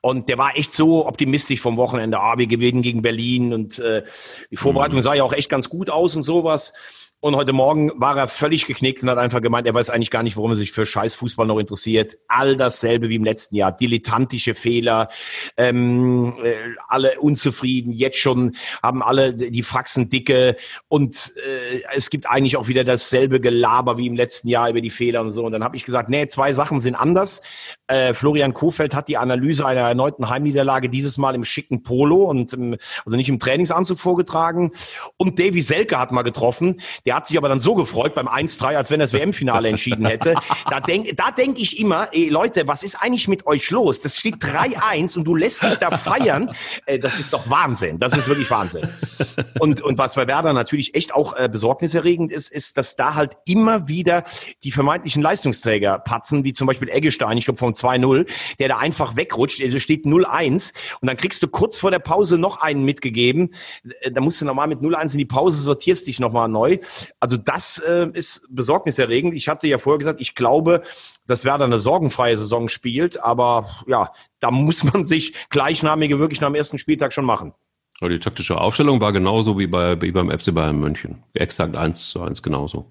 und 0.00 0.28
der 0.28 0.38
war 0.38 0.56
echt 0.56 0.72
so 0.72 1.06
optimistisch 1.06 1.60
vom 1.60 1.76
Wochenende. 1.76 2.18
Ah, 2.20 2.38
wir 2.38 2.46
gewinnen 2.46 2.82
gegen 2.82 3.02
Berlin 3.02 3.52
und 3.52 3.78
äh, 3.78 4.02
die 4.50 4.56
Vorbereitung 4.56 4.96
mhm. 4.96 5.02
sah 5.02 5.14
ja 5.14 5.24
auch 5.24 5.32
echt 5.32 5.50
ganz 5.50 5.68
gut 5.68 5.90
aus 5.90 6.16
und 6.16 6.22
sowas. 6.22 6.72
Und 7.20 7.34
heute 7.34 7.54
Morgen 7.54 7.90
war 7.96 8.16
er 8.18 8.28
völlig 8.28 8.66
geknickt 8.66 9.02
und 9.02 9.08
hat 9.08 9.16
einfach 9.16 9.40
gemeint, 9.40 9.66
er 9.66 9.72
weiß 9.72 9.88
eigentlich 9.88 10.10
gar 10.10 10.22
nicht, 10.22 10.36
warum 10.36 10.50
er 10.50 10.56
sich 10.56 10.70
für 10.70 10.84
Scheißfußball 10.84 11.46
noch 11.46 11.58
interessiert. 11.58 12.18
All 12.28 12.56
dasselbe 12.58 13.08
wie 13.08 13.14
im 13.14 13.24
letzten 13.24 13.56
Jahr. 13.56 13.72
Dilettantische 13.72 14.54
Fehler, 14.54 15.08
ähm, 15.56 16.36
äh, 16.44 16.54
alle 16.88 17.18
unzufrieden, 17.18 17.90
jetzt 17.92 18.18
schon 18.18 18.54
haben 18.82 19.02
alle 19.02 19.32
die 19.32 19.62
Faxen 19.62 20.10
dicke 20.10 20.56
und 20.88 21.32
äh, 21.36 21.80
es 21.94 22.10
gibt 22.10 22.28
eigentlich 22.28 22.58
auch 22.58 22.68
wieder 22.68 22.84
dasselbe 22.84 23.40
Gelaber 23.40 23.96
wie 23.96 24.06
im 24.06 24.14
letzten 24.14 24.48
Jahr 24.48 24.68
über 24.68 24.82
die 24.82 24.90
Fehler 24.90 25.22
und 25.22 25.32
so. 25.32 25.46
Und 25.46 25.52
dann 25.52 25.64
habe 25.64 25.74
ich 25.74 25.86
gesagt, 25.86 26.10
nee, 26.10 26.26
zwei 26.26 26.52
Sachen 26.52 26.80
sind 26.80 26.96
anders. 26.96 27.40
Äh, 27.86 28.12
Florian 28.12 28.52
Kofeld 28.52 28.94
hat 28.94 29.08
die 29.08 29.16
Analyse 29.16 29.64
einer 29.64 29.80
erneuten 29.80 30.28
Heimniederlage 30.28 30.90
dieses 30.90 31.16
Mal 31.16 31.34
im 31.34 31.44
schicken 31.44 31.82
Polo 31.82 32.24
und 32.24 32.52
im, 32.52 32.76
also 33.06 33.16
nicht 33.16 33.30
im 33.30 33.38
Trainingsanzug 33.38 33.98
vorgetragen. 33.98 34.72
Und 35.16 35.38
Davy 35.38 35.62
Selke 35.62 35.98
hat 35.98 36.12
mal 36.12 36.22
getroffen. 36.22 36.80
Der 37.06 37.14
hat 37.14 37.26
sich 37.26 37.38
aber 37.38 37.48
dann 37.48 37.60
so 37.60 37.74
gefreut 37.74 38.14
beim 38.14 38.28
1-3, 38.28 38.76
als 38.76 38.90
wenn 38.90 39.00
er 39.00 39.04
das 39.04 39.12
WM-Finale 39.12 39.68
entschieden 39.68 40.04
hätte. 40.06 40.34
Da 40.68 40.80
denke 40.80 41.14
da 41.14 41.30
denk 41.30 41.58
ich 41.60 41.78
immer, 41.78 42.08
ey, 42.12 42.28
Leute, 42.28 42.66
was 42.66 42.82
ist 42.82 42.96
eigentlich 42.96 43.28
mit 43.28 43.46
euch 43.46 43.70
los? 43.70 44.00
Das 44.00 44.16
steht 44.16 44.36
3-1 44.36 45.16
und 45.16 45.24
du 45.24 45.34
lässt 45.34 45.62
dich 45.62 45.76
da 45.76 45.96
feiern. 45.96 46.50
Äh, 46.84 46.98
das 46.98 47.18
ist 47.18 47.32
doch 47.32 47.48
Wahnsinn. 47.48 47.98
Das 47.98 48.16
ist 48.16 48.28
wirklich 48.28 48.50
Wahnsinn. 48.50 48.88
Und, 49.60 49.80
und 49.80 49.98
was 49.98 50.14
bei 50.14 50.26
Werder 50.26 50.52
natürlich 50.52 50.94
echt 50.94 51.14
auch 51.14 51.36
äh, 51.36 51.48
besorgniserregend 51.48 52.32
ist, 52.32 52.50
ist, 52.50 52.76
dass 52.76 52.96
da 52.96 53.14
halt 53.14 53.36
immer 53.46 53.88
wieder 53.88 54.24
die 54.64 54.72
vermeintlichen 54.72 55.22
Leistungsträger 55.22 55.98
patzen, 55.98 56.44
wie 56.44 56.52
zum 56.52 56.66
Beispiel 56.66 56.88
Eggestein, 56.88 57.38
ich 57.38 57.44
glaube 57.44 57.58
vom 57.58 57.72
2-0, 57.72 58.26
der 58.58 58.68
da 58.68 58.78
einfach 58.78 59.16
wegrutscht. 59.16 59.62
Also 59.62 59.78
steht 59.78 60.04
0-1 60.04 60.72
und 61.00 61.06
dann 61.06 61.16
kriegst 61.16 61.42
du 61.42 61.48
kurz 61.48 61.78
vor 61.78 61.90
der 61.90 61.98
Pause 62.00 62.38
noch 62.38 62.60
einen 62.60 62.84
mitgegeben. 62.84 63.50
Äh, 64.00 64.10
da 64.10 64.20
musst 64.20 64.40
du 64.40 64.44
nochmal 64.44 64.66
mit 64.66 64.80
0-1 64.80 65.12
in 65.12 65.18
die 65.18 65.24
Pause, 65.24 65.60
sortierst 65.60 66.06
dich 66.06 66.20
nochmal 66.20 66.48
neu. 66.48 66.78
Also 67.20 67.36
das 67.36 67.78
äh, 67.78 68.08
ist 68.12 68.46
besorgniserregend. 68.50 69.34
Ich 69.34 69.48
hatte 69.48 69.66
ja 69.66 69.78
vorher 69.78 69.98
gesagt, 69.98 70.20
ich 70.20 70.34
glaube, 70.34 70.82
dass 71.26 71.44
Werder 71.44 71.64
eine 71.64 71.78
sorgenfreie 71.78 72.36
Saison 72.36 72.68
spielt, 72.68 73.22
aber 73.22 73.68
ja, 73.86 74.12
da 74.40 74.50
muss 74.50 74.84
man 74.84 75.04
sich 75.04 75.34
gleichnamige 75.50 76.18
wirklich 76.18 76.40
nach 76.40 76.48
dem 76.48 76.54
ersten 76.54 76.78
Spieltag 76.78 77.12
schon 77.12 77.24
machen. 77.24 77.52
Aber 78.00 78.10
die 78.10 78.18
taktische 78.18 78.60
Aufstellung 78.60 79.00
war 79.00 79.12
genauso 79.12 79.58
wie, 79.58 79.66
bei, 79.66 80.00
wie 80.02 80.10
beim 80.10 80.30
FC 80.30 80.54
Bayern 80.54 80.78
München. 80.78 81.22
Exakt 81.32 81.76
eins 81.76 82.10
zu 82.10 82.22
eins 82.22 82.42
genauso. 82.42 82.90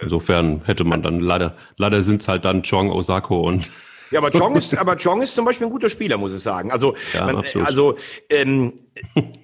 Insofern 0.00 0.62
hätte 0.64 0.84
man 0.84 1.02
dann 1.02 1.18
leider, 1.18 1.56
leider 1.76 2.02
sind 2.02 2.20
es 2.20 2.28
halt 2.28 2.44
dann 2.44 2.62
Chong, 2.62 2.90
Osako 2.90 3.40
und 3.40 3.72
ja, 4.10 4.18
aber 4.18 4.30
Chong 4.30 4.56
ist, 4.56 4.76
aber 4.76 4.96
Chong 4.96 5.22
ist 5.22 5.34
zum 5.34 5.44
Beispiel 5.44 5.66
ein 5.66 5.72
guter 5.72 5.88
Spieler, 5.88 6.16
muss 6.16 6.34
ich 6.34 6.42
sagen. 6.42 6.70
Also, 6.70 6.94
ja, 7.12 7.24
man, 7.24 7.44
also 7.64 7.96
ähm, 8.28 8.74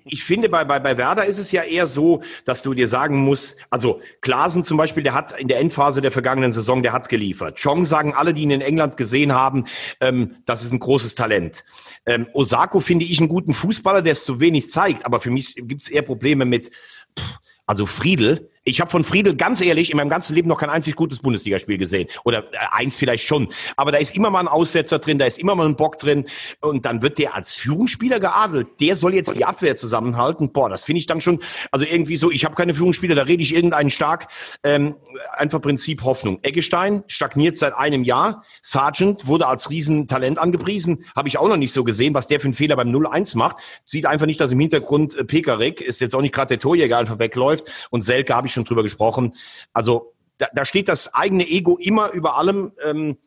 ich 0.05 0.25
finde, 0.25 0.49
bei, 0.49 0.65
bei, 0.65 0.79
bei 0.79 0.97
Werder 0.97 1.27
ist 1.27 1.39
es 1.39 1.53
ja 1.53 1.63
eher 1.63 1.87
so, 1.87 2.23
dass 2.45 2.63
du 2.63 2.75
dir 2.75 2.89
sagen 2.89 3.19
musst, 3.19 3.57
also 3.71 4.01
Klaasen 4.21 4.65
zum 4.65 4.77
Beispiel, 4.77 5.03
der 5.03 5.15
hat 5.15 5.39
in 5.39 5.49
der 5.49 5.59
Endphase 5.59 6.01
der 6.01 6.13
vergangenen 6.13 6.53
Saison, 6.53 6.83
der 6.83 6.93
hat 6.93 7.09
geliefert. 7.09 7.61
Chong 7.61 7.85
sagen 7.85 8.15
alle, 8.15 8.35
die 8.35 8.43
ihn 8.43 8.51
in 8.51 8.61
England 8.61 8.97
gesehen 8.97 9.33
haben, 9.33 9.65
ähm, 10.01 10.37
das 10.47 10.63
ist 10.63 10.73
ein 10.73 10.81
großes 10.81 11.15
Talent. 11.15 11.65
Ähm, 12.07 12.29
Osako 12.33 12.81
finde 12.81 13.05
ich 13.05 13.19
einen 13.19 13.29
guten 13.29 13.55
Fußballer, 13.55 14.03
der 14.03 14.13
es 14.13 14.25
zu 14.25 14.41
wenig 14.41 14.71
zeigt, 14.71 15.05
aber 15.07 15.21
für 15.21 15.31
mich 15.31 15.55
gibt 15.57 15.83
es 15.83 15.89
eher 15.89 16.03
Probleme 16.03 16.45
mit, 16.45 16.71
pff, 17.19 17.39
also 17.67 17.87
Friedel, 17.87 18.51
ich 18.65 18.81
habe 18.81 18.91
von 18.91 19.05
Friedel 19.05 19.37
ganz 19.37 19.61
ehrlich 19.61 19.91
in 19.91 19.97
meinem 19.97 20.11
ganzen 20.11 20.35
Leben 20.35 20.49
noch 20.49 20.59
kein 20.59 20.69
einzig 20.69 20.95
gutes 20.95 21.21
Bundesligaspiel 21.21 21.79
gesehen. 21.79 22.09
Oder 22.25 22.45
äh, 22.53 22.59
eins 22.73 22.99
vielleicht 22.99 23.27
schon. 23.27 23.49
Aber 23.77 23.91
da 23.91 23.99
ist 23.99 24.15
immer 24.15 24.31
mal 24.31 24.41
ein 24.41 24.49
Aussetzer 24.49 24.99
drin, 24.99 25.19
da 25.19 25.25
ist 25.25 25.39
immer 25.39 25.55
mal 25.55 25.67
ein 25.67 25.77
Bock 25.77 25.97
drin. 25.99 26.27
Und 26.61 26.85
dann 26.85 27.01
wird 27.01 27.19
der 27.19 27.35
als 27.35 27.55
Führungsspieler 27.55 28.21
geadelt. 28.21 28.69
Der 28.81 28.97
soll 28.97 29.15
jetzt 29.15 29.35
die 29.35 29.47
Abwehr 29.47 29.77
zusammenhalten. 29.77 30.53
Boah, 30.53 30.69
das 30.69 30.85
finde 30.85 30.99
ich 30.99 31.07
dann 31.07 31.21
schon, 31.23 31.41
also 31.71 31.87
irgendwie 31.91 32.17
so, 32.17 32.31
ich 32.31 32.45
habe 32.45 32.55
keine 32.55 32.75
Führungsspieler, 32.75 33.15
da 33.15 33.23
rede 33.23 33.43
ich 33.43 33.55
irgendeinen 33.55 33.89
stark. 33.89 34.29
Ähm, 34.63 34.97
einfach 35.33 35.63
Prinzip 35.63 36.03
Hoffnung. 36.03 36.39
Eggestein 36.43 37.03
stagniert 37.07 37.57
seit 37.57 37.75
einem 37.75 38.05
Jahr. 38.05 38.45
Sargent 38.61 39.27
wurde 39.27 39.47
als 39.47 39.71
Riesentalent 39.71 40.39
angepriesen. 40.39 41.05
Habe 41.17 41.29
ich 41.29 41.39
auch 41.39 41.49
noch 41.49 41.57
nicht 41.57 41.73
so 41.73 41.83
gesehen, 41.83 42.13
was 42.13 42.27
der 42.27 42.41
für 42.41 42.47
einen 42.47 42.55
Fehler 42.55 42.77
beim 42.77 42.91
0-1 42.95 43.39
macht. 43.39 43.57
Sieht 43.87 44.05
einfach 44.05 44.27
nicht, 44.27 44.41
dass 44.41 44.53
im 44.53 44.61
Hintergrund 44.61 45.15
äh, 45.15 45.25
Pekarik 45.25 45.81
ist 45.81 46.01
jetzt 46.01 46.15
auch 46.15 46.21
nicht 46.21 46.35
gerade 46.35 46.49
der 46.49 46.59
Torjäger 46.59 46.99
einfach 46.99 47.19
wegläuft. 47.19 47.89
Und 47.91 48.03
Selke 48.03 48.35
habe 48.35 48.47
ich 48.47 48.50
schon 48.53 48.65
drüber 48.65 48.83
gesprochen. 48.83 49.35
Also 49.73 50.15
da, 50.39 50.49
da 50.53 50.65
steht 50.65 50.89
das 50.89 51.13
eigene 51.15 51.49
Ego 51.49 51.77
immer 51.77 52.11
über 52.11 52.37
allem. 52.37 52.73
Ähm, 52.85 53.19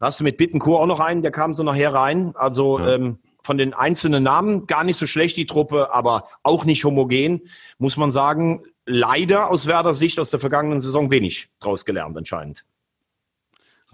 hast 0.00 0.20
du 0.20 0.24
mit 0.24 0.36
Bittencourt 0.36 0.82
auch 0.82 0.86
noch 0.86 1.00
einen, 1.00 1.22
der 1.22 1.32
kam 1.32 1.54
so 1.54 1.62
nachher 1.62 1.94
rein. 1.94 2.34
Also 2.36 2.78
ja. 2.78 2.94
ähm, 2.94 3.18
von 3.42 3.58
den 3.58 3.74
einzelnen 3.74 4.24
Namen 4.24 4.66
gar 4.66 4.82
nicht 4.82 4.96
so 4.96 5.06
schlecht 5.06 5.36
die 5.36 5.46
Truppe, 5.46 5.94
aber 5.94 6.28
auch 6.42 6.64
nicht 6.64 6.84
homogen, 6.84 7.48
muss 7.78 7.96
man 7.96 8.10
sagen. 8.10 8.64
Leider 8.86 9.50
aus 9.50 9.66
Werder 9.66 9.94
Sicht 9.94 10.18
aus 10.18 10.30
der 10.30 10.40
vergangenen 10.40 10.80
Saison 10.80 11.10
wenig 11.10 11.48
draus 11.60 11.84
gelernt 11.84 12.16
anscheinend. 12.16 12.64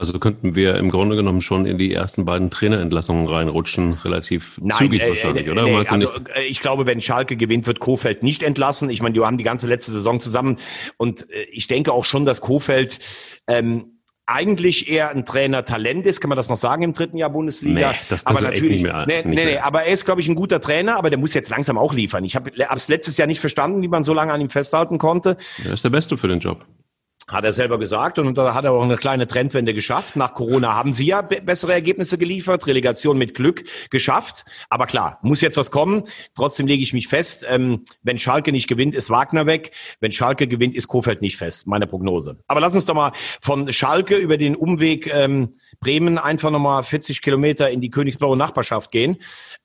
Also 0.02 0.18
könnten 0.18 0.56
wir 0.56 0.78
im 0.78 0.90
Grunde 0.90 1.14
genommen 1.14 1.42
schon 1.42 1.64
in 1.64 1.78
die 1.78 1.94
ersten 1.94 2.24
beiden 2.24 2.50
Trainerentlassungen 2.50 3.28
reinrutschen, 3.28 3.92
relativ 4.04 4.58
Nein, 4.60 4.76
zügig 4.76 5.00
äh, 5.00 5.10
wahrscheinlich, 5.10 5.48
oder? 5.48 5.62
Nee, 5.62 5.76
also, 5.76 6.08
äh, 6.34 6.42
ich 6.48 6.58
glaube, 6.58 6.86
wenn 6.86 7.00
Schalke 7.00 7.36
gewinnt, 7.36 7.68
wird 7.68 7.78
Kofeld 7.78 8.24
nicht 8.24 8.42
entlassen. 8.42 8.90
Ich 8.90 9.00
meine, 9.00 9.12
die 9.12 9.20
haben 9.20 9.38
die 9.38 9.44
ganze 9.44 9.68
letzte 9.68 9.92
Saison 9.92 10.18
zusammen 10.18 10.56
und 10.96 11.30
äh, 11.30 11.44
ich 11.52 11.68
denke 11.68 11.92
auch 11.92 12.04
schon, 12.04 12.26
dass 12.26 12.40
Kofeld 12.40 12.98
ähm, 13.46 14.00
eigentlich 14.26 14.88
eher 14.88 15.10
ein 15.10 15.24
Trainer 15.24 15.64
Talent 15.64 16.04
ist, 16.04 16.20
kann 16.20 16.30
man 16.30 16.36
das 16.36 16.48
noch 16.48 16.56
sagen 16.56 16.82
im 16.82 16.94
dritten 16.94 17.16
Jahr 17.16 17.30
Bundesliga? 17.30 17.92
Nee, 17.92 17.96
das, 18.08 18.24
das 18.24 18.26
aber 18.26 18.40
natürlich, 18.40 18.72
nicht 18.72 18.82
mehr, 18.82 19.04
nee, 19.06 19.22
nee, 19.24 19.44
nee, 19.44 19.58
aber 19.58 19.84
er 19.84 19.92
ist, 19.92 20.04
glaube 20.04 20.20
ich, 20.20 20.28
ein 20.28 20.34
guter 20.34 20.60
Trainer, 20.60 20.96
aber 20.96 21.10
der 21.10 21.18
muss 21.20 21.32
jetzt 21.32 21.48
langsam 21.50 21.78
auch 21.78 21.92
liefern. 21.92 22.24
Ich 22.24 22.34
habe 22.34 22.50
es 22.56 22.88
letztes 22.88 23.16
Jahr 23.18 23.28
nicht 23.28 23.40
verstanden, 23.40 23.82
wie 23.82 23.88
man 23.88 24.02
so 24.02 24.14
lange 24.14 24.32
an 24.32 24.40
ihm 24.40 24.50
festhalten 24.50 24.98
konnte. 24.98 25.36
Er 25.64 25.72
ist 25.72 25.84
der 25.84 25.90
Beste 25.90 26.16
für 26.16 26.26
den 26.26 26.40
Job. 26.40 26.64
Hat 27.32 27.44
er 27.44 27.54
selber 27.54 27.78
gesagt 27.78 28.18
und 28.18 28.36
da 28.36 28.54
hat 28.54 28.64
er 28.64 28.72
auch 28.72 28.82
eine 28.82 28.96
kleine 28.96 29.26
Trendwende 29.26 29.72
geschafft. 29.72 30.16
Nach 30.16 30.34
Corona 30.34 30.74
haben 30.74 30.92
sie 30.92 31.06
ja 31.06 31.22
bessere 31.22 31.72
Ergebnisse 31.72 32.18
geliefert, 32.18 32.66
Relegation 32.66 33.16
mit 33.16 33.34
Glück 33.34 33.64
geschafft. 33.88 34.44
Aber 34.68 34.86
klar, 34.86 35.18
muss 35.22 35.40
jetzt 35.40 35.56
was 35.56 35.70
kommen. 35.70 36.04
Trotzdem 36.34 36.66
lege 36.66 36.82
ich 36.82 36.92
mich 36.92 37.08
fest, 37.08 37.46
ähm, 37.48 37.84
wenn 38.02 38.18
Schalke 38.18 38.52
nicht 38.52 38.68
gewinnt, 38.68 38.94
ist 38.94 39.08
Wagner 39.08 39.46
weg. 39.46 39.72
Wenn 40.00 40.12
Schalke 40.12 40.46
gewinnt, 40.46 40.74
ist 40.74 40.88
Kofeld 40.88 41.22
nicht 41.22 41.38
fest. 41.38 41.66
Meine 41.66 41.86
Prognose. 41.86 42.36
Aber 42.48 42.60
lass 42.60 42.74
uns 42.74 42.84
doch 42.84 42.94
mal 42.94 43.12
von 43.40 43.72
Schalke 43.72 44.16
über 44.16 44.36
den 44.36 44.54
Umweg 44.54 45.12
ähm, 45.14 45.54
Bremen 45.80 46.18
einfach 46.18 46.50
nochmal 46.50 46.82
40 46.82 47.22
Kilometer 47.22 47.70
in 47.70 47.80
die 47.80 47.90
Königsblaue 47.90 48.36
Nachbarschaft 48.36 48.90
gehen. 48.90 49.16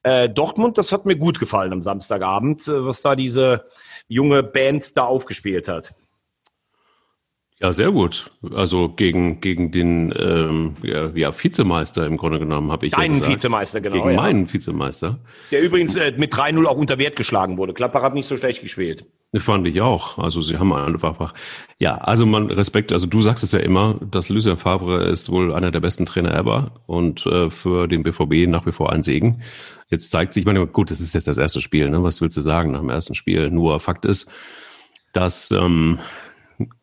Äh, 0.04 0.30
Dortmund, 0.30 0.78
das 0.78 0.94
hat 0.94 1.06
mir 1.06 1.18
gut 1.18 1.38
gefallen 1.38 1.74
am 1.74 1.82
Samstagabend, 1.82 2.66
äh, 2.70 2.86
was 2.86 3.02
da 3.02 3.18
diese 3.18 3.66
junge 4.08 4.42
Band 4.42 4.96
da 4.96 5.04
aufgespielt 5.04 5.68
hat. 5.68 5.94
Ja, 7.60 7.74
sehr 7.74 7.92
gut. 7.92 8.30
Also 8.54 8.90
gegen, 8.90 9.42
gegen 9.42 9.72
den 9.72 10.14
ähm, 10.16 10.76
ja, 10.84 11.10
ja, 11.16 11.44
Vizemeister 11.44 12.06
im 12.06 12.16
Grunde 12.18 12.38
genommen 12.38 12.72
habe 12.72 12.86
ich 12.86 12.94
Deinen 12.94 13.14
ja 13.14 13.20
gesagt. 13.20 13.32
Vizemeister, 13.32 13.82
genau. 13.82 13.96
Gegen 13.96 14.10
ja. 14.12 14.16
meinen 14.16 14.54
Vizemeister. 14.54 15.18
Der 15.50 15.64
übrigens 15.64 15.96
äh, 15.96 16.14
mit 16.18 16.32
3-0 16.32 16.64
auch 16.66 16.78
unter 16.78 17.00
Wert 17.00 17.16
geschlagen 17.16 17.58
wurde. 17.58 17.74
Klappbach 17.74 18.04
hat 18.04 18.14
nicht 18.14 18.28
so 18.28 18.38
schlecht 18.38 18.62
gespielt. 18.62 19.06
Das 19.32 19.42
fand 19.42 19.68
ich 19.68 19.82
auch. 19.82 20.20
Also 20.20 20.42
sie 20.42 20.58
haben 20.60 20.72
einfach, 20.72 21.34
ja, 21.80 21.96
also 21.98 22.28
man 22.28 22.52
Respekt, 22.52 22.94
also 22.94 23.08
du 23.08 23.24
sagst 23.24 23.44
es 23.44 23.54
ja 23.54 23.60
immer, 23.60 24.00
dass 24.12 24.30
Lucien 24.30 24.58
Favre 24.58 25.06
ist 25.10 25.32
wohl 25.32 25.52
einer 25.52 25.72
der 25.72 25.80
besten 25.80 26.06
Trainer 26.06 26.36
ever 26.36 26.72
und 26.86 27.26
äh, 27.26 27.50
für 27.50 27.88
den 27.88 28.04
BVB 28.04 28.48
nach 28.48 28.68
wie 28.68 28.72
vor 28.72 28.92
ein 28.92 29.02
Segen. 29.02 29.42
Jetzt 29.90 30.12
zeigt 30.12 30.34
sich, 30.34 30.42
ich 30.42 30.46
meine, 30.46 30.66
gut, 30.68 30.92
das 30.92 31.00
ist 31.00 31.14
jetzt 31.14 31.28
das 31.28 31.40
erste 31.40 31.60
Spiel, 31.60 31.90
ne? 31.90 32.04
Was 32.04 32.22
willst 32.22 32.38
du 32.38 32.42
sagen 32.42 32.72
nach 32.72 32.82
dem 32.82 32.90
ersten 32.90 33.16
Spiel? 33.16 33.50
Nur 33.50 33.80
Fakt 33.80 34.06
ist, 34.06 34.32
dass 35.12 35.50
ähm, 35.50 35.98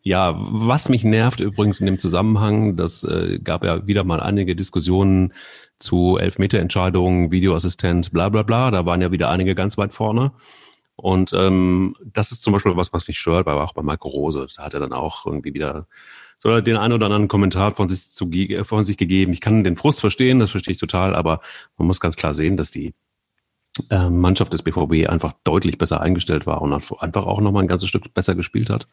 ja, 0.03 0.35
was 0.37 0.89
mich 0.89 1.05
nervt 1.05 1.41
übrigens 1.41 1.81
in 1.81 1.87
dem 1.87 1.99
Zusammenhang, 1.99 2.77
das 2.77 3.05
äh, 3.05 3.39
gab 3.43 3.65
ja 3.65 3.87
wieder 3.87 4.05
mal 4.05 4.21
einige 4.21 4.55
Diskussionen 4.55 5.33
zu 5.79 6.17
Elfmeterentscheidungen, 6.19 7.31
Videoassistent, 7.31 8.13
bla 8.13 8.29
bla 8.29 8.43
bla. 8.43 8.71
Da 8.71 8.87
waren 8.87 9.03
ja 9.03 9.13
wieder 9.13 9.31
einige 9.31 9.55
ganz 9.55 9.77
weit 9.77 9.93
vorne. 9.93 10.33
Und 10.97 11.33
ähm, 11.33 11.97
das 12.05 12.31
ist 12.31 12.45
zum 12.45 12.53
Beispiel 12.53 12.77
was, 12.77 12.93
was 12.93 13.09
mich 13.09 13.19
stört, 13.19 13.49
aber 13.49 13.65
auch 13.65 13.73
bei 13.73 13.83
Marco 13.83 14.09
Rose. 14.09 14.47
Da 14.57 14.65
hat 14.65 14.75
er 14.75 14.81
dann 14.81 14.93
auch 14.93 15.27
irgendwie 15.27 15.55
wieder 15.55 15.89
so 16.37 16.61
den 16.61 16.77
einen 16.77 16.93
oder 16.93 17.07
anderen 17.07 17.29
Kommentar 17.29 17.73
von 17.73 17.89
sich, 17.89 18.11
zu, 18.11 18.31
von 18.63 18.85
sich 18.85 18.97
gegeben. 18.97 19.33
Ich 19.33 19.41
kann 19.41 19.65
den 19.65 19.77
Frust 19.77 20.01
verstehen, 20.01 20.39
das 20.39 20.51
verstehe 20.51 20.73
ich 20.73 20.81
total, 20.81 21.17
aber 21.17 21.41
man 21.77 21.87
muss 21.89 22.01
ganz 22.01 22.17
klar 22.17 22.35
sehen, 22.35 22.57
dass 22.57 22.71
die 22.71 22.95
äh, 23.91 24.09
Mannschaft 24.09 24.53
des 24.53 24.63
BVB 24.63 25.09
einfach 25.09 25.35
deutlich 25.43 25.79
besser 25.79 26.01
eingestellt 26.01 26.47
war 26.47 26.63
und 26.63 26.73
einfach 26.73 27.27
auch 27.27 27.41
nochmal 27.41 27.65
ein 27.65 27.69
ganzes 27.69 27.89
Stück 27.89 28.13
besser 28.15 28.35
gespielt 28.35 28.71
hat. 28.71 28.89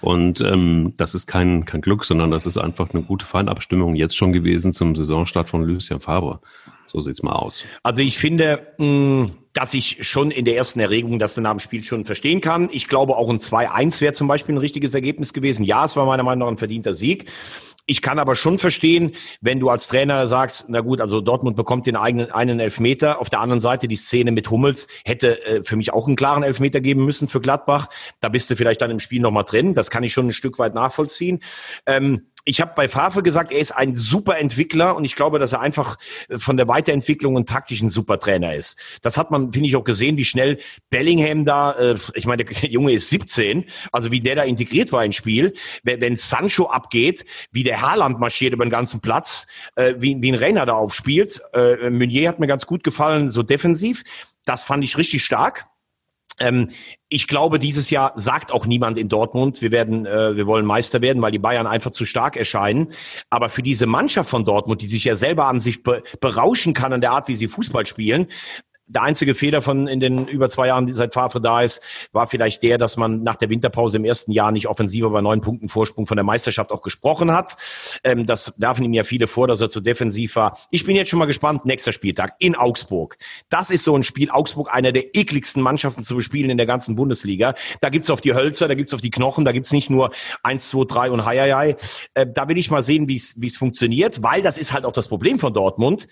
Und 0.00 0.40
ähm, 0.40 0.92
das 0.96 1.14
ist 1.14 1.26
kein, 1.26 1.64
kein 1.64 1.80
Glück, 1.80 2.04
sondern 2.04 2.30
das 2.30 2.46
ist 2.46 2.58
einfach 2.58 2.92
eine 2.92 3.02
gute 3.02 3.24
Feinabstimmung 3.24 3.94
jetzt 3.94 4.16
schon 4.16 4.32
gewesen 4.32 4.72
zum 4.72 4.94
Saisonstart 4.94 5.48
von 5.48 5.62
Lucien 5.62 6.00
Favre. 6.00 6.40
So 6.86 7.00
sieht's 7.00 7.22
mal 7.22 7.32
aus. 7.32 7.64
Also 7.82 8.02
ich 8.02 8.18
finde, 8.18 8.66
mh, 8.78 9.30
dass 9.52 9.72
ich 9.72 10.06
schon 10.06 10.30
in 10.30 10.44
der 10.44 10.56
ersten 10.56 10.80
Erregung 10.80 11.18
das 11.18 11.36
nach 11.38 11.50
dem 11.50 11.60
Spiel 11.60 11.82
schon 11.82 12.04
verstehen 12.04 12.40
kann. 12.40 12.68
Ich 12.72 12.88
glaube, 12.88 13.16
auch 13.16 13.30
ein 13.30 13.40
2-1 13.40 14.02
wäre 14.02 14.12
zum 14.12 14.28
Beispiel 14.28 14.54
ein 14.54 14.58
richtiges 14.58 14.94
Ergebnis 14.94 15.32
gewesen. 15.32 15.64
Ja, 15.64 15.86
es 15.86 15.96
war 15.96 16.04
meiner 16.04 16.22
Meinung 16.22 16.40
nach 16.40 16.52
ein 16.52 16.58
verdienter 16.58 16.92
Sieg. 16.92 17.30
Ich 17.86 18.02
kann 18.02 18.18
aber 18.18 18.34
schon 18.34 18.58
verstehen, 18.58 19.12
wenn 19.40 19.60
du 19.60 19.70
als 19.70 19.86
Trainer 19.86 20.26
sagst, 20.26 20.66
na 20.68 20.80
gut, 20.80 21.00
also 21.00 21.20
Dortmund 21.20 21.56
bekommt 21.56 21.86
den 21.86 21.94
eigenen 21.94 22.32
einen 22.32 22.58
Elfmeter. 22.58 23.20
Auf 23.20 23.30
der 23.30 23.40
anderen 23.40 23.60
Seite 23.60 23.86
die 23.86 23.96
Szene 23.96 24.32
mit 24.32 24.50
Hummels 24.50 24.88
hätte 25.04 25.44
äh, 25.46 25.62
für 25.62 25.76
mich 25.76 25.92
auch 25.92 26.06
einen 26.06 26.16
klaren 26.16 26.42
Elfmeter 26.42 26.80
geben 26.80 27.04
müssen 27.04 27.28
für 27.28 27.40
Gladbach. 27.40 27.88
Da 28.20 28.28
bist 28.28 28.50
du 28.50 28.56
vielleicht 28.56 28.80
dann 28.80 28.90
im 28.90 28.98
Spiel 28.98 29.20
nochmal 29.20 29.44
drin. 29.44 29.74
Das 29.74 29.90
kann 29.90 30.02
ich 30.02 30.12
schon 30.12 30.26
ein 30.28 30.32
Stück 30.32 30.58
weit 30.58 30.74
nachvollziehen. 30.74 31.40
Ähm, 31.86 32.26
ich 32.48 32.60
habe 32.60 32.72
bei 32.76 32.88
Favre 32.88 33.24
gesagt, 33.24 33.50
er 33.50 33.58
ist 33.58 33.72
ein 33.72 33.94
super 33.96 34.38
Entwickler 34.38 34.94
und 34.96 35.04
ich 35.04 35.16
glaube, 35.16 35.40
dass 35.40 35.52
er 35.52 35.60
einfach 35.60 35.98
äh, 36.28 36.38
von 36.38 36.56
der 36.56 36.68
Weiterentwicklung 36.68 37.34
und 37.34 37.48
taktischen 37.48 37.90
Supertrainer 37.90 38.54
ist. 38.54 38.78
Das 39.02 39.18
hat 39.18 39.30
man, 39.30 39.52
finde 39.52 39.68
ich, 39.68 39.76
auch 39.76 39.84
gesehen, 39.84 40.16
wie 40.16 40.24
schnell 40.24 40.58
Bellingham 40.88 41.44
da, 41.44 41.72
äh, 41.72 41.96
ich 42.14 42.24
meine, 42.24 42.44
der 42.44 42.56
Junge 42.70 42.92
ist 42.92 43.10
17, 43.10 43.64
also 43.90 44.12
wie 44.12 44.20
der 44.20 44.36
da 44.36 44.44
integriert 44.44 44.92
war 44.92 45.04
ins 45.04 45.16
Spiel. 45.16 45.54
Wenn, 45.82 46.00
wenn 46.00 46.16
Sancho 46.16 46.66
abgeht, 46.66 47.24
wie 47.50 47.64
der 47.64 47.82
Haaland 47.82 48.20
marschiert 48.20 48.54
über 48.54 48.64
den 48.64 48.70
ganzen 48.70 49.00
Platz, 49.00 49.48
äh, 49.74 49.94
wie, 49.98 50.16
wie 50.22 50.30
ein 50.30 50.36
Renner 50.36 50.66
da 50.66 50.74
aufspielt. 50.74 51.42
Äh, 51.52 51.90
Meunier 51.90 52.28
hat 52.28 52.38
mir 52.38 52.46
ganz 52.46 52.64
gut 52.66 52.84
gefallen, 52.84 53.28
so 53.28 53.42
defensiv. 53.42 54.04
Das 54.44 54.62
fand 54.62 54.84
ich 54.84 54.96
richtig 54.96 55.24
stark. 55.24 55.66
Ähm, 56.38 56.70
ich 57.08 57.28
glaube, 57.28 57.58
dieses 57.58 57.90
Jahr 57.90 58.12
sagt 58.16 58.52
auch 58.52 58.66
niemand 58.66 58.98
in 58.98 59.08
Dortmund, 59.08 59.62
wir 59.62 59.70
werden, 59.70 60.06
äh, 60.06 60.36
wir 60.36 60.46
wollen 60.46 60.66
Meister 60.66 61.00
werden, 61.00 61.22
weil 61.22 61.32
die 61.32 61.38
Bayern 61.38 61.66
einfach 61.66 61.92
zu 61.92 62.04
stark 62.04 62.36
erscheinen. 62.36 62.88
Aber 63.30 63.48
für 63.48 63.62
diese 63.62 63.86
Mannschaft 63.86 64.28
von 64.28 64.44
Dortmund, 64.44 64.82
die 64.82 64.88
sich 64.88 65.04
ja 65.04 65.16
selber 65.16 65.46
an 65.46 65.60
sich 65.60 65.82
be 65.82 66.02
berauschen 66.20 66.74
kann 66.74 66.92
an 66.92 67.00
der 67.00 67.12
Art, 67.12 67.28
wie 67.28 67.34
sie 67.34 67.48
Fußball 67.48 67.86
spielen, 67.86 68.28
der 68.88 69.02
einzige 69.02 69.34
Fehler 69.34 69.62
von 69.62 69.88
in 69.88 70.00
den 70.00 70.28
über 70.28 70.48
zwei 70.48 70.68
Jahren, 70.68 70.92
seit 70.94 71.14
Favre 71.14 71.40
da 71.40 71.62
ist, 71.62 72.08
war 72.12 72.26
vielleicht 72.26 72.62
der, 72.62 72.78
dass 72.78 72.96
man 72.96 73.22
nach 73.22 73.36
der 73.36 73.50
Winterpause 73.50 73.96
im 73.96 74.04
ersten 74.04 74.30
Jahr 74.30 74.52
nicht 74.52 74.68
offensiver 74.68 75.10
bei 75.10 75.20
neun 75.20 75.40
Punkten 75.40 75.68
Vorsprung 75.68 76.06
von 76.06 76.16
der 76.16 76.24
Meisterschaft 76.24 76.70
auch 76.70 76.82
gesprochen 76.82 77.32
hat. 77.32 77.56
Ähm, 78.04 78.26
das 78.26 78.54
werfen 78.58 78.84
ihm 78.84 78.92
ja 78.92 79.02
viele 79.02 79.26
vor, 79.26 79.48
dass 79.48 79.60
er 79.60 79.70
zu 79.70 79.80
defensiv 79.80 80.36
war. 80.36 80.58
Ich 80.70 80.86
bin 80.86 80.94
jetzt 80.94 81.08
schon 81.08 81.18
mal 81.18 81.26
gespannt, 81.26 81.64
nächster 81.64 81.92
Spieltag 81.92 82.34
in 82.38 82.54
Augsburg. 82.54 83.16
Das 83.48 83.70
ist 83.70 83.84
so 83.84 83.96
ein 83.96 84.04
Spiel. 84.04 84.30
Augsburg, 84.30 84.72
einer 84.72 84.92
der 84.92 85.16
ekligsten 85.16 85.62
Mannschaften 85.62 86.04
zu 86.04 86.16
bespielen 86.16 86.50
in 86.50 86.56
der 86.56 86.66
ganzen 86.66 86.94
Bundesliga. 86.94 87.54
Da 87.80 87.88
gibt's 87.88 88.10
auf 88.10 88.20
die 88.20 88.34
Hölzer, 88.34 88.68
da 88.68 88.74
gibt's 88.74 88.94
auf 88.94 89.00
die 89.00 89.10
Knochen, 89.10 89.44
da 89.44 89.52
gibt's 89.52 89.72
nicht 89.72 89.90
nur 89.90 90.10
eins, 90.42 90.70
zwei, 90.70 90.84
drei 90.84 91.10
und 91.10 91.24
hei, 91.24 91.38
hei, 91.38 91.52
hei. 91.52 91.76
Äh, 92.14 92.26
da 92.32 92.48
will 92.48 92.58
ich 92.58 92.70
mal 92.70 92.82
sehen, 92.82 93.08
wie 93.08 93.16
es 93.16 93.56
funktioniert, 93.56 94.22
weil 94.22 94.42
das 94.42 94.58
ist 94.58 94.72
halt 94.72 94.84
auch 94.84 94.92
das 94.92 95.08
Problem 95.08 95.38
von 95.40 95.52
Dortmund 95.52 96.06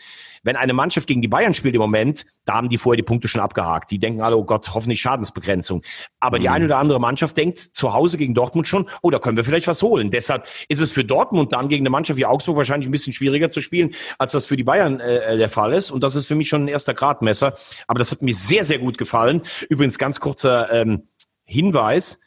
wenn 0.44 0.56
eine 0.56 0.72
Mannschaft 0.72 1.08
gegen 1.08 1.22
die 1.22 1.28
Bayern 1.28 1.54
spielt 1.54 1.74
im 1.74 1.80
Moment, 1.80 2.24
da 2.44 2.54
haben 2.54 2.68
die 2.68 2.78
vorher 2.78 2.96
die 2.96 3.02
Punkte 3.02 3.26
schon 3.28 3.40
abgehakt. 3.40 3.90
Die 3.90 3.98
denken 3.98 4.20
alle, 4.20 4.36
oh 4.36 4.44
Gott, 4.44 4.72
hoffentlich 4.72 5.00
Schadensbegrenzung. 5.00 5.82
Aber 6.20 6.38
mhm. 6.38 6.42
die 6.42 6.48
eine 6.50 6.64
oder 6.66 6.78
andere 6.78 7.00
Mannschaft 7.00 7.36
denkt 7.36 7.58
zu 7.58 7.92
Hause 7.92 8.18
gegen 8.18 8.34
Dortmund 8.34 8.68
schon, 8.68 8.88
oh, 9.02 9.10
da 9.10 9.18
können 9.18 9.36
wir 9.36 9.44
vielleicht 9.44 9.66
was 9.66 9.82
holen. 9.82 10.10
Deshalb 10.10 10.46
ist 10.68 10.80
es 10.80 10.92
für 10.92 11.04
Dortmund 11.04 11.52
dann 11.52 11.68
gegen 11.68 11.82
eine 11.82 11.90
Mannschaft 11.90 12.18
wie 12.18 12.26
Augsburg 12.26 12.56
wahrscheinlich 12.56 12.88
ein 12.88 12.92
bisschen 12.92 13.12
schwieriger 13.12 13.50
zu 13.50 13.60
spielen, 13.60 13.94
als 14.18 14.32
das 14.32 14.46
für 14.46 14.56
die 14.56 14.64
Bayern 14.64 15.00
äh, 15.00 15.36
der 15.36 15.48
Fall 15.48 15.72
ist. 15.72 15.90
Und 15.90 16.02
das 16.02 16.14
ist 16.14 16.28
für 16.28 16.34
mich 16.34 16.48
schon 16.48 16.64
ein 16.64 16.68
erster 16.68 16.94
Gradmesser. 16.94 17.56
Aber 17.88 17.98
das 17.98 18.10
hat 18.10 18.22
mir 18.22 18.34
sehr, 18.34 18.64
sehr 18.64 18.78
gut 18.78 18.98
gefallen. 18.98 19.42
Übrigens 19.68 19.98
ganz 19.98 20.20
kurzer 20.20 20.70
ähm, 20.72 21.08
Hinweis 21.44 22.18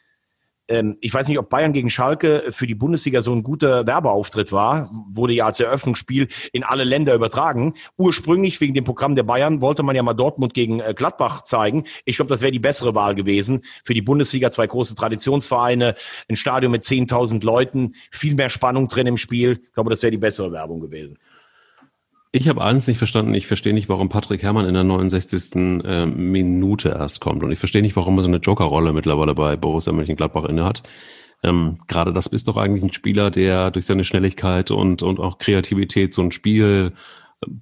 ich 1.00 1.14
weiß 1.14 1.28
nicht, 1.28 1.38
ob 1.38 1.48
Bayern 1.48 1.72
gegen 1.72 1.88
Schalke 1.88 2.44
für 2.50 2.66
die 2.66 2.74
Bundesliga 2.74 3.22
so 3.22 3.32
ein 3.32 3.42
guter 3.42 3.86
Werbeauftritt 3.86 4.52
war, 4.52 4.90
wurde 5.10 5.32
ja 5.32 5.46
als 5.46 5.58
Eröffnungsspiel 5.60 6.28
in 6.52 6.62
alle 6.62 6.84
Länder 6.84 7.14
übertragen. 7.14 7.72
Ursprünglich 7.96 8.60
wegen 8.60 8.74
dem 8.74 8.84
Programm 8.84 9.16
der 9.16 9.22
Bayern 9.22 9.62
wollte 9.62 9.82
man 9.82 9.96
ja 9.96 10.02
mal 10.02 10.12
Dortmund 10.12 10.52
gegen 10.52 10.80
äh, 10.80 10.92
Gladbach 10.94 11.42
zeigen. 11.42 11.84
Ich 12.04 12.16
glaube, 12.16 12.28
das 12.28 12.42
wäre 12.42 12.52
die 12.52 12.58
bessere 12.58 12.94
Wahl 12.94 13.14
gewesen 13.14 13.62
für 13.82 13.94
die 13.94 14.02
Bundesliga. 14.02 14.50
Zwei 14.50 14.66
große 14.66 14.94
Traditionsvereine, 14.94 15.94
ein 16.28 16.36
Stadion 16.36 16.72
mit 16.72 16.82
10.000 16.82 17.42
Leuten, 17.42 17.94
viel 18.10 18.34
mehr 18.34 18.50
Spannung 18.50 18.88
drin 18.88 19.06
im 19.06 19.16
Spiel. 19.16 19.60
Ich 19.62 19.72
glaube, 19.72 19.88
das 19.88 20.02
wäre 20.02 20.10
die 20.10 20.18
bessere 20.18 20.52
Werbung 20.52 20.80
gewesen. 20.80 21.18
Ich 22.30 22.48
habe 22.48 22.62
eins 22.62 22.86
nicht 22.86 22.98
verstanden. 22.98 23.34
Ich 23.34 23.46
verstehe 23.46 23.72
nicht, 23.72 23.88
warum 23.88 24.10
Patrick 24.10 24.42
Herrmann 24.42 24.66
in 24.66 24.74
der 24.74 24.84
69. 24.84 25.84
Äh, 25.84 26.06
Minute 26.06 26.90
erst 26.90 27.20
kommt. 27.20 27.42
Und 27.42 27.52
ich 27.52 27.58
verstehe 27.58 27.82
nicht, 27.82 27.96
warum 27.96 28.18
er 28.18 28.22
so 28.22 28.28
eine 28.28 28.36
Jokerrolle 28.36 28.92
mittlerweile 28.92 29.34
bei 29.34 29.56
Borussia 29.56 29.92
Mönchengladbach 29.92 30.44
innehat. 30.44 30.82
Ähm, 31.42 31.78
Gerade 31.86 32.12
das 32.12 32.28
bist 32.28 32.48
doch 32.48 32.56
eigentlich 32.56 32.82
ein 32.82 32.92
Spieler, 32.92 33.30
der 33.30 33.70
durch 33.70 33.86
seine 33.86 34.04
Schnelligkeit 34.04 34.70
und, 34.70 35.02
und 35.02 35.20
auch 35.20 35.38
Kreativität 35.38 36.12
so 36.12 36.22
ein 36.22 36.32
Spiel 36.32 36.92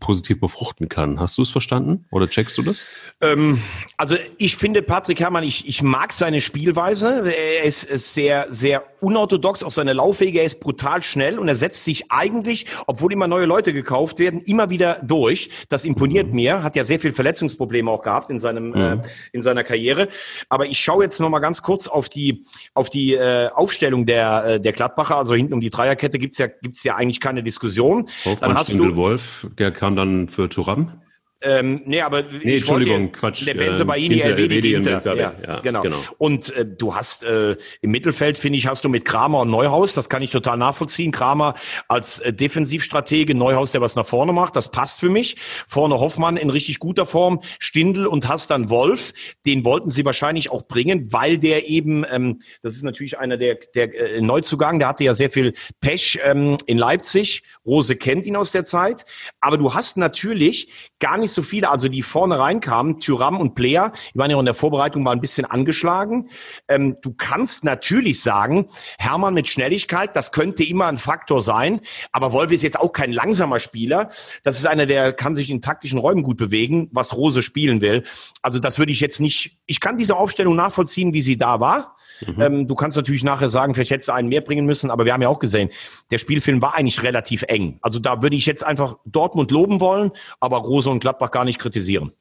positiv 0.01 0.41
befruchten 0.41 0.89
kann. 0.89 1.21
Hast 1.21 1.37
du 1.37 1.43
es 1.43 1.51
verstanden 1.51 2.07
oder 2.11 2.29
checkst 2.29 2.57
du 2.57 2.63
das? 2.63 2.87
Ähm, 3.21 3.61
also 3.97 4.17
ich 4.39 4.57
finde 4.57 4.83
Patrick 4.83 5.21
Herrmann, 5.21 5.45
ich, 5.45 5.69
ich 5.69 5.83
mag 5.83 6.13
seine 6.13 6.41
Spielweise. 6.41 7.31
Er 7.31 7.65
ist 7.65 7.83
sehr, 8.15 8.47
sehr 8.51 8.85
unorthodox, 9.07 9.63
auch 9.63 9.71
seine 9.71 9.93
Laufwege, 9.93 10.41
er 10.41 10.45
ist 10.45 10.59
brutal 10.59 11.01
schnell 11.03 11.39
und 11.39 11.47
er 11.47 11.55
setzt 11.55 11.85
sich 11.85 12.11
eigentlich, 12.11 12.67
obwohl 12.89 13.13
immer 13.13 13.29
neue 13.29 13.47
Leute 13.47 13.73
gekauft 13.73 14.19
werden, 14.19 14.41
immer 14.41 14.69
wieder 14.69 14.99
durch. 15.03 15.49
Das 15.69 15.85
imponiert 15.85 16.29
mhm. 16.29 16.35
mir. 16.35 16.63
Hat 16.65 16.75
ja 16.75 16.85
sehr 16.85 16.99
viel 16.99 17.13
Verletzungsprobleme 17.13 17.89
auch 17.89 18.03
gehabt 18.03 18.31
in 18.31 18.41
seinem 18.41 18.71
mhm. 18.71 18.75
äh, 18.75 18.99
in 19.33 19.43
seiner 19.43 19.63
Karriere. 19.63 20.09
Aber 20.49 20.67
ich 20.67 20.81
schaue 20.81 21.05
jetzt 21.05 21.21
noch 21.21 21.29
mal 21.29 21.39
ganz 21.39 21.63
kurz 21.63 21.87
auf 21.87 22.09
die 22.09 22.45
auf 22.75 22.91
die 22.91 23.15
äh, 23.15 23.49
Aufstellung 23.51 24.07
der 24.07 24.45
äh, 24.45 24.61
der 24.61 24.73
Gladbacher. 24.73 25.17
Also 25.17 25.35
hinten 25.35 25.55
um 25.55 25.61
die 25.61 25.71
Dreierkette 25.71 26.19
gibt's 26.19 26.39
ja 26.39 26.49
gibt's 26.49 26.83
ja 26.83 26.97
eigentlich 26.97 27.21
keine 27.21 27.45
Diskussion. 27.45 28.09
Hofmann, 28.25 28.51
Dann 28.51 28.59
hast 28.59 28.73
du 28.73 28.97
Wolf, 28.97 29.47
der 29.57 29.71
kam 29.71 29.95
dann 29.95 30.29
für 30.29 30.49
Turam. 30.49 31.01
Ähm, 31.47 31.83
nee, 31.85 32.01
aber 32.01 32.25
nee, 32.25 32.57
Entschuldigung, 32.57 33.03
wollte, 33.03 33.19
Quatsch. 33.19 33.47
Der 33.47 33.55
Benze 33.55 33.85
Baini, 33.85 34.19
äh, 34.19 34.33
Elvedi, 34.33 34.75
Inter. 34.75 34.99
Ja, 35.15 35.33
ja, 35.47 35.61
genau. 35.61 35.81
genau. 35.81 35.99
Und 36.19 36.53
äh, 36.57 36.67
du 36.67 36.97
hast 36.97 37.23
äh, 37.23 37.57
im 37.83 37.91
Mittelfeld, 37.93 38.37
finde 38.37 38.59
ich, 38.59 38.67
hast 38.67 38.85
du 38.85 38.89
mit 38.89 39.05
Kramer 39.05 39.43
und 39.43 39.51
Neuhaus, 39.51 39.95
das 39.95 40.09
kann 40.09 40.23
ich 40.23 40.33
total 40.33 40.57
nachvollziehen. 40.57 41.13
Kramer 41.13 41.55
als 41.87 42.19
äh, 42.19 42.33
Defensivstratege, 42.33 43.37
Neuhaus, 43.37 43.71
der 43.71 43.81
was 43.81 43.95
nach 43.95 44.07
vorne 44.07 44.33
macht, 44.33 44.57
das 44.57 44.73
passt 44.73 44.99
für 44.99 45.09
mich. 45.09 45.37
Vorne 45.69 46.01
Hoffmann 46.01 46.37
in 46.37 46.51
richtig 46.51 46.81
guter 46.81 47.07
Form, 47.07 47.41
Stindl 47.61 48.07
und 48.07 48.27
hast 48.27 48.51
dann 48.51 48.69
Wolf. 48.69 49.13
Den 49.47 49.65
wollten 49.65 49.91
sie 49.91 50.05
wahrscheinlich 50.05 50.51
auch 50.51 50.67
bringen, 50.67 51.13
weil 51.13 51.39
der 51.39 51.69
eben, 51.69 52.05
ähm, 52.11 52.41
das 52.63 52.75
ist 52.75 52.83
natürlich 52.83 53.21
einer 53.21 53.37
der, 53.37 53.57
der 53.77 53.95
äh, 53.95 54.21
Neuzugang, 54.21 54.81
der 54.81 54.89
hatte 54.89 55.05
ja 55.05 55.15
sehr 55.15 55.31
viel 55.31 55.53
Pech 55.81 56.19
ähm, 56.25 56.57
in 56.67 56.77
Leipzig. 56.77 57.45
Rose 57.65 57.95
kennt 57.95 58.27
ihn 58.27 58.35
aus 58.35 58.51
der 58.51 58.65
Zeit. 58.65 59.05
Aber 59.41 59.59
du 59.59 59.75
hast 59.75 59.97
natürlich 59.97 60.91
gar 60.99 61.19
nicht 61.19 61.31
so 61.31 61.36
viele, 61.43 61.71
also 61.71 61.89
die 61.89 62.03
vorne 62.03 62.39
reinkamen, 62.39 63.01
Tyram 63.01 63.41
und 63.41 63.55
Player, 63.55 63.93
die 64.15 64.19
waren 64.19 64.31
ja 64.31 64.39
in 64.39 64.45
der 64.45 64.55
Vorbereitung 64.55 65.03
mal 65.03 65.13
ein 65.13 65.21
bisschen 65.21 65.45
angeschlagen. 65.45 66.29
Ähm, 66.69 66.97
du 67.03 67.13
kannst 67.13 67.65
natürlich 67.65 68.23
sagen, 68.23 68.69
Hermann 68.99 69.35
mit 69.35 69.49
Schnelligkeit, 69.49 70.17
das 70.17 70.33
könnte 70.33 70.65
immer 70.65 70.87
ein 70.87 70.99
Faktor 70.99 71.43
sein, 71.43 71.81
aber 72.13 72.33
Wolf 72.33 72.53
ist 72.53 72.63
jetzt 72.63 72.79
auch 72.79 72.93
kein 72.93 73.13
langsamer 73.13 73.61
Spieler. 73.61 74.11
Das 74.43 74.59
ist 74.59 74.67
einer, 74.67 74.87
der 74.87 75.13
kann 75.13 75.35
sich 75.35 75.51
in 75.51 75.61
taktischen 75.61 75.99
Räumen 75.99 76.23
gut 76.23 76.37
bewegen, 76.37 76.89
was 76.93 77.17
Rose 77.17 77.43
spielen 77.43 77.81
will. 77.81 78.05
Also 78.43 78.59
das 78.59 78.79
würde 78.79 78.93
ich 78.93 79.01
jetzt 79.01 79.21
nicht, 79.21 79.59
ich 79.67 79.81
kann 79.81 79.97
diese 79.99 80.17
Aufstellung 80.17 80.57
nachvollziehen, 80.57 81.13
wie 81.13 81.23
sie 81.23 81.37
da 81.37 81.61
war. 81.61 81.96
Mhm. 82.25 82.41
Ähm, 82.41 82.67
du 82.67 82.75
kannst 82.75 82.97
natürlich 82.97 83.25
nachher 83.25 83.49
sagen, 83.49 83.75
vielleicht 83.75 83.91
hättest 83.91 84.09
du 84.09 84.13
einen 84.13 84.29
mehr 84.29 84.41
bringen 84.41 84.67
müssen, 84.67 84.91
aber 84.91 85.05
wir 85.05 85.13
haben 85.13 85.23
ja 85.23 85.29
auch 85.29 85.39
gesehen, 85.39 85.71
der 86.11 86.19
Spielfilm 86.19 86.63
war 86.63 86.75
eigentlich 86.75 87.03
relativ 87.03 87.43
eng. 87.49 87.79
Also 87.83 87.99
da 87.99 88.23
würde 88.23 88.37
ich 88.37 88.47
jetzt 88.47 88.65
einfach 88.65 88.97
Dortmund 89.05 89.51
loben 89.51 89.81
wollen, 89.81 90.13
aber 90.41 90.59
Rose 90.59 90.91
und 90.91 91.01
Gladbach 91.01 91.31
gar 91.31 91.45
nicht 91.45 91.59
kritisieren. 91.59 92.13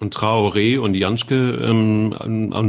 Und 0.00 0.14
Traoré 0.14 0.78
und 0.78 0.94
Janschke 0.94 1.34
ähm, 1.34 2.10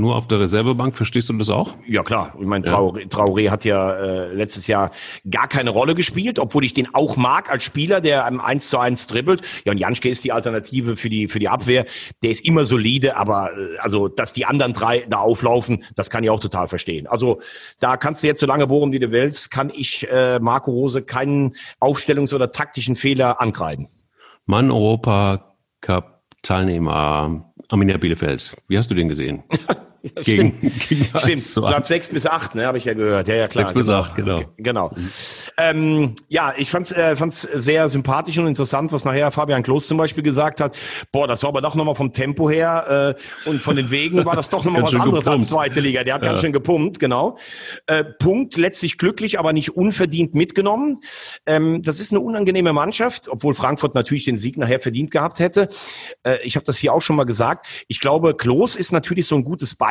nur 0.02 0.16
auf 0.16 0.28
der 0.28 0.40
Reservebank, 0.40 0.96
verstehst 0.96 1.30
du 1.30 1.34
das 1.34 1.52
auch? 1.52 1.76
Ja 1.88 2.02
klar, 2.02 2.34
ich 2.40 2.46
meine, 2.46 2.66
Traoré, 2.66 3.08
Traoré 3.08 3.52
hat 3.52 3.66
ja 3.66 3.94
äh, 3.94 4.34
letztes 4.34 4.66
Jahr 4.66 4.90
gar 5.30 5.48
keine 5.48 5.70
Rolle 5.70 5.94
gespielt, 5.94 6.40
obwohl 6.40 6.66
ich 6.66 6.74
den 6.74 6.94
auch 6.96 7.18
mag 7.18 7.52
als 7.52 7.64
Spieler, 7.64 8.02
der 8.02 8.26
am 8.26 8.42
1 8.42 8.70
zu 8.70 8.80
1 8.80 9.06
dribbelt. 9.06 9.44
Ja, 9.64 9.74
und 9.74 9.78
Janschke 9.78 10.10
ist 10.10 10.24
die 10.24 10.32
Alternative 10.32 10.96
für 10.96 11.10
die, 11.12 11.28
für 11.28 11.38
die 11.38 11.50
Abwehr. 11.50 11.86
Der 12.24 12.32
ist 12.32 12.44
immer 12.46 12.66
solide, 12.66 13.16
aber 13.16 13.52
äh, 13.56 13.78
also, 13.78 14.08
dass 14.08 14.34
die 14.34 14.46
anderen 14.46 14.74
drei 14.74 15.06
da 15.08 15.20
auflaufen, 15.20 15.84
das 15.96 16.10
kann 16.10 16.24
ich 16.24 16.32
auch 16.32 16.40
total 16.40 16.68
verstehen. 16.68 17.06
Also 17.06 17.42
da 17.80 17.98
kannst 17.98 18.24
du 18.24 18.28
jetzt 18.28 18.40
so 18.40 18.48
lange 18.48 18.66
bohren, 18.66 18.92
wie 18.92 19.00
du 19.00 19.12
willst, 19.12 19.52
kann 19.52 19.70
ich 19.70 20.10
äh, 20.10 20.40
Marco 20.40 20.72
Rose 20.72 21.04
keinen 21.04 21.56
Aufstellungs- 21.80 22.34
oder 22.34 22.52
taktischen 22.52 22.96
Fehler 22.96 23.40
ankreiden. 23.40 23.88
Mann 24.48 24.72
Europa 24.72 25.56
Cup 25.82 26.19
Teilnehmer 26.44 27.46
Arminia 27.70 27.98
Bielefeld. 27.98 28.56
Wie 28.68 28.78
hast 28.78 28.90
du 28.90 28.96
den 28.96 29.10
gesehen? 29.10 29.44
ja, 30.02 30.22
gegen, 30.22 30.54
stimmt. 30.58 30.90
Gegen 30.90 31.38
stimmt. 31.38 31.68
Platz 31.68 31.88
6 31.90 32.10
bis 32.10 32.26
8, 32.26 32.56
ne, 32.56 32.66
habe 32.66 32.78
ich 32.78 32.86
ja 32.86 32.94
gehört. 32.94 33.28
Ja, 33.28 33.36
ja, 33.36 33.48
klar. 33.48 33.68
6 33.68 33.74
bis 33.74 33.90
8, 33.90 34.16
genau. 34.16 34.44
Genau. 34.58 34.92
Mhm. 34.96 35.12
Ähm, 35.58 36.16
ja, 36.30 36.54
ich 36.58 36.72
fand's, 36.72 36.92
äh, 36.92 37.16
fand's 37.16 37.42
sehr 37.42 37.90
sympathisch 37.90 38.38
und 38.38 38.48
interessant, 38.48 38.94
was 38.94 39.04
nachher 39.04 39.32
Fabian 39.32 39.62
Klos 39.62 39.88
zum 39.88 39.98
Beispiel 39.98 40.24
gesagt 40.24 40.62
hat. 40.62 40.78
Boah, 41.12 41.28
das 41.28 41.44
war 41.44 41.50
aber 41.50 41.62
doch 41.62 41.76
nochmal 41.76 41.96
vom 41.96 42.14
Tempo 42.14 42.50
her 42.50 43.16
äh, 43.46 43.50
und 43.50 43.62
von 43.62 43.76
den 43.76 43.92
Wegen 43.92 44.24
war 44.26 44.36
das 44.36 44.50
doch 44.50 44.64
nochmal 44.64 44.84
was 44.84 44.96
anderes 44.96 45.26
gepumpt. 45.26 45.42
als 45.42 45.50
zweite 45.50 45.80
Liga. 45.82 46.04
Der 46.06 46.14
hat 46.14 46.24
ja. 46.24 46.30
ganz 46.30 46.42
schön 46.42 46.54
gepumpt, 46.54 47.00
genau. 47.00 47.38
Äh, 47.88 48.06
Punkt, 48.06 48.56
letztlich 48.56 48.98
glücklich, 48.98 49.38
aber 49.38 49.52
nicht 49.52 49.76
unverdient 49.76 50.34
mitgenommen. 50.34 51.00
Ähm, 51.46 51.82
das 51.82 52.00
ist 52.00 52.12
eine 52.12 52.22
unangenehme 52.22 52.72
Mannschaft, 52.72 53.28
obwohl 53.28 53.54
Frankfurt 53.54 53.96
natürlich 53.96 54.26
den 54.26 54.38
Sieg 54.38 54.58
nachher 54.58 54.80
verdient 54.80 55.12
gehabt 55.12 55.40
hätte. 55.40 55.68
Äh, 56.24 56.38
ich 56.44 56.56
habe 56.56 56.66
das 56.66 56.78
hier 56.78 56.94
auch 56.94 57.02
schon 57.02 57.18
mal 57.18 57.26
gesagt. 57.26 57.68
Ich 57.90 58.00
glaube, 58.00 58.34
Klos 58.34 58.78
ist 58.78 58.94
natürlich 58.94 59.28
so 59.28 59.36
ein 59.36 59.44
gutes 59.44 59.76
Beispiel. 59.76 59.89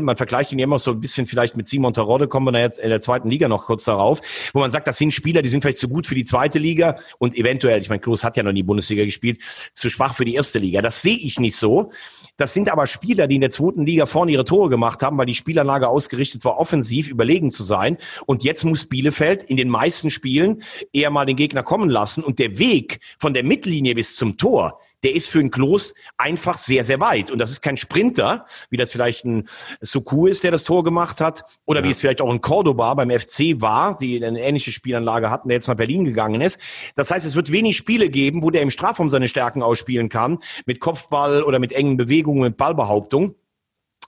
Man 0.00 0.16
vergleicht 0.16 0.52
ihn 0.52 0.58
ja 0.58 0.64
immer 0.64 0.78
so 0.78 0.92
ein 0.92 1.00
bisschen 1.00 1.26
vielleicht 1.26 1.56
mit 1.56 1.66
Simon 1.66 1.94
Terodde, 1.94 2.28
kommen 2.28 2.52
wir 2.52 2.60
jetzt 2.60 2.78
in 2.78 2.90
der 2.90 3.00
zweiten 3.00 3.28
Liga 3.28 3.48
noch 3.48 3.66
kurz 3.66 3.84
darauf, 3.84 4.20
wo 4.52 4.60
man 4.60 4.70
sagt, 4.70 4.86
das 4.86 4.98
sind 4.98 5.12
Spieler, 5.12 5.42
die 5.42 5.48
sind 5.48 5.62
vielleicht 5.62 5.78
zu 5.78 5.88
gut 5.88 6.06
für 6.06 6.14
die 6.14 6.24
zweite 6.24 6.58
Liga 6.58 6.96
und 7.18 7.36
eventuell, 7.36 7.80
ich 7.82 7.88
meine, 7.88 8.00
Klos 8.00 8.24
hat 8.24 8.36
ja 8.36 8.42
noch 8.42 8.52
nie 8.52 8.62
Bundesliga 8.62 9.04
gespielt, 9.04 9.40
zu 9.72 9.90
schwach 9.90 10.14
für 10.14 10.24
die 10.24 10.34
erste 10.34 10.58
Liga. 10.58 10.82
Das 10.82 11.02
sehe 11.02 11.16
ich 11.16 11.38
nicht 11.38 11.56
so. 11.56 11.90
Das 12.36 12.52
sind 12.52 12.70
aber 12.70 12.86
Spieler, 12.86 13.26
die 13.26 13.36
in 13.36 13.40
der 13.40 13.50
zweiten 13.50 13.86
Liga 13.86 14.06
vorne 14.06 14.32
ihre 14.32 14.44
Tore 14.44 14.68
gemacht 14.68 15.02
haben, 15.02 15.16
weil 15.16 15.26
die 15.26 15.34
Spielanlage 15.34 15.88
ausgerichtet 15.88 16.44
war, 16.44 16.58
offensiv 16.58 17.08
überlegen 17.08 17.50
zu 17.50 17.62
sein. 17.62 17.96
Und 18.26 18.44
jetzt 18.44 18.64
muss 18.64 18.86
Bielefeld 18.86 19.44
in 19.44 19.56
den 19.56 19.68
meisten 19.68 20.10
Spielen 20.10 20.62
eher 20.92 21.10
mal 21.10 21.24
den 21.24 21.36
Gegner 21.36 21.62
kommen 21.62 21.88
lassen. 21.88 22.22
Und 22.22 22.38
der 22.38 22.58
Weg 22.58 23.00
von 23.18 23.32
der 23.32 23.44
Mittellinie 23.44 23.94
bis 23.94 24.16
zum 24.16 24.36
Tor, 24.36 24.80
der 25.06 25.14
ist 25.14 25.28
für 25.28 25.38
einen 25.38 25.52
Klos 25.52 25.94
einfach 26.18 26.58
sehr, 26.58 26.82
sehr 26.82 26.98
weit. 26.98 27.30
Und 27.30 27.38
das 27.38 27.52
ist 27.52 27.62
kein 27.62 27.76
Sprinter, 27.76 28.44
wie 28.70 28.76
das 28.76 28.90
vielleicht 28.90 29.24
ein 29.24 29.48
Soku 29.80 30.26
ist, 30.26 30.42
der 30.42 30.50
das 30.50 30.64
Tor 30.64 30.82
gemacht 30.82 31.20
hat, 31.20 31.44
oder 31.64 31.78
ja. 31.78 31.86
wie 31.86 31.90
es 31.92 32.00
vielleicht 32.00 32.20
auch 32.20 32.28
ein 32.28 32.40
Cordoba 32.40 32.92
beim 32.94 33.10
FC 33.10 33.60
war, 33.60 33.96
die 33.98 34.24
eine 34.24 34.40
ähnliche 34.40 34.72
Spielanlage 34.72 35.30
hatten, 35.30 35.48
der 35.48 35.58
jetzt 35.58 35.68
nach 35.68 35.76
Berlin 35.76 36.04
gegangen 36.04 36.40
ist. 36.40 36.60
Das 36.96 37.12
heißt, 37.12 37.24
es 37.24 37.36
wird 37.36 37.52
wenig 37.52 37.76
Spiele 37.76 38.10
geben, 38.10 38.42
wo 38.42 38.50
der 38.50 38.62
im 38.62 38.70
Strafraum 38.70 39.08
seine 39.08 39.28
Stärken 39.28 39.62
ausspielen 39.62 40.08
kann, 40.08 40.38
mit 40.66 40.80
Kopfball 40.80 41.44
oder 41.44 41.60
mit 41.60 41.72
engen 41.72 41.96
Bewegungen, 41.96 42.42
mit 42.42 42.56
Ballbehauptung. 42.56 43.36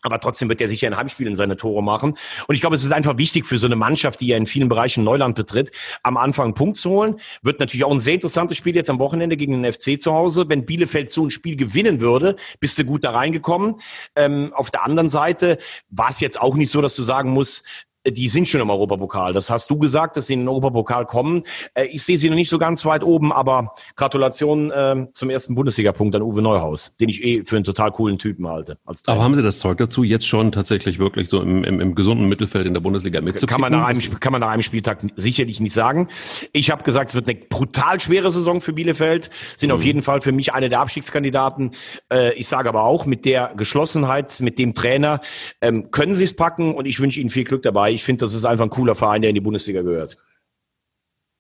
Aber 0.03 0.21
trotzdem 0.21 0.49
wird 0.49 0.61
er 0.61 0.69
sicher 0.69 0.87
in 0.87 0.97
Heimspielen 0.97 1.37
seine 1.37 1.57
Tore 1.57 1.83
machen. 1.83 2.17
Und 2.47 2.55
ich 2.55 2.61
glaube, 2.61 2.77
es 2.77 2.85
ist 2.85 2.93
einfach 2.93 3.19
wichtig 3.19 3.47
für 3.47 3.59
so 3.59 3.67
eine 3.67 3.77
Mannschaft, 3.77 4.21
die 4.21 4.29
ja 4.29 4.37
in 4.37 4.47
vielen 4.47 4.69
Bereichen 4.69 5.05
Neuland 5.05 5.35
betritt, 5.35 5.73
am 6.03 6.17
Anfang 6.17 6.47
einen 6.47 6.55
Punkt 6.55 6.77
zu 6.77 6.91
holen. 6.91 7.17
Wird 7.43 7.61
natürlich 7.61 7.85
auch 7.85 7.93
ein 7.93 8.01
sehr 8.01 8.15
interessantes 8.15 8.57
Spiel 8.57 8.77
jetzt 8.77 8.91
am 8.91 8.99
Wochenende 8.99 9.37
gegen 9.37 9.63
den 9.63 9.73
FC 9.73 10.01
zu 10.01 10.13
Hause. 10.13 10.49
Wenn 10.49 10.67
Bielefeld 10.67 11.11
so 11.11 11.27
ein 11.27 11.31
Spiel 11.31 11.57
gewinnen 11.57 12.01
würde, 12.01 12.37
bist 12.61 12.79
du 12.79 12.85
gut 12.85 13.05
da 13.05 13.11
reingekommen. 13.11 13.77
Ähm, 14.15 14.53
auf 14.55 14.71
der 14.71 14.85
anderen 14.85 15.09
Seite 15.09 15.59
war 15.91 16.11
es 16.11 16.21
jetzt 16.21 16.41
auch 16.41 16.55
nicht 16.55 16.71
so, 16.71 16.81
dass 16.81 16.95
du 16.95 17.03
sagen 17.03 17.31
musst, 17.31 17.65
die 18.07 18.29
sind 18.29 18.49
schon 18.49 18.61
im 18.61 18.71
Europapokal. 18.71 19.33
Das 19.33 19.51
hast 19.51 19.71
du 19.71 19.79
gesagt, 19.79 20.17
dass 20.17 20.29
sie 20.29 20.35
in 20.35 20.41
den 20.41 20.49
Europapokal 20.49 21.07
kommen. 21.07 21.43
Äh, 21.75 21.87
ich 21.87 22.03
sehe 22.03 22.17
sie 22.17 22.29
noch 22.29 22.37
nicht 22.37 22.49
so 22.49 22.59
ganz 22.59 22.85
weit 22.85 23.03
oben, 23.03 23.33
aber 23.33 23.75
Gratulation 23.97 24.71
äh, 24.71 25.07
zum 25.15 25.31
ersten 25.31 25.55
Bundesliga-Punkt 25.55 26.15
an 26.15 26.23
Uwe 26.23 26.43
Neuhaus, 26.43 26.93
den 27.01 27.09
ich 27.09 27.23
eh 27.23 27.45
für 27.45 27.57
einen 27.57 27.65
total 27.65 27.93
coolen 27.93 28.19
Typen 28.19 28.49
halte. 28.49 28.79
aber 28.85 29.23
haben 29.23 29.35
Sie 29.35 29.43
das 29.43 29.59
Zeug 29.59 29.79
dazu, 29.79 30.03
jetzt 30.03 30.27
schon 30.27 30.53
tatsächlich 30.53 30.99
wirklich 30.99 31.29
so 31.29 31.43
im, 31.43 31.65
im, 31.65 31.81
im 31.81 31.95
gesunden 31.95 32.29
Mittelfeld 32.29 32.67
in 32.67 32.75
der 32.75 32.81
Bundesliga 32.81 33.21
mitzukommen? 33.21 33.63
Kann 33.63 33.73
man, 33.73 33.81
nach 33.81 33.89
einem, 33.89 34.21
kann 34.21 34.33
man 34.33 34.41
nach 34.41 34.51
einem 34.51 34.63
Spieltag 34.63 35.05
sicherlich 35.17 35.61
nicht 35.61 35.73
sagen. 35.73 36.09
Ich 36.53 36.71
habe 36.71 36.85
gesagt, 36.85 37.11
es 37.11 37.15
wird 37.15 37.29
eine 37.29 37.39
brutal 37.39 38.01
schwere 38.01 38.33
Saison 38.33 38.61
für 38.61 38.73
Bielefeld, 38.73 39.31
sind 39.57 39.71
mhm. 39.71 39.77
auf 39.77 39.85
jeden 39.85 40.03
Fall 40.03 40.21
für 40.21 40.33
mich 40.33 40.53
eine 40.53 40.69
der 40.69 40.81
Abstiegskandidaten. 40.81 41.73
Äh, 42.13 42.35
ich 42.35 42.49
sage 42.49 42.69
aber 42.69 42.85
auch, 42.85 43.07
mit 43.07 43.25
der 43.25 43.53
Geschlossenheit, 43.57 44.41
mit 44.41 44.59
dem 44.59 44.75
Trainer 44.75 45.21
ähm, 45.61 45.91
können 45.91 46.15
sie 46.15 46.25
es 46.25 46.35
packen 46.35 46.75
und 46.75 46.87
ich 46.87 47.01
wünsche 47.01 47.21
ihnen 47.21 47.31
viel 47.31 47.45
Glück 47.45 47.63
dabei 47.63 47.88
ich 47.95 48.05
finde, 48.05 48.25
das 48.25 48.35
ist 48.35 48.45
einfach 48.45 48.65
ein 48.65 48.71
cooler 48.71 48.95
Verein, 48.95 49.23
der 49.23 49.31
in 49.31 49.35
die 49.35 49.41
Bundesliga 49.41 49.83
gehört. 49.83 50.17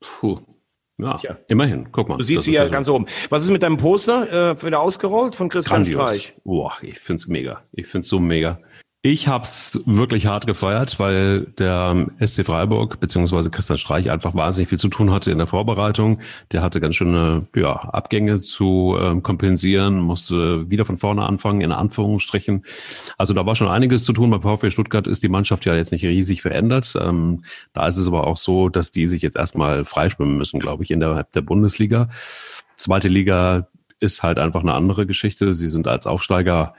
Puh. 0.00 0.38
Ja, 1.00 1.16
Tja. 1.16 1.38
immerhin. 1.46 1.92
Guck 1.92 2.08
mal. 2.08 2.16
Du 2.16 2.24
siehst 2.24 2.42
sie 2.42 2.52
ja 2.52 2.66
ganz 2.66 2.88
oben. 2.88 3.06
Was 3.30 3.44
ist 3.44 3.50
mit 3.50 3.62
deinem 3.62 3.76
Poster 3.76 4.50
äh, 4.50 4.62
wieder 4.62 4.80
ausgerollt 4.80 5.36
von 5.36 5.48
Christian 5.48 5.84
Grandios. 5.84 6.10
Streich? 6.10 6.34
Boah, 6.42 6.72
ich 6.82 6.98
find's 6.98 7.28
mega. 7.28 7.62
Ich 7.72 7.86
find's 7.86 8.08
so 8.08 8.18
mega. 8.18 8.60
Ich 9.02 9.28
hab's 9.28 9.80
wirklich 9.86 10.26
hart 10.26 10.48
gefeiert, 10.48 10.98
weil 10.98 11.46
der 11.56 12.08
SC 12.18 12.44
Freiburg 12.44 12.98
beziehungsweise 12.98 13.48
Christian 13.48 13.78
Streich 13.78 14.10
einfach 14.10 14.34
wahnsinnig 14.34 14.70
viel 14.70 14.78
zu 14.80 14.88
tun 14.88 15.12
hatte 15.12 15.30
in 15.30 15.38
der 15.38 15.46
Vorbereitung. 15.46 16.18
Der 16.50 16.62
hatte 16.62 16.80
ganz 16.80 16.96
schöne 16.96 17.46
ja, 17.54 17.74
Abgänge 17.76 18.40
zu 18.40 18.96
äh, 19.00 19.20
kompensieren, 19.20 20.00
musste 20.00 20.68
wieder 20.68 20.84
von 20.84 20.98
vorne 20.98 21.24
anfangen, 21.26 21.60
in 21.60 21.70
Anführungsstrichen. 21.70 22.64
Also 23.16 23.34
da 23.34 23.46
war 23.46 23.54
schon 23.54 23.68
einiges 23.68 24.02
zu 24.02 24.12
tun. 24.12 24.30
Bei 24.30 24.40
VfB 24.40 24.70
Stuttgart 24.70 25.06
ist 25.06 25.22
die 25.22 25.28
Mannschaft 25.28 25.64
ja 25.64 25.76
jetzt 25.76 25.92
nicht 25.92 26.04
riesig 26.04 26.42
verändert. 26.42 26.96
Ähm, 27.00 27.44
da 27.74 27.86
ist 27.86 27.98
es 27.98 28.08
aber 28.08 28.26
auch 28.26 28.36
so, 28.36 28.68
dass 28.68 28.90
die 28.90 29.06
sich 29.06 29.22
jetzt 29.22 29.36
erstmal 29.36 29.84
freischwimmen 29.84 30.36
müssen, 30.36 30.58
glaube 30.58 30.82
ich, 30.82 30.90
in 30.90 30.98
der, 30.98 31.22
der 31.34 31.42
Bundesliga. 31.42 32.08
Zweite 32.74 33.06
Liga 33.06 33.68
ist 34.00 34.24
halt 34.24 34.40
einfach 34.40 34.62
eine 34.62 34.74
andere 34.74 35.06
Geschichte. 35.06 35.52
Sie 35.52 35.68
sind 35.68 35.86
als 35.86 36.08
Aufsteiger 36.08 36.74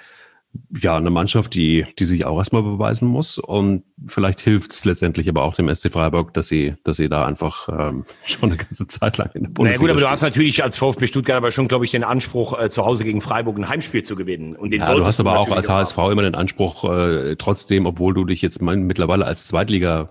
ja, 0.81 0.97
eine 0.97 1.09
Mannschaft, 1.09 1.53
die, 1.53 1.85
die 1.97 2.05
sich 2.05 2.25
auch 2.25 2.37
erstmal 2.37 2.63
beweisen 2.63 3.07
muss. 3.07 3.37
Und 3.37 3.83
vielleicht 4.07 4.39
hilft 4.39 4.71
es 4.71 4.85
letztendlich 4.85 5.29
aber 5.29 5.43
auch 5.43 5.55
dem 5.55 5.73
SC 5.73 5.91
Freiburg, 5.91 6.33
dass 6.33 6.47
sie, 6.47 6.75
dass 6.83 6.97
sie 6.97 7.09
da 7.09 7.25
einfach 7.25 7.69
ähm, 7.69 8.03
schon 8.25 8.49
eine 8.49 8.57
ganze 8.57 8.87
Zeit 8.87 9.17
lang 9.17 9.29
in 9.33 9.43
der 9.43 9.49
Bundesliga 9.49 9.63
naja, 9.63 9.77
gut, 9.79 9.89
aber 9.91 9.99
du 9.99 10.09
hast 10.09 10.21
natürlich 10.21 10.63
als 10.63 10.77
VfB 10.77 11.07
Stuttgart 11.07 11.37
aber 11.37 11.51
schon, 11.51 11.67
glaube 11.67 11.85
ich, 11.85 11.91
den 11.91 12.03
Anspruch, 12.03 12.59
äh, 12.59 12.69
zu 12.69 12.85
Hause 12.85 13.03
gegen 13.03 13.21
Freiburg 13.21 13.57
ein 13.57 13.69
Heimspiel 13.69 14.03
zu 14.03 14.15
gewinnen. 14.15 14.55
Und 14.55 14.71
den 14.71 14.81
ja, 14.81 14.93
du 14.93 15.05
hast 15.05 15.19
aber 15.19 15.37
auch 15.37 15.51
als 15.51 15.69
HSV 15.69 15.97
immer 16.11 16.23
den 16.23 16.35
Anspruch, 16.35 16.83
äh, 16.85 17.35
trotzdem, 17.35 17.85
obwohl 17.85 18.13
du 18.13 18.25
dich 18.25 18.41
jetzt 18.41 18.61
mittlerweile 18.61 19.25
als 19.25 19.47
Zweitliga 19.47 20.09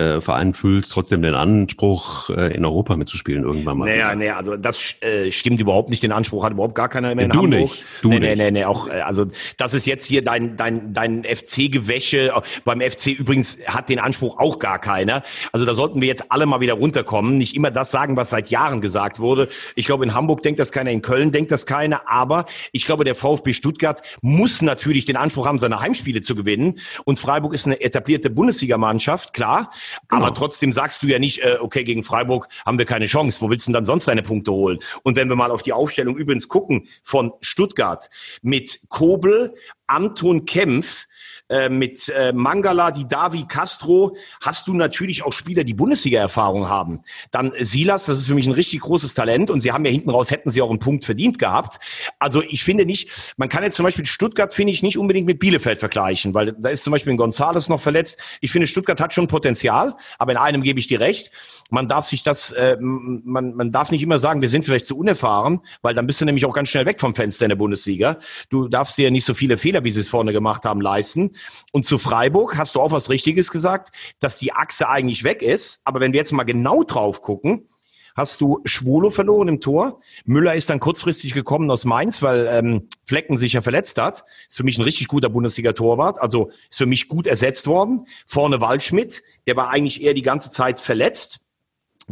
äh, 0.00 0.20
Verein 0.20 0.54
fühlst, 0.54 0.92
trotzdem 0.92 1.20
den 1.22 1.34
Anspruch, 1.34 2.30
äh, 2.30 2.54
in 2.54 2.64
Europa 2.64 2.96
mitzuspielen 2.96 3.44
irgendwann 3.44 3.78
mal. 3.78 3.86
Naja, 3.86 4.14
naja, 4.14 4.36
also 4.36 4.56
das 4.56 4.94
äh, 5.02 5.30
stimmt 5.30 5.60
überhaupt 5.60 5.90
nicht. 5.90 6.02
Den 6.02 6.12
Anspruch 6.12 6.42
hat 6.42 6.52
überhaupt 6.52 6.74
gar 6.74 6.88
keiner 6.88 7.14
mehr 7.14 7.26
in 7.26 7.30
du 7.30 7.42
Hamburg. 7.42 7.60
Nicht, 7.60 7.84
du 8.02 8.08
nee, 8.08 8.18
nicht. 8.18 8.28
Nee, 8.36 8.44
nee, 8.44 8.50
nee, 8.50 8.64
auch, 8.64 8.88
äh, 8.88 9.00
also 9.00 9.26
das 9.58 9.74
ist 9.74 9.86
jetzt 9.86 10.06
hier 10.06 10.24
dein, 10.24 10.56
dein, 10.56 10.94
dein 10.94 11.24
FC-Gewäsche. 11.24 12.32
Beim 12.64 12.80
FC 12.80 13.08
übrigens 13.08 13.58
hat 13.66 13.88
den 13.88 13.98
Anspruch 13.98 14.38
auch 14.38 14.58
gar 14.58 14.78
keiner. 14.78 15.22
Also 15.52 15.66
da 15.66 15.74
sollten 15.74 16.00
wir 16.00 16.08
jetzt 16.08 16.30
alle 16.30 16.46
mal 16.46 16.60
wieder 16.60 16.74
runterkommen. 16.74 17.36
Nicht 17.36 17.54
immer 17.54 17.70
das 17.70 17.90
sagen, 17.90 18.16
was 18.16 18.30
seit 18.30 18.48
Jahren 18.48 18.80
gesagt 18.80 19.20
wurde. 19.20 19.48
Ich 19.74 19.84
glaube, 19.84 20.04
in 20.04 20.14
Hamburg 20.14 20.42
denkt 20.42 20.60
das 20.60 20.72
keiner, 20.72 20.90
in 20.90 21.02
Köln 21.02 21.32
denkt 21.32 21.52
das 21.52 21.66
keiner. 21.66 22.02
Aber 22.06 22.46
ich 22.72 22.86
glaube, 22.86 23.04
der 23.04 23.14
VfB 23.14 23.52
Stuttgart 23.52 24.00
muss 24.22 24.62
natürlich 24.62 25.04
den 25.04 25.16
Anspruch 25.16 25.46
haben, 25.46 25.58
seine 25.58 25.80
Heimspiele 25.80 26.22
zu 26.22 26.34
gewinnen. 26.34 26.78
Und 27.04 27.18
Freiburg 27.18 27.52
ist 27.52 27.66
eine 27.66 27.80
etablierte 27.80 28.30
Bundesligamannschaft, 28.30 29.34
klar. 29.34 29.70
Genau. 30.08 30.22
Aber 30.22 30.34
trotzdem 30.34 30.60
trotzdem 30.60 30.72
sagst 30.72 31.02
du 31.02 31.06
ja 31.06 31.18
nicht, 31.18 31.38
äh, 31.38 31.58
okay, 31.60 31.84
gegen 31.84 32.02
Freiburg 32.02 32.48
haben 32.66 32.78
wir 32.78 32.84
keine 32.84 33.06
Chance. 33.06 33.40
Wo 33.40 33.50
willst 33.50 33.66
du 33.66 33.70
denn 33.70 33.74
dann 33.74 33.84
sonst 33.84 34.08
deine 34.08 34.22
Punkte 34.22 34.52
holen? 34.52 34.78
Und 35.04 35.16
wenn 35.16 35.28
wir 35.28 35.36
mal 35.36 35.50
auf 35.50 35.62
die 35.62 35.72
Aufstellung 35.72 36.16
übrigens 36.16 36.48
gucken 36.48 36.88
von 37.02 37.32
Stuttgart 37.40 38.08
mit 38.42 38.80
Kobel, 38.88 39.54
Anton 39.86 40.44
Kempf, 40.44 41.06
äh, 41.50 41.68
mit 41.68 42.08
äh, 42.08 42.32
Mangala, 42.32 42.92
die 42.92 43.08
Davi 43.08 43.44
Castro 43.46 44.16
hast 44.40 44.68
du 44.68 44.74
natürlich 44.74 45.24
auch 45.24 45.32
Spieler, 45.32 45.64
die 45.64 45.74
Bundesliga-Erfahrung 45.74 46.68
haben. 46.68 47.00
Dann 47.32 47.50
Silas, 47.58 48.06
das 48.06 48.18
ist 48.18 48.26
für 48.28 48.34
mich 48.34 48.46
ein 48.46 48.52
richtig 48.52 48.80
großes 48.80 49.14
Talent 49.14 49.50
und 49.50 49.60
sie 49.60 49.72
haben 49.72 49.84
ja 49.84 49.90
hinten 49.90 50.10
raus, 50.10 50.30
hätten 50.30 50.50
sie 50.50 50.62
auch 50.62 50.70
einen 50.70 50.78
Punkt 50.78 51.04
verdient 51.04 51.40
gehabt. 51.40 51.78
Also 52.20 52.42
ich 52.42 52.62
finde 52.62 52.86
nicht, 52.86 53.34
man 53.36 53.48
kann 53.48 53.64
jetzt 53.64 53.74
zum 53.74 53.84
Beispiel 53.84 54.06
Stuttgart, 54.06 54.54
finde 54.54 54.72
ich, 54.72 54.84
nicht 54.84 54.96
unbedingt 54.96 55.26
mit 55.26 55.40
Bielefeld 55.40 55.80
vergleichen, 55.80 56.34
weil 56.34 56.52
da 56.52 56.68
ist 56.68 56.84
zum 56.84 56.92
Beispiel 56.92 57.12
ein 57.12 57.16
Gonzales 57.16 57.68
noch 57.68 57.80
verletzt. 57.80 58.20
Ich 58.40 58.52
finde, 58.52 58.68
Stuttgart 58.68 59.00
hat 59.00 59.12
schon 59.12 59.26
Potenzial, 59.26 59.96
aber 60.18 60.30
in 60.30 60.38
einem 60.38 60.62
gebe 60.62 60.78
ich 60.78 60.86
dir 60.86 61.00
recht. 61.00 61.32
Man 61.68 61.88
darf 61.88 62.06
sich 62.06 62.22
das, 62.22 62.52
äh, 62.52 62.76
man, 62.80 63.54
man 63.54 63.72
darf 63.72 63.90
nicht 63.90 64.02
immer 64.02 64.20
sagen, 64.20 64.40
wir 64.40 64.48
sind 64.48 64.64
vielleicht 64.64 64.86
zu 64.86 64.96
unerfahren, 64.96 65.60
weil 65.82 65.94
dann 65.94 66.06
bist 66.06 66.20
du 66.20 66.24
nämlich 66.24 66.44
auch 66.44 66.54
ganz 66.54 66.68
schnell 66.68 66.86
weg 66.86 67.00
vom 67.00 67.14
Fenster 67.14 67.44
in 67.44 67.50
der 67.50 67.56
Bundesliga. 67.56 68.18
Du 68.50 68.68
darfst 68.68 68.98
dir 68.98 69.10
nicht 69.10 69.24
so 69.24 69.34
viele 69.34 69.56
Fehler, 69.56 69.82
wie 69.82 69.90
sie 69.90 70.00
es 70.00 70.08
vorne 70.08 70.32
gemacht 70.32 70.64
haben, 70.64 70.80
leisten. 70.80 71.32
Und 71.72 71.86
zu 71.86 71.98
Freiburg 71.98 72.56
hast 72.58 72.74
du 72.74 72.80
auch 72.80 72.92
was 72.92 73.10
Richtiges 73.10 73.50
gesagt, 73.50 73.94
dass 74.18 74.38
die 74.38 74.52
Achse 74.52 74.88
eigentlich 74.88 75.24
weg 75.24 75.42
ist. 75.42 75.80
Aber 75.84 76.00
wenn 76.00 76.12
wir 76.12 76.18
jetzt 76.18 76.32
mal 76.32 76.44
genau 76.44 76.82
drauf 76.82 77.22
gucken, 77.22 77.68
hast 78.14 78.40
du 78.40 78.60
Schwolo 78.64 79.10
verloren 79.10 79.48
im 79.48 79.60
Tor. 79.60 80.00
Müller 80.24 80.54
ist 80.54 80.70
dann 80.70 80.80
kurzfristig 80.80 81.32
gekommen 81.32 81.70
aus 81.70 81.84
Mainz, 81.84 82.22
weil 82.22 82.46
ähm, 82.50 82.88
Flecken 83.04 83.36
sich 83.36 83.54
ja 83.54 83.62
verletzt 83.62 83.98
hat. 83.98 84.24
Ist 84.48 84.56
für 84.56 84.64
mich 84.64 84.78
ein 84.78 84.84
richtig 84.84 85.08
guter 85.08 85.28
Bundesliga-Torwart. 85.28 86.20
Also 86.20 86.50
ist 86.68 86.78
für 86.78 86.86
mich 86.86 87.08
gut 87.08 87.26
ersetzt 87.26 87.66
worden. 87.66 88.06
Vorne 88.26 88.60
Waldschmidt, 88.60 89.22
der 89.46 89.56
war 89.56 89.70
eigentlich 89.70 90.02
eher 90.02 90.14
die 90.14 90.22
ganze 90.22 90.50
Zeit 90.50 90.80
verletzt. 90.80 91.40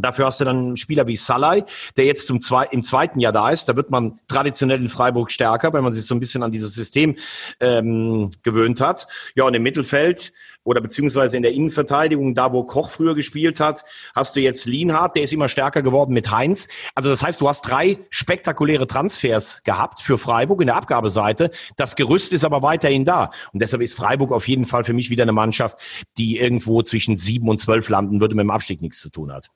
Dafür 0.01 0.25
hast 0.25 0.39
du 0.39 0.45
dann 0.45 0.57
einen 0.57 0.77
Spieler 0.77 1.07
wie 1.07 1.15
Salai, 1.15 1.63
der 1.97 2.05
jetzt 2.05 2.27
zum 2.27 2.39
zwei, 2.39 2.65
im 2.65 2.83
zweiten 2.83 3.19
Jahr 3.19 3.31
da 3.31 3.49
ist. 3.51 3.69
Da 3.69 3.75
wird 3.75 3.89
man 3.89 4.19
traditionell 4.27 4.81
in 4.81 4.89
Freiburg 4.89 5.31
stärker, 5.31 5.73
weil 5.73 5.81
man 5.81 5.93
sich 5.93 6.05
so 6.05 6.15
ein 6.15 6.19
bisschen 6.19 6.43
an 6.43 6.51
dieses 6.51 6.73
System 6.73 7.15
ähm, 7.59 8.31
gewöhnt 8.43 8.81
hat. 8.81 9.07
Ja, 9.35 9.45
und 9.45 9.53
im 9.53 9.63
Mittelfeld 9.63 10.33
oder 10.63 10.81
beziehungsweise 10.81 11.37
in 11.37 11.43
der 11.43 11.53
Innenverteidigung, 11.53 12.35
da 12.35 12.51
wo 12.53 12.63
Koch 12.63 12.89
früher 12.89 13.15
gespielt 13.15 13.59
hat, 13.59 13.83
hast 14.13 14.35
du 14.35 14.39
jetzt 14.39 14.65
Lienhardt, 14.65 15.15
der 15.15 15.23
ist 15.23 15.33
immer 15.33 15.49
stärker 15.49 15.81
geworden 15.81 16.13
mit 16.13 16.29
Heinz. 16.31 16.67
Also 16.95 17.09
das 17.09 17.23
heißt, 17.23 17.41
du 17.41 17.47
hast 17.47 17.61
drei 17.63 17.97
spektakuläre 18.09 18.85
Transfers 18.85 19.63
gehabt 19.63 20.01
für 20.01 20.17
Freiburg 20.17 20.61
in 20.61 20.67
der 20.67 20.75
Abgabeseite. 20.75 21.49
Das 21.75 21.95
Gerüst 21.95 22.33
ist 22.33 22.43
aber 22.43 22.61
weiterhin 22.61 23.05
da. 23.05 23.31
Und 23.53 23.61
deshalb 23.61 23.81
ist 23.81 23.95
Freiburg 23.95 24.31
auf 24.31 24.47
jeden 24.47 24.65
Fall 24.65 24.83
für 24.83 24.93
mich 24.93 25.09
wieder 25.09 25.23
eine 25.23 25.31
Mannschaft, 25.31 25.79
die 26.17 26.37
irgendwo 26.37 26.81
zwischen 26.83 27.15
sieben 27.15 27.49
und 27.49 27.57
zwölf 27.57 27.89
landen 27.89 28.19
würde, 28.19 28.35
mit 28.35 28.43
dem 28.43 28.51
Abstieg 28.51 28.81
nichts 28.81 28.99
zu 28.99 29.09
tun 29.09 29.31
hat. 29.31 29.49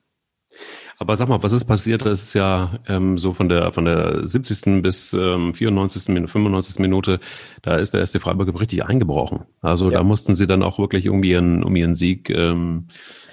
Aber 0.98 1.16
sag 1.16 1.28
mal, 1.28 1.42
was 1.42 1.52
ist 1.52 1.64
passiert? 1.64 2.06
Das 2.06 2.22
ist 2.22 2.34
ja 2.34 2.78
ähm, 2.86 3.18
so 3.18 3.34
von 3.34 3.48
der 3.48 3.72
von 3.72 3.84
der 3.84 4.26
70. 4.26 4.82
bis 4.82 5.12
ähm, 5.12 5.54
94. 5.54 6.08
Minute, 6.08 6.32
95. 6.32 6.78
Minute, 6.78 7.20
da 7.62 7.76
ist 7.76 7.94
der 7.94 8.04
SC 8.04 8.20
Freiburg 8.20 8.58
richtig 8.60 8.84
eingebrochen. 8.84 9.40
Also 9.60 9.90
ja. 9.90 9.98
da 9.98 10.04
mussten 10.04 10.34
sie 10.34 10.46
dann 10.46 10.62
auch 10.62 10.78
wirklich 10.78 11.08
um 11.08 11.22
ihren, 11.24 11.64
um 11.64 11.74
ihren 11.76 11.94
Sieg 11.94 12.30
ähm, 12.30 12.86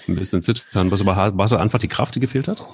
ein 0.08 0.16
bisschen 0.16 0.42
zittern. 0.42 0.92
Was 0.92 1.02
aber 1.02 1.38
war 1.38 1.46
es 1.46 1.54
einfach 1.54 1.80
die 1.80 1.88
Kraft, 1.88 2.16
die 2.16 2.20
gefehlt 2.20 2.48
hat? 2.48 2.66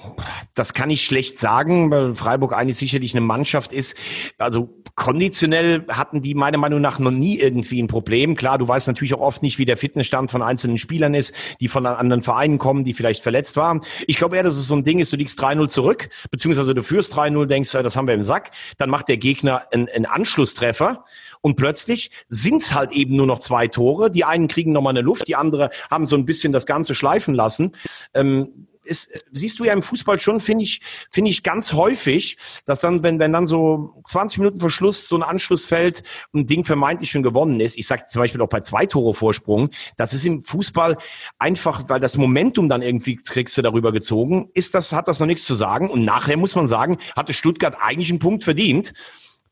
Das 0.54 0.74
kann 0.74 0.90
ich 0.90 1.04
schlecht 1.04 1.38
sagen, 1.38 1.90
weil 1.90 2.14
Freiburg 2.14 2.52
eigentlich 2.52 2.76
sicherlich 2.76 3.14
eine 3.14 3.20
Mannschaft 3.20 3.72
ist. 3.72 3.96
Also 4.38 4.68
konditionell 4.94 5.84
hatten 5.88 6.22
die 6.22 6.34
meiner 6.34 6.58
Meinung 6.58 6.80
nach 6.80 6.98
noch 6.98 7.10
nie 7.10 7.38
irgendwie 7.38 7.80
ein 7.80 7.86
Problem. 7.86 8.34
Klar, 8.34 8.58
du 8.58 8.66
weißt 8.66 8.88
natürlich 8.88 9.14
auch 9.14 9.20
oft 9.20 9.42
nicht, 9.42 9.58
wie 9.58 9.64
der 9.64 9.76
Fitnessstand 9.76 10.30
von 10.30 10.42
einzelnen 10.42 10.78
Spielern 10.78 11.14
ist, 11.14 11.34
die 11.60 11.68
von 11.68 11.86
anderen 11.86 12.22
Vereinen 12.22 12.58
kommen, 12.58 12.84
die 12.84 12.94
vielleicht 12.94 13.22
verletzt 13.22 13.56
waren. 13.56 13.80
Ich 14.06 14.16
glaube 14.16 14.36
eher, 14.36 14.42
dass 14.42 14.56
es 14.56 14.66
so 14.66 14.74
ein 14.74 14.84
Ding 14.84 14.98
ist, 14.98 15.12
du 15.12 15.16
liegst 15.16 15.40
3-0 15.40 15.68
zurück, 15.68 16.08
beziehungsweise 16.30 16.74
du 16.74 16.82
führst 16.82 17.14
3-0, 17.14 17.46
denkst, 17.46 17.72
das 17.72 17.96
haben 17.96 18.08
wir 18.08 18.14
im 18.14 18.24
Sack. 18.24 18.50
Dann 18.76 18.90
macht 18.90 19.08
der 19.08 19.18
Gegner 19.18 19.62
einen, 19.72 19.88
einen 19.88 20.06
Anschlusstreffer 20.06 21.04
und 21.40 21.56
plötzlich 21.56 22.10
sind's 22.28 22.74
halt 22.74 22.92
eben 22.92 23.16
nur 23.16 23.26
noch 23.26 23.40
zwei 23.40 23.68
Tore. 23.68 24.10
Die 24.10 24.24
einen 24.24 24.48
kriegen 24.48 24.72
nochmal 24.72 24.92
eine 24.92 25.02
Luft, 25.02 25.28
die 25.28 25.36
andere 25.36 25.70
haben 25.90 26.06
so 26.06 26.16
ein 26.16 26.24
bisschen 26.24 26.52
das 26.52 26.66
Ganze 26.66 26.94
schleifen 26.94 27.34
lassen. 27.34 27.72
Ähm, 28.14 28.68
ist, 28.88 29.26
siehst 29.30 29.58
du 29.58 29.64
ja 29.64 29.72
im 29.72 29.82
Fußball 29.82 30.18
schon, 30.18 30.40
finde 30.40 30.64
ich, 30.64 30.80
finde 31.10 31.30
ich 31.30 31.42
ganz 31.42 31.74
häufig, 31.74 32.36
dass 32.64 32.80
dann, 32.80 33.02
wenn, 33.02 33.18
wenn 33.18 33.32
dann 33.32 33.46
so 33.46 34.02
20 34.06 34.38
Minuten 34.38 34.60
vor 34.60 34.70
Schluss 34.70 35.08
so 35.08 35.16
ein 35.16 35.22
Anschluss 35.22 35.66
fällt 35.66 36.02
und 36.32 36.40
ein 36.40 36.46
Ding 36.46 36.64
vermeintlich 36.64 37.10
schon 37.10 37.22
gewonnen 37.22 37.60
ist, 37.60 37.78
ich 37.78 37.86
sage 37.86 38.04
zum 38.08 38.20
Beispiel 38.20 38.40
auch 38.40 38.48
bei 38.48 38.60
zwei 38.60 38.86
Tore 38.86 39.14
Vorsprung, 39.14 39.70
das 39.96 40.14
ist 40.14 40.24
im 40.24 40.42
Fußball 40.42 40.96
einfach, 41.38 41.84
weil 41.88 42.00
das 42.00 42.16
Momentum 42.16 42.68
dann 42.68 42.82
irgendwie 42.82 43.16
kriegst 43.16 43.56
du 43.56 43.62
darüber 43.62 43.92
gezogen, 43.92 44.50
ist 44.54 44.74
das, 44.74 44.92
hat 44.92 45.08
das 45.08 45.20
noch 45.20 45.26
nichts 45.26 45.44
zu 45.44 45.54
sagen 45.54 45.90
und 45.90 46.04
nachher 46.04 46.36
muss 46.36 46.56
man 46.56 46.66
sagen, 46.66 46.98
hatte 47.14 47.32
Stuttgart 47.32 47.76
eigentlich 47.80 48.10
einen 48.10 48.18
Punkt 48.18 48.44
verdient. 48.44 48.94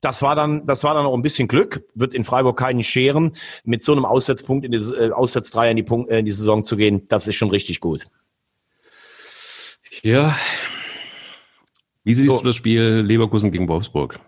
Das 0.07 0.23
war 0.23 0.37
dann, 0.37 0.65
das 0.69 0.85
war 0.85 0.95
dann 0.95 1.05
auch 1.05 1.15
ein 1.15 1.23
bisschen 1.23 1.49
Glück. 1.49 1.83
Wird 1.97 2.15
in 2.15 2.23
Freiburg 2.23 2.57
keinen 2.57 2.85
scheren. 2.85 3.33
Mit 3.65 3.83
so 3.83 3.91
einem 3.91 4.05
Aussetzpunkt 4.05 4.65
in 4.65 4.71
die 4.71 4.79
äh, 4.79 5.11
Aussetzdreier 5.11 5.73
in 5.73 5.77
die, 5.77 5.83
Punkt, 5.83 6.13
äh, 6.13 6.21
in 6.21 6.25
die 6.25 6.31
Saison 6.31 6.63
zu 6.63 6.77
gehen, 6.77 7.09
das 7.09 7.27
ist 7.27 7.35
schon 7.35 7.51
richtig 7.51 7.81
gut. 7.81 8.07
Ja. 10.05 10.37
Wie 12.05 12.15
siehst 12.15 12.37
so. 12.37 12.39
du 12.39 12.45
das 12.47 12.55
Spiel 12.55 13.03
Leverkusen 13.05 13.51
gegen 13.51 13.67
Wolfsburg? 13.67 14.21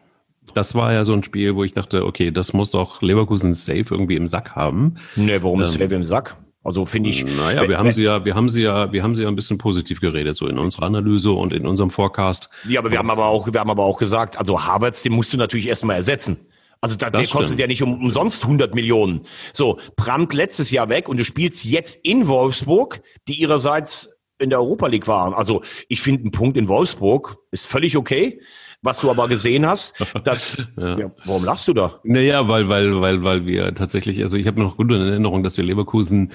Das 0.52 0.74
war 0.74 0.92
ja 0.92 1.04
so 1.04 1.12
ein 1.12 1.22
Spiel, 1.22 1.54
wo 1.54 1.62
ich 1.62 1.74
dachte, 1.74 2.04
okay, 2.04 2.32
das 2.32 2.52
muss 2.52 2.72
doch 2.72 3.00
Leverkusen 3.00 3.54
safe 3.54 3.86
irgendwie 3.88 4.16
im 4.16 4.26
Sack 4.26 4.56
haben. 4.56 4.96
Nee, 5.14 5.38
warum 5.42 5.60
ist 5.60 5.76
ähm, 5.76 5.82
safe 5.82 5.94
im 5.94 6.02
Sack? 6.02 6.36
Also 6.64 6.84
finde 6.84 7.10
ich. 7.10 7.24
Naja, 7.24 7.68
wir 7.68 7.78
haben 7.78 7.92
sie 7.92 8.04
ja, 8.04 8.24
wir 8.24 8.34
haben 8.34 8.48
sie 8.48 8.62
ja, 8.62 8.92
wir 8.92 9.02
haben 9.02 9.14
sie 9.14 9.22
ja 9.22 9.28
ein 9.28 9.36
bisschen 9.36 9.58
positiv 9.58 10.00
geredet, 10.00 10.36
so 10.36 10.46
in 10.48 10.58
unserer 10.58 10.86
Analyse 10.86 11.32
und 11.32 11.52
in 11.52 11.66
unserem 11.66 11.90
Forecast. 11.90 12.50
Ja, 12.68 12.80
aber 12.80 12.90
wir 12.90 12.98
haben 12.98 13.10
aber 13.10 13.26
auch, 13.26 13.50
wir 13.52 13.60
haben 13.60 13.70
aber 13.70 13.84
auch 13.84 13.98
gesagt, 13.98 14.38
also 14.38 14.64
Harvards, 14.64 15.02
den 15.02 15.12
musst 15.12 15.32
du 15.32 15.36
natürlich 15.36 15.68
erstmal 15.68 15.96
ersetzen. 15.96 16.38
Also 16.80 16.96
da, 16.96 17.10
der 17.10 17.22
kostet 17.22 17.44
stimmt. 17.44 17.60
ja 17.60 17.66
nicht 17.66 17.82
um, 17.82 18.00
umsonst 18.02 18.44
100 18.44 18.74
Millionen. 18.74 19.26
So, 19.52 19.80
Brandt 19.96 20.32
letztes 20.32 20.70
Jahr 20.70 20.88
weg 20.88 21.08
und 21.08 21.18
du 21.18 21.24
spielst 21.24 21.64
jetzt 21.64 22.04
in 22.04 22.28
Wolfsburg, 22.28 23.02
die 23.26 23.40
ihrerseits 23.40 24.10
in 24.38 24.50
der 24.50 24.60
Europa 24.60 24.86
League 24.86 25.08
waren. 25.08 25.34
Also 25.34 25.62
ich 25.88 26.00
finde, 26.00 26.28
ein 26.28 26.30
Punkt 26.30 26.56
in 26.56 26.68
Wolfsburg 26.68 27.38
ist 27.50 27.66
völlig 27.66 27.96
okay. 27.96 28.40
Was 28.82 29.00
du 29.00 29.10
aber 29.10 29.26
gesehen 29.26 29.66
hast, 29.66 30.04
dass, 30.22 30.56
ja. 30.76 30.98
ja. 30.98 31.10
warum 31.24 31.44
lachst 31.44 31.66
du 31.66 31.74
da? 31.74 31.98
Naja, 32.04 32.48
weil, 32.48 32.68
weil, 32.68 33.00
weil, 33.00 33.24
weil 33.24 33.44
wir 33.44 33.74
tatsächlich, 33.74 34.22
also 34.22 34.36
ich 34.36 34.46
habe 34.46 34.60
noch 34.60 34.76
gut 34.76 34.92
in 34.92 35.00
Erinnerung, 35.00 35.42
dass 35.42 35.56
wir 35.56 35.64
Leverkusen 35.64 36.30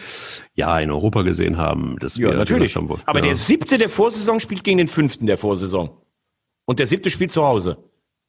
ja 0.53 0.77
in 0.79 0.91
Europa 0.91 1.21
gesehen 1.21 1.57
haben. 1.57 1.97
Dass 1.99 2.17
ja, 2.17 2.31
wir 2.31 2.37
natürlich. 2.37 2.75
Haben, 2.75 2.89
aber 3.05 3.19
ja. 3.19 3.25
der 3.25 3.35
siebte 3.35 3.77
der 3.77 3.87
Vorsaison 3.87 4.41
spielt 4.41 4.65
gegen 4.65 4.77
den 4.77 4.89
fünften 4.89 5.25
der 5.25 5.37
Vorsaison. 5.37 6.01
Und 6.65 6.79
der 6.79 6.87
siebte 6.87 7.09
spielt 7.09 7.31
zu 7.31 7.43
Hause. 7.43 7.77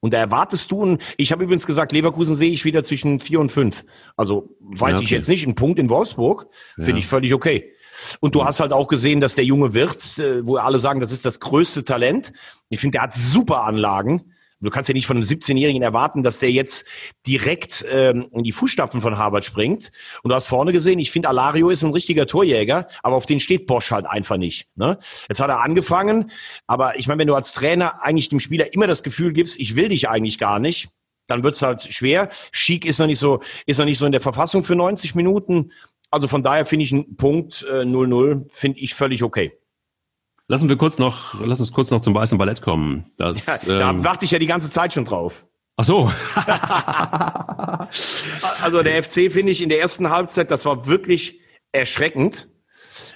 Und 0.01 0.13
da 0.13 0.19
erwartest 0.19 0.71
du, 0.71 0.83
und 0.83 1.03
ich 1.17 1.33
habe 1.33 1.45
übrigens 1.45 1.67
gesagt, 1.67 1.91
Leverkusen 1.91 2.37
sehe 2.37 2.51
ich 2.51 2.65
wieder 2.65 2.85
zwischen 2.85 3.21
vier 3.21 3.41
und 3.41 3.51
fünf. 3.51 3.85
Also 4.17 4.55
weiß 4.61 4.91
ja, 4.93 4.97
okay. 4.97 5.05
ich 5.05 5.11
jetzt 5.11 5.29
nicht, 5.29 5.47
ein 5.47 5.55
Punkt 5.55 5.79
in 5.79 5.89
Wolfsburg 5.89 6.47
finde 6.75 6.99
ich 6.99 7.07
völlig 7.07 7.33
okay. 7.33 7.73
Und 8.21 8.35
du 8.35 8.45
hast 8.45 8.61
halt 8.61 8.73
auch 8.73 8.89
gesehen, 8.89 9.21
dass 9.21 9.35
der 9.35 9.45
junge 9.45 9.75
Wirtz, 9.75 10.19
äh, 10.19 10.47
wo 10.47 10.57
alle 10.57 10.79
sagen, 10.79 11.01
das 11.01 11.13
ist 11.13 11.25
das 11.25 11.41
größte 11.41 11.85
Talent. 11.85 12.33
Ich 12.69 12.81
finde, 12.81 12.97
der 12.97 13.03
hat 13.03 13.13
super 13.13 13.65
Anlagen. 13.65 14.33
Du 14.65 14.71
kannst 14.71 14.89
ja 14.89 14.95
nicht 14.95 15.07
von 15.07 15.17
einem 15.17 15.25
17-Jährigen 15.25 15.83
erwarten, 15.83 16.23
dass 16.23 16.39
der 16.39 16.51
jetzt 16.51 16.87
direkt 17.27 17.85
ähm, 17.91 18.29
in 18.33 18.45
die 18.45 18.53
Fußstapfen 18.53 19.01
von 19.01 19.19
Harvard 19.19 19.45
springt. 19.45 19.93
Und 20.23 20.31
du 20.31 20.35
hast 20.35 20.47
vorne 20.47 20.73
gesehen, 20.73 20.99
ich 20.99 21.11
finde, 21.11 21.29
Alario 21.29 21.69
ist 21.71 21.83
ein 21.83 21.93
richtiger 21.93 22.27
Torjäger, 22.27 22.87
aber 23.03 23.17
auf 23.17 23.27
den 23.27 23.41
steht 23.41 23.67
Bosch 23.67 23.91
halt 23.91 24.07
einfach 24.07 24.39
nicht. 24.39 24.69
Ne? 24.75 24.99
Jetzt 25.29 25.41
hat 25.41 25.51
er 25.51 25.61
angefangen, 25.61 26.31
aber 26.67 26.99
ich 26.99 27.07
meine, 27.07 27.21
wenn 27.21 27.29
du 27.29 27.35
als 27.35 27.53
Trainer 27.53 28.03
eigentlich 28.03 28.31
dem 28.31 28.41
Spieler 28.41 28.73
immer 28.73 28.87
das 28.87 29.03
Gefühl 29.03 29.33
gibst, 29.33 29.61
ich 29.61 29.77
will 29.77 29.89
dich 29.89 30.09
eigentlich 30.09 30.39
gar 30.39 30.59
nicht, 30.59 30.89
dann 31.27 31.43
wird's 31.43 31.63
halt 31.63 31.83
schwer. 31.83 32.29
Schick 32.51 32.85
ist 32.87 32.99
noch 32.99 33.07
nicht 33.07 33.19
so, 33.19 33.41
ist 33.67 33.79
noch 33.79 33.85
nicht 33.85 33.99
so 33.99 34.07
in 34.07 34.13
der 34.13 34.21
Verfassung 34.21 34.65
für 34.65 34.77
90 34.77 35.15
Minuten. 35.15 35.73
Also 36.15 36.29
von 36.29 36.45
daher 36.45 36.65
finde 36.65 36.85
ich 36.85 36.93
einen 36.93 37.17
Punkt 37.17 37.67
0-0 37.69 38.31
äh, 38.31 38.45
finde 38.51 38.79
ich 38.79 38.95
völlig 38.95 39.25
okay. 39.25 39.53
Lassen 40.47 40.69
wir 40.69 40.77
kurz 40.77 40.99
noch, 40.99 41.45
lass 41.45 41.59
uns 41.59 41.73
kurz 41.73 41.91
noch 41.91 42.01
zum 42.01 42.15
weißen 42.15 42.39
Ballett 42.39 42.63
kommen. 42.63 43.11
Das, 43.17 43.47
ja, 43.47 43.79
da 43.79 43.91
ähm, 43.91 44.05
warte 44.05 44.25
ich 44.25 44.31
ja 44.31 44.39
die 44.39 44.47
ganze 44.47 44.71
Zeit 44.71 44.95
schon 44.95 45.05
drauf. 45.05 45.45
Ach 45.77 45.83
so. 45.83 46.03
also 48.63 48.85
der 48.85 49.03
FC 49.03 49.33
finde 49.33 49.51
ich 49.51 49.61
in 49.61 49.71
der 49.71 49.81
ersten 49.81 50.11
Halbzeit, 50.11 50.53
das 50.53 50.65
war 50.65 50.87
wirklich 50.87 51.41
erschreckend. 51.73 52.49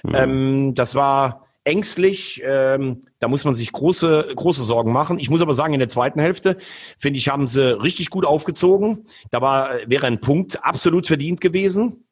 Mhm. 0.03 0.15
Ähm, 0.15 0.75
das 0.75 0.93
war 0.93 1.45
ängstlich. 1.63 2.41
Ähm, 2.43 3.03
da 3.19 3.29
muss 3.29 3.45
man 3.45 3.53
sich 3.53 3.71
große, 3.71 4.33
große 4.35 4.63
Sorgen 4.63 4.91
machen. 4.91 5.19
Ich 5.19 5.29
muss 5.29 5.41
aber 5.41 5.53
sagen, 5.53 5.73
in 5.73 5.79
der 5.79 5.87
zweiten 5.87 6.19
Hälfte, 6.19 6.57
finde 6.97 7.17
ich, 7.17 7.29
haben 7.29 7.47
sie 7.47 7.81
richtig 7.81 8.09
gut 8.09 8.25
aufgezogen. 8.25 9.05
Da 9.31 9.41
war, 9.41 9.69
wäre 9.85 10.07
ein 10.07 10.19
Punkt 10.19 10.65
absolut 10.65 11.07
verdient 11.07 11.39
gewesen. 11.39 12.03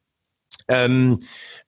Ähm, 0.68 1.18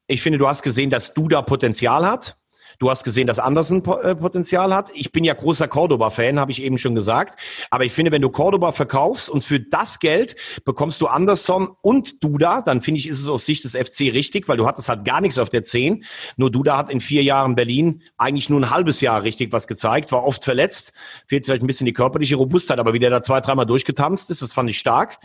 ich 0.07 0.23
finde, 0.23 0.39
du 0.39 0.49
hast 0.49 0.63
gesehen, 0.63 0.91
dass 0.91 1.15
Duda 1.15 1.43
Potenzial 1.43 2.07
hat. 2.07 2.37
Du 2.81 2.89
hast 2.89 3.05
gesehen, 3.05 3.27
dass 3.27 3.39
Andersen 3.39 3.85
äh, 3.85 4.15
Potenzial 4.15 4.75
hat. 4.75 4.91
Ich 4.95 5.13
bin 5.13 5.23
ja 5.23 5.35
großer 5.35 5.69
Cordoba-Fan, 5.69 6.41
habe 6.41 6.51
ich 6.51 6.63
eben 6.63 6.79
schon 6.79 6.95
gesagt. 6.95 7.39
Aber 7.69 7.85
ich 7.85 7.93
finde, 7.93 8.11
wenn 8.11 8.23
du 8.23 8.31
Cordoba 8.31 8.73
verkaufst 8.73 9.29
und 9.29 9.45
für 9.45 9.61
das 9.61 9.99
Geld 9.99 10.35
bekommst 10.65 10.99
du 11.03 11.07
Anderson 11.07 11.77
und 11.83 12.25
Duda, 12.25 12.63
dann 12.63 12.81
finde 12.81 12.99
ich, 12.99 13.07
ist 13.07 13.21
es 13.21 13.29
aus 13.29 13.45
Sicht 13.45 13.65
des 13.65 13.73
FC 13.73 14.13
richtig, 14.15 14.49
weil 14.49 14.57
du 14.57 14.67
hattest 14.67 14.89
halt 14.89 15.05
gar 15.05 15.21
nichts 15.21 15.39
auf 15.39 15.51
der 15.51 15.63
10. 15.63 16.05
Nur 16.39 16.51
Duda 16.51 16.79
hat 16.79 16.91
in 16.91 17.03
vier 17.03 17.23
Jahren 17.23 17.55
Berlin 17.55 18.01
eigentlich 18.17 18.49
nur 18.49 18.59
ein 18.59 18.71
halbes 18.71 19.03
Jahr 19.03 19.25
richtig 19.25 19.53
was 19.53 19.69
gezeigt, 19.69 20.11
war 20.11 20.25
oft 20.25 20.43
verletzt, 20.43 20.95
fehlt 21.27 21.45
vielleicht 21.45 21.63
ein 21.63 21.67
bisschen 21.67 21.85
die 21.85 21.93
körperliche 21.93 22.37
Robustheit, 22.37 22.79
aber 22.79 22.95
wie 22.95 22.99
der 22.99 23.11
da 23.11 23.21
zwei, 23.21 23.43
dreimal 23.43 23.67
durchgetanzt 23.67 24.31
ist, 24.31 24.41
das 24.41 24.55
fand 24.55 24.71
ich 24.71 24.79
stark. 24.79 25.19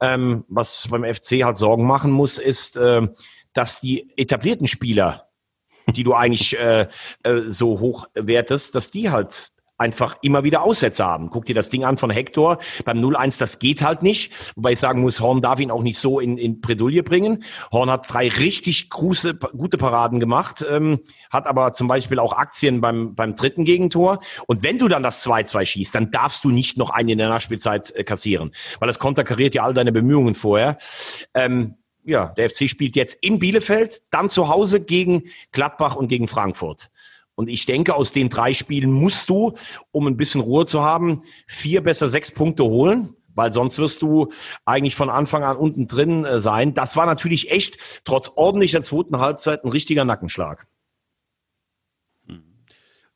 Ähm, 0.00 0.44
was 0.48 0.88
beim 0.90 1.04
FC 1.04 1.42
halt 1.44 1.56
Sorgen 1.56 1.84
machen 1.84 2.10
muss, 2.10 2.38
ist, 2.38 2.76
äh, 2.76 3.08
dass 3.52 3.80
die 3.80 4.12
etablierten 4.16 4.66
Spieler, 4.66 5.28
die 5.94 6.04
du 6.04 6.14
eigentlich 6.14 6.56
äh, 6.58 6.88
äh, 7.22 7.40
so 7.46 7.80
hoch 7.80 8.06
wertest, 8.14 8.74
dass 8.74 8.90
die 8.90 9.10
halt 9.10 9.52
einfach 9.78 10.16
immer 10.22 10.44
wieder 10.44 10.62
Aussätze 10.62 11.04
haben. 11.04 11.30
Guck 11.30 11.46
dir 11.46 11.54
das 11.54 11.70
Ding 11.70 11.84
an 11.84 11.96
von 11.96 12.10
Hector 12.10 12.58
beim 12.84 12.98
0-1, 12.98 13.38
das 13.38 13.58
geht 13.58 13.82
halt 13.82 14.02
nicht. 14.02 14.32
Wobei 14.56 14.72
ich 14.72 14.80
sagen 14.80 15.00
muss, 15.00 15.20
Horn 15.20 15.40
darf 15.40 15.60
ihn 15.60 15.70
auch 15.70 15.82
nicht 15.82 15.98
so 15.98 16.20
in, 16.20 16.36
in 16.36 16.60
Bredouille 16.60 17.02
bringen. 17.02 17.44
Horn 17.72 17.90
hat 17.90 18.12
drei 18.12 18.28
richtig 18.28 18.90
große, 18.90 19.34
gute 19.34 19.78
Paraden 19.78 20.20
gemacht, 20.20 20.64
ähm, 20.68 21.00
hat 21.30 21.46
aber 21.46 21.72
zum 21.72 21.88
Beispiel 21.88 22.18
auch 22.18 22.32
Aktien 22.32 22.80
beim, 22.80 23.14
beim 23.14 23.36
dritten 23.36 23.64
Gegentor. 23.64 24.20
Und 24.46 24.62
wenn 24.62 24.78
du 24.78 24.88
dann 24.88 25.02
das 25.02 25.24
2-2 25.24 25.64
schießt, 25.64 25.94
dann 25.94 26.10
darfst 26.10 26.44
du 26.44 26.50
nicht 26.50 26.76
noch 26.76 26.90
einen 26.90 27.10
in 27.10 27.18
der 27.18 27.28
Nachspielzeit 27.28 27.94
äh, 27.94 28.04
kassieren, 28.04 28.52
weil 28.80 28.88
das 28.88 28.98
konterkariert 28.98 29.54
ja 29.54 29.62
all 29.62 29.74
deine 29.74 29.92
Bemühungen 29.92 30.34
vorher. 30.34 30.78
Ähm, 31.34 31.76
ja, 32.04 32.32
der 32.36 32.48
FC 32.48 32.68
spielt 32.70 32.96
jetzt 32.96 33.18
in 33.20 33.38
Bielefeld, 33.38 34.00
dann 34.10 34.30
zu 34.30 34.48
Hause 34.48 34.80
gegen 34.80 35.24
Gladbach 35.52 35.94
und 35.94 36.08
gegen 36.08 36.26
Frankfurt. 36.26 36.90
Und 37.38 37.48
ich 37.48 37.66
denke, 37.66 37.94
aus 37.94 38.12
den 38.12 38.30
drei 38.30 38.52
Spielen 38.52 38.90
musst 38.90 39.30
du, 39.30 39.52
um 39.92 40.08
ein 40.08 40.16
bisschen 40.16 40.40
Ruhe 40.40 40.66
zu 40.66 40.82
haben, 40.82 41.22
vier, 41.46 41.84
besser 41.84 42.08
sechs 42.08 42.32
Punkte 42.32 42.64
holen 42.64 43.14
weil 43.34 43.52
sonst 43.52 43.78
wirst 43.78 44.02
du 44.02 44.32
eigentlich 44.64 44.96
von 44.96 45.10
Anfang 45.10 45.44
an 45.44 45.56
unten 45.56 45.86
drin 45.86 46.24
äh, 46.24 46.40
sein. 46.40 46.74
Das 46.74 46.96
war 46.96 47.06
natürlich 47.06 47.52
echt, 47.52 48.02
trotz 48.02 48.32
ordentlicher 48.34 48.82
zweiten 48.82 49.20
Halbzeit, 49.20 49.62
ein 49.62 49.68
richtiger 49.68 50.04
Nackenschlag. 50.04 50.66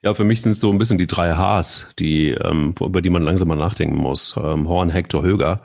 Ja, 0.01 0.15
für 0.15 0.23
mich 0.23 0.41
sind 0.41 0.53
es 0.53 0.61
so 0.61 0.71
ein 0.71 0.79
bisschen 0.79 0.99
die 0.99 1.09
drei 1.09 1.35
Hs, 1.35 1.89
die, 1.99 2.31
ähm, 2.31 2.73
über 2.81 3.03
die 3.03 3.11
man 3.11 3.23
langsam 3.23 3.49
mal 3.49 3.57
nachdenken 3.57 3.97
muss. 3.97 4.37
Ähm, 4.37 4.69
Horn, 4.69 4.91
Hector, 4.91 5.25
Höger. 5.25 5.61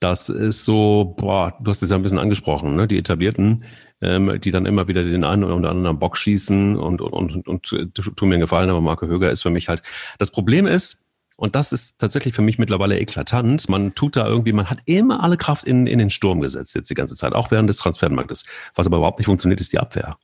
Das 0.00 0.30
ist 0.30 0.64
so, 0.64 1.14
boah, 1.18 1.58
du 1.60 1.68
hast 1.68 1.82
es 1.82 1.90
ja 1.90 1.96
ein 1.96 2.02
bisschen 2.02 2.18
angesprochen, 2.18 2.76
ne? 2.76 2.88
Die 2.88 2.96
etablierten, 2.96 3.64
ähm, 4.00 4.40
die 4.40 4.50
dann 4.50 4.66
immer 4.66 4.88
wieder 4.88 5.04
den 5.04 5.24
einen 5.24 5.44
oder 5.44 5.70
anderen 5.70 5.98
Bock 5.98 6.16
schießen 6.16 6.76
und, 6.76 7.00
und, 7.00 7.12
und, 7.12 7.48
und 7.48 7.72
äh, 7.72 7.86
tun 7.88 8.28
mir 8.28 8.36
einen 8.36 8.42
Gefallen, 8.42 8.70
aber 8.70 8.80
Marco 8.80 9.06
Höger 9.06 9.30
ist 9.30 9.42
für 9.42 9.50
mich 9.50 9.68
halt. 9.68 9.82
Das 10.18 10.30
Problem 10.30 10.66
ist, 10.66 11.06
und 11.36 11.54
das 11.54 11.72
ist 11.72 11.98
tatsächlich 11.98 12.34
für 12.34 12.42
mich 12.42 12.58
mittlerweile 12.58 12.98
eklatant. 12.98 13.66
Man 13.70 13.94
tut 13.94 14.16
da 14.16 14.26
irgendwie, 14.26 14.52
man 14.52 14.68
hat 14.68 14.80
immer 14.84 15.22
alle 15.22 15.38
Kraft 15.38 15.64
in, 15.64 15.86
in 15.86 15.98
den 15.98 16.10
Sturm 16.10 16.42
gesetzt 16.42 16.74
jetzt 16.74 16.90
die 16.90 16.94
ganze 16.94 17.16
Zeit, 17.16 17.32
auch 17.32 17.50
während 17.50 17.68
des 17.68 17.78
Transfermarktes. 17.78 18.44
Was 18.74 18.86
aber 18.86 18.98
überhaupt 18.98 19.18
nicht 19.18 19.26
funktioniert, 19.26 19.58
ist 19.58 19.72
die 19.72 19.78
Abwehr. 19.78 20.18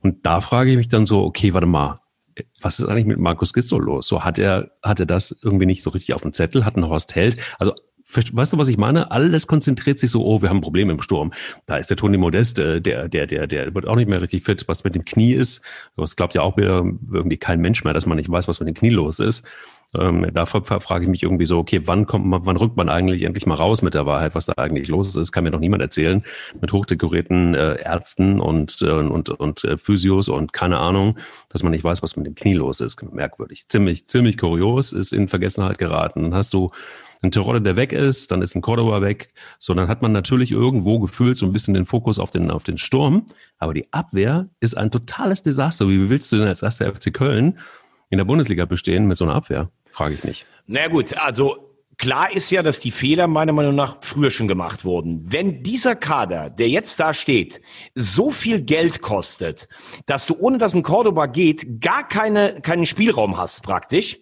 Und 0.00 0.26
da 0.26 0.42
frage 0.42 0.72
ich 0.72 0.76
mich 0.76 0.88
dann 0.88 1.06
so, 1.06 1.24
okay, 1.24 1.54
warte 1.54 1.66
mal, 1.66 2.00
was 2.60 2.78
ist 2.78 2.86
eigentlich 2.86 3.06
mit 3.06 3.18
Markus 3.18 3.52
Gisto 3.54 3.78
los? 3.78 4.06
So 4.06 4.22
hat 4.22 4.38
er, 4.38 4.70
hat 4.82 5.00
er 5.00 5.06
das 5.06 5.34
irgendwie 5.42 5.66
nicht 5.66 5.82
so 5.82 5.90
richtig 5.90 6.14
auf 6.14 6.22
dem 6.22 6.32
Zettel, 6.32 6.64
hat 6.64 6.76
noch 6.76 6.90
was 6.90 7.06
Held. 7.14 7.38
Also 7.58 7.74
Weißt 8.14 8.52
du, 8.52 8.58
was 8.58 8.68
ich 8.68 8.78
meine? 8.78 9.10
Alles 9.10 9.46
konzentriert 9.46 9.98
sich 9.98 10.10
so, 10.10 10.24
oh, 10.24 10.42
wir 10.42 10.48
haben 10.48 10.58
ein 10.58 10.62
Problem 10.62 10.90
im 10.90 11.00
Sturm. 11.00 11.32
Da 11.66 11.76
ist 11.76 11.90
der 11.90 11.96
Toni 11.96 12.16
Modest, 12.16 12.58
äh, 12.58 12.80
der, 12.80 13.08
der, 13.08 13.26
der, 13.26 13.46
der 13.46 13.74
wird 13.74 13.86
auch 13.86 13.96
nicht 13.96 14.08
mehr 14.08 14.22
richtig 14.22 14.44
fit, 14.44 14.64
was 14.66 14.84
mit 14.84 14.94
dem 14.94 15.04
Knie 15.04 15.32
ist. 15.32 15.64
Das 15.96 16.16
glaubt 16.16 16.34
ja 16.34 16.42
auch 16.42 16.56
irgendwie 16.58 17.36
kein 17.36 17.60
Mensch 17.60 17.84
mehr, 17.84 17.94
dass 17.94 18.06
man 18.06 18.16
nicht 18.16 18.30
weiß, 18.30 18.48
was 18.48 18.60
mit 18.60 18.68
dem 18.68 18.74
Knie 18.74 18.90
los 18.90 19.18
ist. 19.18 19.46
Ähm, 19.98 20.30
da 20.32 20.46
frage 20.46 21.04
ich 21.04 21.10
mich 21.10 21.22
irgendwie 21.24 21.46
so, 21.46 21.58
okay, 21.58 21.80
wann 21.84 22.06
kommt 22.06 22.24
man, 22.24 22.46
wann 22.46 22.56
rückt 22.56 22.76
man 22.76 22.88
eigentlich 22.88 23.24
endlich 23.24 23.46
mal 23.46 23.56
raus 23.56 23.82
mit 23.82 23.94
der 23.94 24.06
Wahrheit, 24.06 24.36
was 24.36 24.46
da 24.46 24.52
eigentlich 24.56 24.88
los 24.88 25.14
ist? 25.16 25.32
Kann 25.32 25.42
mir 25.42 25.50
noch 25.50 25.58
niemand 25.58 25.82
erzählen. 25.82 26.22
Mit 26.60 26.72
hochdekorierten 26.72 27.54
äh, 27.54 27.82
Ärzten 27.82 28.40
und, 28.40 28.82
äh, 28.82 28.90
und, 28.90 29.30
und 29.30 29.64
äh, 29.64 29.78
Physios 29.78 30.28
und 30.28 30.52
keine 30.52 30.78
Ahnung, 30.78 31.18
dass 31.48 31.64
man 31.64 31.72
nicht 31.72 31.82
weiß, 31.82 32.02
was 32.02 32.16
mit 32.16 32.26
dem 32.26 32.36
Knie 32.36 32.54
los 32.54 32.80
ist. 32.80 33.02
Merkwürdig. 33.12 33.66
Ziemlich, 33.68 34.06
ziemlich 34.06 34.38
kurios, 34.38 34.92
ist 34.92 35.12
in 35.12 35.26
Vergessenheit 35.26 35.78
geraten. 35.78 36.34
Hast 36.34 36.54
du 36.54 36.70
ein 37.22 37.30
Terodde, 37.30 37.60
der 37.60 37.76
weg 37.76 37.92
ist, 37.92 38.30
dann 38.30 38.42
ist 38.42 38.54
ein 38.54 38.62
Cordoba 38.62 39.02
weg. 39.02 39.32
So, 39.58 39.74
dann 39.74 39.88
hat 39.88 40.02
man 40.02 40.12
natürlich 40.12 40.52
irgendwo 40.52 40.98
gefühlt 40.98 41.36
so 41.36 41.46
ein 41.46 41.52
bisschen 41.52 41.74
den 41.74 41.84
Fokus 41.84 42.18
auf 42.18 42.30
den, 42.30 42.50
auf 42.50 42.64
den 42.64 42.78
Sturm. 42.78 43.26
Aber 43.58 43.74
die 43.74 43.92
Abwehr 43.92 44.48
ist 44.60 44.76
ein 44.76 44.90
totales 44.90 45.42
Desaster. 45.42 45.88
Wie 45.88 46.08
willst 46.08 46.32
du 46.32 46.38
denn 46.38 46.48
als 46.48 46.62
erster 46.62 46.92
FC 46.92 47.12
Köln 47.12 47.58
in 48.08 48.18
der 48.18 48.24
Bundesliga 48.24 48.64
bestehen 48.64 49.06
mit 49.06 49.16
so 49.16 49.24
einer 49.24 49.34
Abwehr? 49.34 49.70
Frage 49.90 50.14
ich 50.14 50.24
mich. 50.24 50.46
Na 50.66 50.88
gut, 50.88 51.16
also 51.16 51.70
Klar 52.00 52.32
ist 52.32 52.50
ja, 52.50 52.62
dass 52.62 52.80
die 52.80 52.92
Fehler 52.92 53.26
meiner 53.26 53.52
Meinung 53.52 53.74
nach 53.74 53.98
früher 54.00 54.30
schon 54.30 54.48
gemacht 54.48 54.86
wurden. 54.86 55.22
Wenn 55.30 55.62
dieser 55.62 55.94
Kader, 55.94 56.48
der 56.48 56.70
jetzt 56.70 56.98
da 56.98 57.12
steht, 57.12 57.60
so 57.94 58.30
viel 58.30 58.62
Geld 58.62 59.02
kostet, 59.02 59.68
dass 60.06 60.24
du 60.24 60.34
ohne 60.38 60.56
dass 60.56 60.74
ein 60.74 60.82
Cordoba 60.82 61.26
geht, 61.26 61.82
gar 61.82 62.08
keine, 62.08 62.62
keinen 62.62 62.86
Spielraum 62.86 63.36
hast 63.36 63.62
praktisch, 63.62 64.18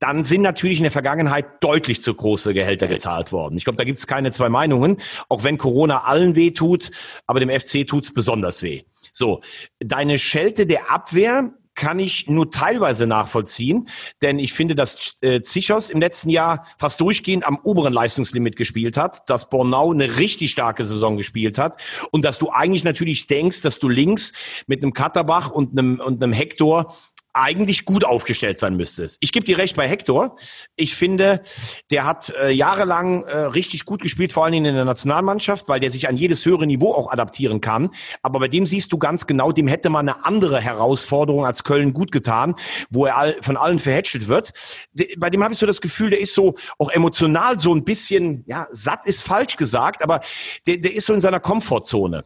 dann 0.00 0.24
sind 0.24 0.42
natürlich 0.42 0.78
in 0.78 0.84
der 0.84 0.92
Vergangenheit 0.92 1.62
deutlich 1.62 2.02
zu 2.02 2.12
große 2.14 2.52
Gehälter 2.54 2.88
gezahlt 2.88 3.32
worden. 3.32 3.56
Ich 3.56 3.64
glaube, 3.64 3.76
da 3.76 3.84
gibt 3.84 3.98
es 3.98 4.06
keine 4.06 4.32
zwei 4.32 4.48
Meinungen, 4.48 4.96
auch 5.28 5.44
wenn 5.44 5.58
Corona 5.58 6.04
allen 6.04 6.34
weh 6.34 6.50
tut, 6.50 6.90
aber 7.26 7.38
dem 7.38 7.50
FC 7.50 7.86
tut's 7.86 8.12
besonders 8.12 8.62
weh. 8.62 8.82
So, 9.12 9.40
deine 9.78 10.18
Schelte 10.18 10.66
der 10.66 10.90
Abwehr 10.90 11.52
kann 11.80 11.98
ich 11.98 12.28
nur 12.28 12.50
teilweise 12.50 13.06
nachvollziehen, 13.06 13.88
denn 14.20 14.38
ich 14.38 14.52
finde, 14.52 14.74
dass 14.74 15.16
äh, 15.22 15.40
Zichos 15.40 15.88
im 15.88 15.98
letzten 15.98 16.28
Jahr 16.28 16.66
fast 16.78 17.00
durchgehend 17.00 17.46
am 17.46 17.58
oberen 17.62 17.94
Leistungslimit 17.94 18.56
gespielt 18.56 18.98
hat, 18.98 19.28
dass 19.30 19.48
Bornau 19.48 19.90
eine 19.90 20.18
richtig 20.18 20.50
starke 20.50 20.84
Saison 20.84 21.16
gespielt 21.16 21.56
hat 21.56 21.80
und 22.10 22.24
dass 22.26 22.38
du 22.38 22.50
eigentlich 22.50 22.84
natürlich 22.84 23.28
denkst, 23.28 23.62
dass 23.62 23.78
du 23.78 23.88
links 23.88 24.32
mit 24.66 24.82
einem 24.82 24.92
Katterbach 24.92 25.50
und 25.50 25.78
einem, 25.78 26.00
und 26.00 26.22
einem 26.22 26.34
Hector 26.34 26.94
eigentlich 27.32 27.84
gut 27.84 28.04
aufgestellt 28.04 28.58
sein 28.58 28.76
müsstest. 28.76 29.16
Ich 29.20 29.32
gebe 29.32 29.46
dir 29.46 29.58
recht 29.58 29.76
bei 29.76 29.88
Hector. 29.88 30.36
Ich 30.76 30.94
finde, 30.94 31.42
der 31.90 32.04
hat 32.04 32.32
äh, 32.40 32.50
jahrelang 32.50 33.22
äh, 33.22 33.38
richtig 33.38 33.84
gut 33.84 34.02
gespielt, 34.02 34.32
vor 34.32 34.44
allen 34.44 34.52
Dingen 34.52 34.66
in 34.66 34.74
der 34.74 34.84
Nationalmannschaft, 34.84 35.68
weil 35.68 35.80
der 35.80 35.90
sich 35.90 36.08
an 36.08 36.16
jedes 36.16 36.44
höhere 36.44 36.66
Niveau 36.66 36.92
auch 36.92 37.10
adaptieren 37.10 37.60
kann. 37.60 37.90
Aber 38.22 38.40
bei 38.40 38.48
dem 38.48 38.66
siehst 38.66 38.92
du 38.92 38.98
ganz 38.98 39.26
genau, 39.26 39.52
dem 39.52 39.68
hätte 39.68 39.90
man 39.90 40.08
eine 40.08 40.24
andere 40.24 40.60
Herausforderung 40.60 41.46
als 41.46 41.64
Köln 41.64 41.92
gut 41.92 42.12
getan, 42.12 42.54
wo 42.90 43.06
er 43.06 43.16
all, 43.16 43.36
von 43.42 43.56
allen 43.56 43.78
verhätschelt 43.78 44.28
wird. 44.28 44.52
De, 44.92 45.14
bei 45.18 45.30
dem 45.30 45.42
habe 45.42 45.52
ich 45.52 45.58
so 45.58 45.66
das 45.66 45.80
Gefühl, 45.80 46.10
der 46.10 46.20
ist 46.20 46.34
so 46.34 46.54
auch 46.78 46.90
emotional 46.90 47.58
so 47.58 47.74
ein 47.74 47.84
bisschen, 47.84 48.44
ja, 48.46 48.66
satt 48.70 49.06
ist 49.06 49.22
falsch 49.22 49.56
gesagt, 49.56 50.02
aber 50.02 50.20
der, 50.66 50.78
der 50.78 50.94
ist 50.94 51.06
so 51.06 51.14
in 51.14 51.20
seiner 51.20 51.40
Komfortzone. 51.40 52.24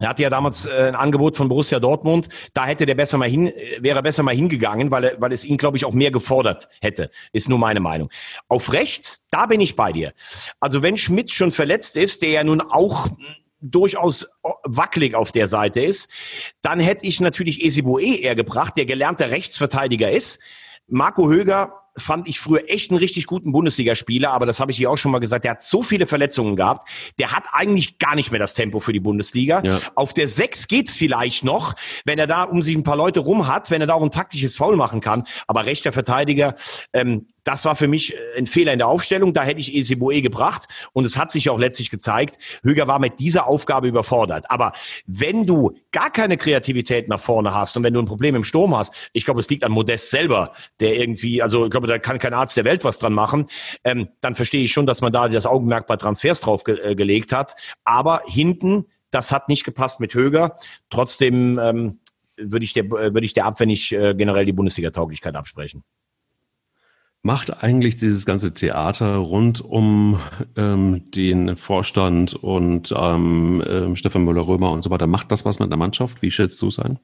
Er 0.00 0.08
hatte 0.08 0.22
ja 0.22 0.30
damals 0.30 0.66
äh, 0.66 0.88
ein 0.88 0.94
Angebot 0.94 1.36
von 1.36 1.48
Borussia 1.48 1.78
Dortmund. 1.78 2.28
Da 2.52 2.66
hätte 2.66 2.84
der 2.84 2.94
besser 2.94 3.16
mal 3.16 3.28
hin, 3.28 3.48
äh, 3.48 3.78
wäre 3.80 4.02
besser 4.02 4.22
mal 4.22 4.34
hingegangen, 4.34 4.90
weil, 4.90 5.04
er, 5.04 5.20
weil 5.20 5.32
es 5.32 5.44
ihn, 5.44 5.56
glaube 5.56 5.76
ich, 5.76 5.84
auch 5.84 5.92
mehr 5.92 6.10
gefordert 6.10 6.68
hätte. 6.80 7.10
Ist 7.32 7.48
nur 7.48 7.58
meine 7.58 7.80
Meinung. 7.80 8.10
Auf 8.48 8.72
rechts, 8.72 9.22
da 9.30 9.46
bin 9.46 9.60
ich 9.60 9.76
bei 9.76 9.92
dir. 9.92 10.12
Also 10.58 10.82
wenn 10.82 10.96
Schmidt 10.96 11.32
schon 11.32 11.52
verletzt 11.52 11.96
ist, 11.96 12.22
der 12.22 12.30
ja 12.30 12.44
nun 12.44 12.60
auch 12.60 13.08
durchaus 13.60 14.28
wackelig 14.64 15.14
auf 15.14 15.32
der 15.32 15.46
Seite 15.46 15.80
ist, 15.80 16.10
dann 16.60 16.80
hätte 16.80 17.06
ich 17.06 17.20
natürlich 17.20 17.64
Esiboe 17.64 18.18
eher 18.18 18.34
gebracht, 18.34 18.76
der 18.76 18.84
gelernter 18.86 19.30
Rechtsverteidiger 19.30 20.10
ist. 20.10 20.38
Marco 20.86 21.30
Höger 21.30 21.83
fand 21.96 22.28
ich 22.28 22.40
früher 22.40 22.68
echt 22.68 22.90
einen 22.90 22.98
richtig 22.98 23.26
guten 23.26 23.52
Bundesligaspieler, 23.52 24.30
aber 24.30 24.46
das 24.46 24.60
habe 24.60 24.72
ich 24.72 24.76
hier 24.76 24.90
auch 24.90 24.96
schon 24.96 25.12
mal 25.12 25.18
gesagt, 25.18 25.44
der 25.44 25.52
hat 25.52 25.62
so 25.62 25.82
viele 25.82 26.06
Verletzungen 26.06 26.56
gehabt, 26.56 26.88
der 27.18 27.32
hat 27.32 27.44
eigentlich 27.52 27.98
gar 27.98 28.14
nicht 28.14 28.30
mehr 28.30 28.40
das 28.40 28.54
Tempo 28.54 28.80
für 28.80 28.92
die 28.92 29.00
Bundesliga. 29.00 29.62
Ja. 29.64 29.78
Auf 29.94 30.12
der 30.12 30.28
6 30.28 30.68
geht's 30.68 30.94
vielleicht 30.94 31.44
noch, 31.44 31.74
wenn 32.04 32.18
er 32.18 32.26
da 32.26 32.44
um 32.44 32.62
sich 32.62 32.76
ein 32.76 32.82
paar 32.82 32.96
Leute 32.96 33.20
rum 33.20 33.46
hat, 33.46 33.70
wenn 33.70 33.80
er 33.80 33.86
da 33.86 33.94
auch 33.94 34.02
ein 34.02 34.10
taktisches 34.10 34.56
Foul 34.56 34.76
machen 34.76 35.00
kann, 35.00 35.24
aber 35.46 35.66
rechter 35.66 35.92
Verteidiger, 35.92 36.56
ähm, 36.92 37.26
das 37.44 37.64
war 37.64 37.76
für 37.76 37.88
mich 37.88 38.14
äh, 38.14 38.38
ein 38.38 38.46
Fehler 38.46 38.72
in 38.72 38.78
der 38.78 38.88
Aufstellung. 38.88 39.32
Da 39.34 39.44
hätte 39.44 39.60
ich 39.60 39.74
Eseboe 39.74 40.20
gebracht. 40.22 40.66
Und 40.92 41.04
es 41.04 41.16
hat 41.16 41.30
sich 41.30 41.48
auch 41.50 41.58
letztlich 41.58 41.90
gezeigt, 41.90 42.38
Höger 42.62 42.88
war 42.88 42.98
mit 42.98 43.20
dieser 43.20 43.46
Aufgabe 43.46 43.86
überfordert. 43.86 44.50
Aber 44.50 44.72
wenn 45.06 45.46
du 45.46 45.76
gar 45.92 46.10
keine 46.10 46.36
Kreativität 46.36 47.08
nach 47.08 47.20
vorne 47.20 47.54
hast 47.54 47.76
und 47.76 47.84
wenn 47.84 47.94
du 47.94 48.00
ein 48.00 48.06
Problem 48.06 48.34
im 48.34 48.44
Sturm 48.44 48.76
hast, 48.76 49.10
ich 49.12 49.24
glaube, 49.24 49.40
es 49.40 49.48
liegt 49.50 49.62
an 49.64 49.72
Modest 49.72 50.10
selber, 50.10 50.52
der 50.80 50.96
irgendwie, 50.96 51.42
also 51.42 51.66
ich 51.66 51.70
glaube, 51.70 51.86
da 51.86 51.98
kann 51.98 52.18
kein 52.18 52.34
Arzt 52.34 52.56
der 52.56 52.64
Welt 52.64 52.84
was 52.84 52.98
dran 52.98 53.12
machen, 53.12 53.46
ähm, 53.84 54.08
dann 54.20 54.34
verstehe 54.34 54.64
ich 54.64 54.72
schon, 54.72 54.86
dass 54.86 55.00
man 55.00 55.12
da 55.12 55.28
das 55.28 55.46
Augenmerk 55.46 55.86
bei 55.86 55.96
Transfers 55.96 56.40
drauf 56.40 56.64
ge 56.64 56.78
äh, 56.80 56.94
gelegt 56.94 57.32
hat. 57.32 57.54
Aber 57.84 58.22
hinten, 58.26 58.86
das 59.10 59.30
hat 59.30 59.48
nicht 59.48 59.64
gepasst 59.64 60.00
mit 60.00 60.14
Höger. 60.14 60.56
Trotzdem 60.90 61.58
ähm, 61.58 62.00
würde 62.36 62.64
ich 62.64 62.72
der, 62.72 62.84
äh, 62.84 63.14
würde 63.14 63.24
ich 63.24 63.34
der 63.34 63.44
Abwehr 63.44 63.66
nicht 63.66 63.92
äh, 63.92 64.14
generell 64.14 64.46
die 64.46 64.52
Bundesliga-Tauglichkeit 64.52 65.36
absprechen 65.36 65.84
macht 67.24 67.62
eigentlich 67.62 67.96
dieses 67.96 68.26
ganze 68.26 68.52
Theater 68.52 69.16
rund 69.16 69.62
um 69.62 70.20
ähm, 70.56 71.10
den 71.10 71.56
Vorstand 71.56 72.34
und 72.34 72.94
ähm, 72.94 73.62
äh, 73.62 73.96
Stefan 73.96 74.24
Müller-Römer 74.24 74.70
und 74.70 74.84
so 74.84 74.90
weiter, 74.90 75.06
macht 75.06 75.32
das 75.32 75.46
was 75.46 75.58
mit 75.58 75.70
der 75.70 75.78
Mannschaft? 75.78 76.20
Wie 76.20 76.30
schätzt 76.30 76.60
du 76.60 76.68
es 76.68 76.78
ein? 76.78 76.98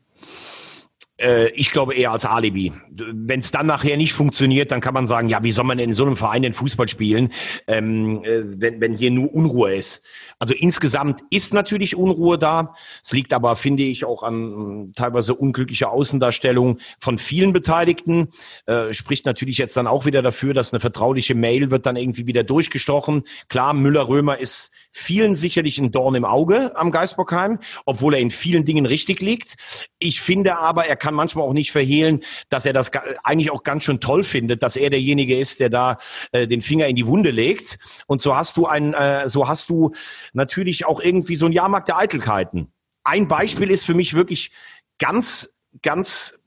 Äh, 1.20 1.48
ich 1.50 1.70
glaube 1.70 1.94
eher 1.94 2.12
als 2.12 2.24
Alibi. 2.24 2.72
Wenn 2.90 3.40
es 3.40 3.50
dann 3.50 3.66
nachher 3.66 3.96
nicht 3.96 4.12
funktioniert, 4.12 4.70
dann 4.70 4.80
kann 4.80 4.94
man 4.94 5.06
sagen, 5.06 5.28
ja, 5.28 5.42
wie 5.42 5.52
soll 5.52 5.64
man 5.64 5.78
in 5.78 5.92
so 5.92 6.04
einem 6.04 6.16
Verein 6.16 6.42
den 6.42 6.52
Fußball 6.52 6.88
spielen, 6.88 7.32
ähm, 7.66 8.24
äh, 8.24 8.42
wenn, 8.44 8.80
wenn 8.80 8.94
hier 8.94 9.10
nur 9.10 9.32
Unruhe 9.32 9.74
ist. 9.74 10.02
Also 10.38 10.54
insgesamt 10.54 11.20
ist 11.30 11.52
natürlich 11.52 11.96
Unruhe 11.96 12.38
da. 12.38 12.74
Es 13.02 13.12
liegt 13.12 13.32
aber, 13.32 13.56
finde 13.56 13.82
ich, 13.82 14.04
auch 14.04 14.22
an 14.22 14.92
teilweise 14.96 15.34
unglücklicher 15.34 15.90
Außendarstellung 15.90 16.78
von 16.98 17.18
vielen 17.18 17.52
Beteiligten. 17.52 18.28
Äh, 18.66 18.92
spricht 18.94 19.26
natürlich 19.26 19.58
jetzt 19.58 19.76
dann 19.76 19.86
auch 19.86 20.06
wieder 20.06 20.22
dafür, 20.22 20.54
dass 20.54 20.72
eine 20.72 20.80
vertrauliche 20.80 21.34
Mail 21.34 21.70
wird 21.70 21.86
dann 21.86 21.96
irgendwie 21.96 22.26
wieder 22.26 22.42
durchgestochen. 22.42 23.22
Klar, 23.48 23.74
Müller-Römer 23.74 24.38
ist 24.38 24.70
vielen 24.92 25.34
sicherlich 25.34 25.78
ein 25.78 25.92
Dorn 25.92 26.14
im 26.14 26.24
Auge 26.24 26.72
am 26.76 26.90
Geisbockheim, 26.90 27.58
obwohl 27.84 28.14
er 28.14 28.20
in 28.20 28.30
vielen 28.30 28.64
Dingen 28.64 28.86
richtig 28.86 29.20
liegt. 29.20 29.56
Ich 29.98 30.20
finde 30.20 30.58
aber, 30.58 30.86
er 30.86 30.96
kann 30.96 31.09
manchmal 31.14 31.46
auch 31.46 31.52
nicht 31.52 31.72
verhehlen, 31.72 32.22
dass 32.48 32.66
er 32.66 32.72
das 32.72 32.90
eigentlich 33.24 33.50
auch 33.50 33.62
ganz 33.62 33.84
schön 33.84 34.00
toll 34.00 34.24
findet, 34.24 34.62
dass 34.62 34.76
er 34.76 34.90
derjenige 34.90 35.38
ist, 35.38 35.60
der 35.60 35.70
da 35.70 35.98
äh, 36.32 36.46
den 36.46 36.60
Finger 36.60 36.86
in 36.86 36.96
die 36.96 37.06
Wunde 37.06 37.30
legt. 37.30 37.78
Und 38.06 38.20
so 38.20 38.36
hast 38.36 38.56
du 38.56 38.66
ein, 38.66 38.94
äh, 38.94 39.28
so 39.28 39.48
hast 39.48 39.70
du 39.70 39.92
natürlich 40.32 40.86
auch 40.86 41.00
irgendwie 41.00 41.36
so 41.36 41.46
ein 41.46 41.52
Jahrmarkt 41.52 41.88
der 41.88 41.98
Eitelkeiten. 41.98 42.72
Ein 43.04 43.28
Beispiel 43.28 43.70
ist 43.70 43.84
für 43.84 43.94
mich 43.94 44.14
wirklich 44.14 44.50
ganz, 44.98 45.54
ganz 45.82 46.38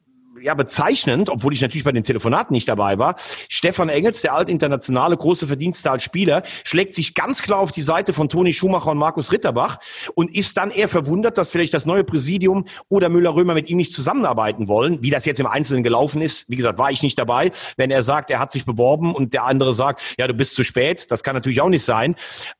ja 0.43 0.53
bezeichnend, 0.53 1.29
obwohl 1.29 1.53
ich 1.53 1.61
natürlich 1.61 1.85
bei 1.85 1.91
den 1.91 2.03
Telefonaten 2.03 2.53
nicht 2.53 2.67
dabei 2.67 2.97
war. 2.97 3.15
Stefan 3.47 3.89
Engels, 3.89 4.21
der 4.21 4.33
altinternationale 4.33 5.15
große 5.15 5.47
Verdienste 5.47 5.89
als 5.89 6.03
Spieler, 6.03 6.43
schlägt 6.63 6.93
sich 6.93 7.15
ganz 7.15 7.41
klar 7.41 7.59
auf 7.59 7.71
die 7.71 7.81
Seite 7.81 8.11
von 8.13 8.27
Toni 8.29 8.51
Schumacher 8.51 8.91
und 8.91 8.97
Markus 8.97 9.31
Ritterbach 9.31 9.79
und 10.15 10.35
ist 10.35 10.57
dann 10.57 10.69
eher 10.69 10.89
verwundert, 10.89 11.37
dass 11.37 11.49
vielleicht 11.49 11.73
das 11.73 11.85
neue 11.85 12.03
Präsidium 12.03 12.65
oder 12.89 13.09
Müller-Römer 13.09 13.53
mit 13.53 13.69
ihm 13.69 13.77
nicht 13.77 13.93
zusammenarbeiten 13.93 14.67
wollen. 14.67 15.01
Wie 15.01 15.09
das 15.09 15.25
jetzt 15.25 15.39
im 15.39 15.47
Einzelnen 15.47 15.83
gelaufen 15.83 16.21
ist, 16.21 16.49
wie 16.49 16.57
gesagt, 16.57 16.77
war 16.77 16.91
ich 16.91 17.03
nicht 17.03 17.17
dabei. 17.17 17.51
Wenn 17.77 17.89
er 17.89 18.03
sagt, 18.03 18.29
er 18.29 18.39
hat 18.39 18.51
sich 18.51 18.65
beworben 18.65 19.15
und 19.15 19.33
der 19.33 19.45
andere 19.45 19.73
sagt, 19.73 20.01
ja, 20.17 20.27
du 20.27 20.33
bist 20.33 20.55
zu 20.55 20.63
spät, 20.63 21.09
das 21.09 21.23
kann 21.23 21.35
natürlich 21.35 21.61
auch 21.61 21.69
nicht 21.69 21.83
sein. 21.83 22.15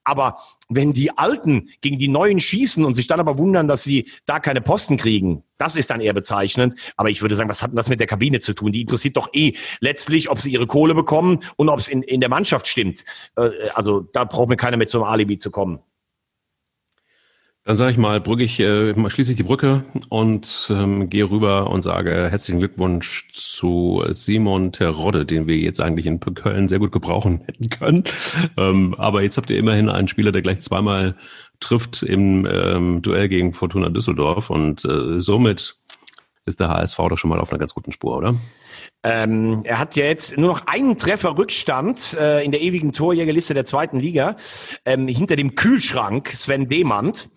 Aber 0.06 0.38
wenn 0.70 0.94
die 0.94 1.18
Alten 1.18 1.70
gegen 1.82 2.00
die 2.00 2.08
Neuen 2.08 2.40
schießen 2.40 2.86
und 2.86 2.94
sich 2.94 3.08
dann 3.08 3.20
aber 3.20 3.38
wundern, 3.38 3.68
dass 3.68 3.84
sie 3.84 4.10
da 4.26 4.40
keine 4.40 4.62
Posten 4.62 4.98
kriegen, 4.98 5.44
das 5.58 5.76
ist 5.76 5.90
dann 5.90 6.02
eher 6.02 6.14
bezeichnend. 6.14 6.76
Aber 6.98 7.10
ich 7.10 7.22
würde 7.22 7.36
sagen, 7.36 7.50
was 7.50 7.62
hat 7.62 7.72
denn 7.72 7.78
das 7.78 7.90
mit 7.90 8.00
der 8.00 8.08
Kabine 8.08 8.40
zu 8.40 8.54
tun? 8.54 8.72
Die 8.72 8.82
interessiert 8.82 9.18
doch 9.18 9.34
eh 9.34 9.54
letztlich, 9.80 10.30
ob 10.30 10.40
sie 10.40 10.52
ihre 10.52 10.68
Kohle 10.68 10.96
bekommen 10.96 11.40
und 11.56 11.70
ob 11.70 11.80
es 11.80 11.88
in, 11.88 12.02
in 12.02 12.20
der 12.20 12.30
Mannschaft 12.30 12.68
stimmt. 12.68 13.04
Äh, 13.36 13.50
also 13.74 14.02
da 14.14 14.24
braucht 14.24 14.50
mir 14.50 14.58
keiner 14.58 14.78
mit 14.78 14.90
so 14.90 15.00
einem 15.00 15.12
Alibi 15.12 15.38
zu 15.38 15.52
kommen. 15.52 15.80
Dann 17.66 17.78
sage 17.78 17.92
ich 17.92 17.98
mal, 17.98 18.20
brücke 18.20 18.44
ich, 18.44 18.60
äh, 18.60 18.94
schließe 19.10 19.32
ich 19.32 19.38
die 19.38 19.44
Brücke 19.44 19.86
und 20.10 20.68
ähm, 20.70 21.10
gehe 21.10 21.30
rüber 21.30 21.70
und 21.70 21.82
sage 21.82 22.30
herzlichen 22.30 22.60
Glückwunsch 22.60 23.30
zu 23.32 24.04
Simon 24.10 24.74
Terodde, 24.74 25.26
den 25.26 25.48
wir 25.48 25.56
jetzt 25.56 25.80
eigentlich 25.80 26.06
in 26.06 26.20
Köln 26.20 26.68
sehr 26.68 26.80
gut 26.80 26.92
gebrauchen 26.92 27.42
hätten 27.46 27.70
können. 27.70 28.04
Ähm, 28.58 28.94
aber 28.98 29.22
jetzt 29.22 29.38
habt 29.38 29.50
ihr 29.50 29.58
immerhin 29.58 29.88
einen 29.88 30.10
Spieler, 30.10 30.34
der 30.34 30.42
gleich 30.42 30.60
zweimal 30.60 31.16
trifft 31.64 32.04
im 32.04 32.46
ähm, 32.46 33.02
Duell 33.02 33.30
gegen 33.30 33.54
Fortuna 33.54 33.90
Düsseldorf 33.90 34.50
und 34.50 34.86
äh, 34.86 35.20
somit 35.20 35.76
ist 36.46 36.60
der 36.60 36.70
HSV 36.70 36.98
doch 36.98 37.18
schon 37.18 37.30
mal 37.30 37.40
auf 37.40 37.52
einer 37.52 37.60
ganz 37.60 37.74
guten 37.74 37.92
Spur, 37.92 38.18
oder? 38.18 38.36
Ähm, 39.04 39.62
er 39.64 39.80
hat 39.80 39.96
ja 39.96 40.06
jetzt 40.06 40.38
nur 40.38 40.50
noch 40.50 40.68
einen 40.68 40.98
Treffer 40.98 41.38
Rückstand 41.38 42.18
äh, 42.20 42.44
in 42.44 42.52
der 42.52 42.62
ewigen 42.62 42.92
Torjägerliste 42.92 43.54
der 43.54 43.66
zweiten 43.66 44.00
Liga 44.00 44.36
ähm, 44.86 45.08
hinter 45.08 45.36
dem 45.36 45.56
Kühlschrank 45.56 46.32
Sven 46.36 46.68
Demand. 46.68 47.30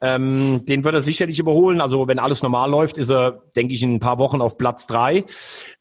Ähm, 0.00 0.64
den 0.66 0.84
wird 0.84 0.94
er 0.94 1.00
sicherlich 1.00 1.38
überholen. 1.38 1.80
Also 1.80 2.08
wenn 2.08 2.18
alles 2.18 2.42
normal 2.42 2.70
läuft, 2.70 2.98
ist 2.98 3.10
er, 3.10 3.42
denke 3.56 3.74
ich, 3.74 3.82
in 3.82 3.94
ein 3.94 4.00
paar 4.00 4.18
Wochen 4.18 4.40
auf 4.40 4.58
Platz 4.58 4.86
drei. 4.86 5.24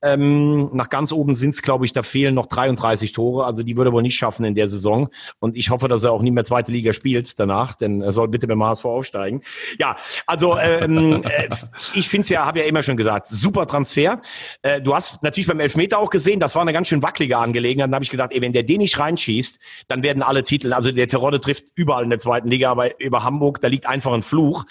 Ähm, 0.02 0.70
nach 0.74 0.90
ganz 0.90 1.12
oben 1.12 1.36
sind 1.36 1.52
es, 1.52 1.62
glaube 1.62 1.86
ich, 1.86 1.94
da 1.94 2.04
fehlen 2.04 2.36
noch 2.36 2.48
33 2.48 3.12
Tore. 3.12 3.46
Also 3.46 3.64
die 3.64 3.78
würde 3.78 3.90
er 3.90 3.94
wohl 3.94 4.02
nicht 4.02 4.16
schaffen 4.16 4.46
in 4.46 4.56
der 4.56 4.68
Saison. 4.68 5.10
Und 5.40 5.56
ich 5.56 5.70
hoffe, 5.70 5.88
dass 5.88 6.04
er 6.04 6.12
auch 6.12 6.22
nie 6.22 6.32
mehr 6.32 6.44
zweite 6.44 6.72
Liga 6.72 6.94
spielt 6.94 7.40
danach, 7.40 7.76
denn 7.76 8.02
er 8.02 8.12
soll 8.12 8.28
bitte 8.28 8.48
beim 8.48 8.64
HSV 8.64 8.86
aufsteigen. 8.86 9.42
Ja, 9.80 9.96
also 10.26 10.58
ähm, 10.58 11.24
äh, 11.24 11.50
ich 11.94 12.10
finde 12.10 12.24
es 12.24 12.30
ja, 12.30 12.46
habe 12.46 12.60
ja 12.60 12.66
immer 12.66 12.84
schon 12.84 12.98
gesagt, 12.98 13.28
super 13.28 13.68
Transfer. 13.68 14.22
Äh, 14.62 14.82
du 14.82 14.94
hast 14.96 15.24
natürlich 15.24 15.48
beim 15.48 15.60
Elfmeter 15.60 16.00
auch 16.00 16.10
gesehen, 16.10 16.40
das 16.40 16.56
war 16.56 16.62
eine 16.62 16.74
ganz 16.74 16.88
schön 16.88 17.04
wackelige 17.04 17.38
Angelegenheit. 17.38 17.92
Da 17.92 17.96
habe 17.96 18.04
ich 18.04 18.12
gedacht, 18.12 18.32
ey, 18.34 18.42
wenn 18.42 18.54
der 18.54 18.64
den 18.64 18.80
nicht 18.80 19.00
reinschießt, 19.00 19.60
dann 19.88 20.04
werden 20.04 20.24
alle 20.24 20.44
Titel, 20.44 20.74
also 20.74 20.92
der 20.92 21.08
Terodde 21.08 21.40
trifft 21.40 21.66
überall 21.76 22.04
in 22.04 22.10
der 22.10 22.20
zweiten 22.20 22.48
Liga, 22.48 22.72
aber 22.72 23.00
über 23.00 23.24
Hamburg, 23.24 23.62
da 23.62 23.68
liegt 23.68 23.88
einfach 23.88 24.07
einfach 24.08 24.14
ein 24.14 24.22
Fluch. 24.22 24.66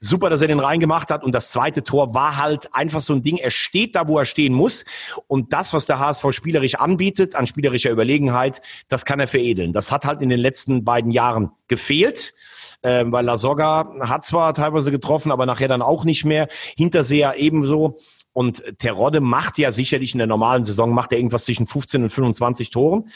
Super, 0.00 0.30
dass 0.30 0.40
er 0.40 0.48
den 0.48 0.60
reingemacht 0.60 1.10
hat. 1.10 1.22
Und 1.24 1.34
das 1.34 1.50
zweite 1.50 1.82
Tor 1.82 2.14
war 2.14 2.36
halt 2.36 2.74
einfach 2.74 3.00
so 3.00 3.14
ein 3.14 3.22
Ding. 3.22 3.36
Er 3.36 3.50
steht 3.50 3.94
da, 3.94 4.08
wo 4.08 4.18
er 4.18 4.24
stehen 4.24 4.52
muss. 4.52 4.84
Und 5.26 5.52
das, 5.52 5.72
was 5.72 5.86
der 5.86 5.98
HSV 5.98 6.26
spielerisch 6.30 6.74
anbietet, 6.74 7.36
an 7.36 7.46
spielerischer 7.46 7.90
Überlegenheit, 7.90 8.60
das 8.88 9.04
kann 9.04 9.20
er 9.20 9.28
veredeln. 9.28 9.72
Das 9.72 9.92
hat 9.92 10.04
halt 10.04 10.22
in 10.22 10.28
den 10.28 10.40
letzten 10.40 10.84
beiden 10.84 11.10
Jahren 11.10 11.50
gefehlt. 11.68 12.34
Äh, 12.82 13.04
weil 13.06 13.24
La 13.24 13.36
Soga 13.36 13.92
hat 14.00 14.24
zwar 14.24 14.54
teilweise 14.54 14.90
getroffen, 14.90 15.32
aber 15.32 15.46
nachher 15.46 15.68
dann 15.68 15.82
auch 15.82 16.04
nicht 16.04 16.24
mehr. 16.24 16.48
Hinterseher 16.76 17.38
ebenso. 17.38 17.98
Und 18.32 18.62
Terodde 18.78 19.20
macht 19.20 19.58
ja 19.58 19.72
sicherlich 19.72 20.14
in 20.14 20.18
der 20.18 20.28
normalen 20.28 20.62
Saison, 20.62 20.90
macht 20.92 21.12
er 21.12 21.18
irgendwas 21.18 21.44
zwischen 21.44 21.66
15 21.66 22.04
und 22.04 22.10
25 22.10 22.70
Toren 22.70 23.10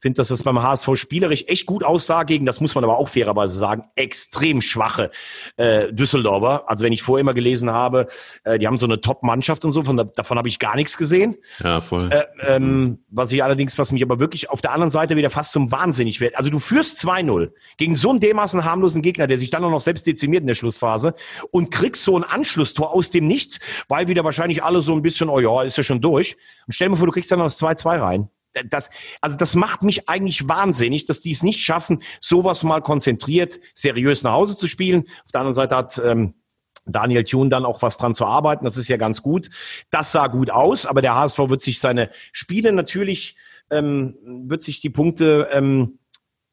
finde, 0.00 0.16
dass 0.16 0.28
das 0.28 0.42
beim 0.42 0.62
HSV 0.62 0.88
spielerisch 0.94 1.44
echt 1.46 1.66
gut 1.66 1.84
aussah 1.84 2.22
gegen, 2.24 2.46
das 2.46 2.60
muss 2.60 2.74
man 2.74 2.84
aber 2.84 2.98
auch 2.98 3.08
fairerweise 3.08 3.56
sagen, 3.56 3.84
extrem 3.96 4.60
schwache 4.60 5.10
äh, 5.56 5.92
Düsseldorfer. 5.92 6.68
Also 6.68 6.84
wenn 6.84 6.92
ich 6.92 7.02
vorher 7.02 7.20
immer 7.20 7.34
gelesen 7.34 7.70
habe, 7.70 8.08
äh, 8.44 8.58
die 8.58 8.66
haben 8.66 8.78
so 8.78 8.86
eine 8.86 9.00
Top-Mannschaft 9.00 9.64
und 9.64 9.72
so, 9.72 9.82
von, 9.82 9.96
davon 9.96 10.38
habe 10.38 10.48
ich 10.48 10.58
gar 10.58 10.76
nichts 10.76 10.96
gesehen. 10.96 11.36
Ja, 11.62 11.80
voll. 11.80 12.10
Äh, 12.10 12.24
ähm, 12.46 13.04
was 13.08 13.32
ich 13.32 13.42
allerdings, 13.44 13.78
was 13.78 13.92
mich 13.92 14.02
aber 14.02 14.18
wirklich 14.20 14.50
auf 14.50 14.60
der 14.60 14.72
anderen 14.72 14.90
Seite 14.90 15.16
wieder 15.16 15.30
fast 15.30 15.52
zum 15.52 15.70
Wahnsinnig 15.70 16.20
wird. 16.20 16.36
Also 16.36 16.50
du 16.50 16.58
führst 16.58 16.98
2-0 16.98 17.50
gegen 17.76 17.94
so 17.94 18.10
einen 18.10 18.20
dermaßen 18.20 18.64
harmlosen 18.64 19.02
Gegner, 19.02 19.26
der 19.26 19.38
sich 19.38 19.50
dann 19.50 19.64
auch 19.64 19.70
noch 19.70 19.80
selbst 19.80 20.06
dezimiert 20.06 20.42
in 20.42 20.46
der 20.46 20.54
Schlussphase 20.54 21.14
und 21.50 21.70
kriegst 21.70 22.04
so 22.04 22.16
ein 22.16 22.24
Anschlusstor 22.24 22.92
aus 22.92 23.10
dem 23.10 23.26
Nichts, 23.26 23.60
weil 23.88 24.08
wieder 24.08 24.24
wahrscheinlich 24.24 24.62
alle 24.62 24.80
so 24.80 24.94
ein 24.94 25.02
bisschen, 25.02 25.28
oh 25.28 25.40
ja, 25.40 25.62
ist 25.62 25.76
ja 25.76 25.82
schon 25.82 26.00
durch. 26.00 26.36
Und 26.66 26.72
stell 26.72 26.88
dir 26.88 26.96
vor, 26.96 27.06
du 27.06 27.12
kriegst 27.12 27.30
dann 27.30 27.38
noch 27.38 27.46
das 27.46 27.60
2-2 27.60 28.00
rein 28.00 28.28
das, 28.68 28.90
also 29.20 29.36
das 29.36 29.54
macht 29.54 29.82
mich 29.82 30.08
eigentlich 30.08 30.48
wahnsinnig, 30.48 31.06
dass 31.06 31.20
die 31.20 31.30
es 31.30 31.42
nicht 31.42 31.60
schaffen, 31.60 32.02
sowas 32.20 32.62
mal 32.62 32.80
konzentriert, 32.80 33.60
seriös 33.74 34.22
nach 34.22 34.32
Hause 34.32 34.56
zu 34.56 34.68
spielen. 34.68 35.04
Auf 35.24 35.32
der 35.32 35.40
anderen 35.40 35.54
Seite 35.54 35.76
hat 35.76 36.00
ähm, 36.04 36.34
Daniel 36.86 37.24
Thune 37.24 37.50
dann 37.50 37.64
auch 37.64 37.82
was 37.82 37.96
dran 37.96 38.14
zu 38.14 38.26
arbeiten. 38.26 38.64
Das 38.64 38.76
ist 38.76 38.88
ja 38.88 38.96
ganz 38.96 39.22
gut. 39.22 39.50
Das 39.90 40.12
sah 40.12 40.26
gut 40.26 40.50
aus, 40.50 40.86
aber 40.86 41.02
der 41.02 41.14
HSV 41.14 41.38
wird 41.48 41.60
sich 41.60 41.80
seine 41.80 42.10
Spiele 42.32 42.72
natürlich, 42.72 43.36
ähm, 43.70 44.16
wird 44.22 44.62
sich 44.62 44.80
die 44.80 44.90
Punkte 44.90 45.48
ähm, 45.52 45.98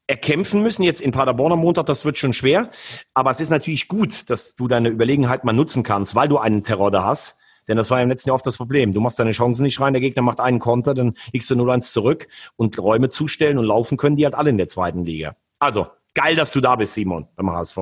erkämpfen 0.05 0.61
müssen. 0.61 0.83
Jetzt 0.83 1.01
in 1.01 1.11
Paderborn 1.11 1.53
am 1.53 1.59
Montag, 1.59 1.85
das 1.87 2.05
wird 2.05 2.17
schon 2.17 2.33
schwer. 2.33 2.69
Aber 3.13 3.31
es 3.31 3.39
ist 3.39 3.49
natürlich 3.49 3.87
gut, 3.87 4.29
dass 4.29 4.55
du 4.55 4.67
deine 4.67 4.89
Überlegenheit 4.89 5.43
mal 5.43 5.53
nutzen 5.53 5.83
kannst, 5.83 6.15
weil 6.15 6.29
du 6.29 6.37
einen 6.37 6.61
Terror 6.61 6.91
da 6.91 7.03
hast 7.03 7.37
denn 7.68 7.78
das 7.78 7.89
war 7.89 8.01
im 8.01 8.09
letzten 8.09 8.30
Jahr 8.30 8.36
oft 8.36 8.45
das 8.45 8.57
Problem. 8.57 8.93
Du 8.93 9.01
machst 9.01 9.20
deine 9.20 9.32
Chancen 9.32 9.63
nicht 9.63 9.80
rein, 9.80 9.93
der 9.93 10.01
Gegner 10.01 10.22
macht 10.22 10.39
einen 10.39 10.59
Konter, 10.59 10.93
dann 10.93 11.15
liegst 11.34 11.49
du 11.49 11.55
0-1 11.55 11.91
zurück 11.91 12.28
und 12.55 12.78
Räume 12.80 13.09
zustellen 13.09 13.57
und 13.57 13.65
laufen 13.65 13.97
können 13.97 14.15
die 14.15 14.26
halt 14.26 14.36
alle 14.36 14.49
in 14.49 14.57
der 14.57 14.68
zweiten 14.68 15.05
Liga. 15.05 15.36
Also, 15.59 15.88
geil, 16.13 16.36
dass 16.36 16.51
du 16.51 16.61
da 16.61 16.76
bist, 16.76 16.93
Simon, 16.93 17.28
beim 17.36 17.51
HSV. 17.51 17.78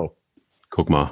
Guck 0.70 0.90
mal, 0.90 1.12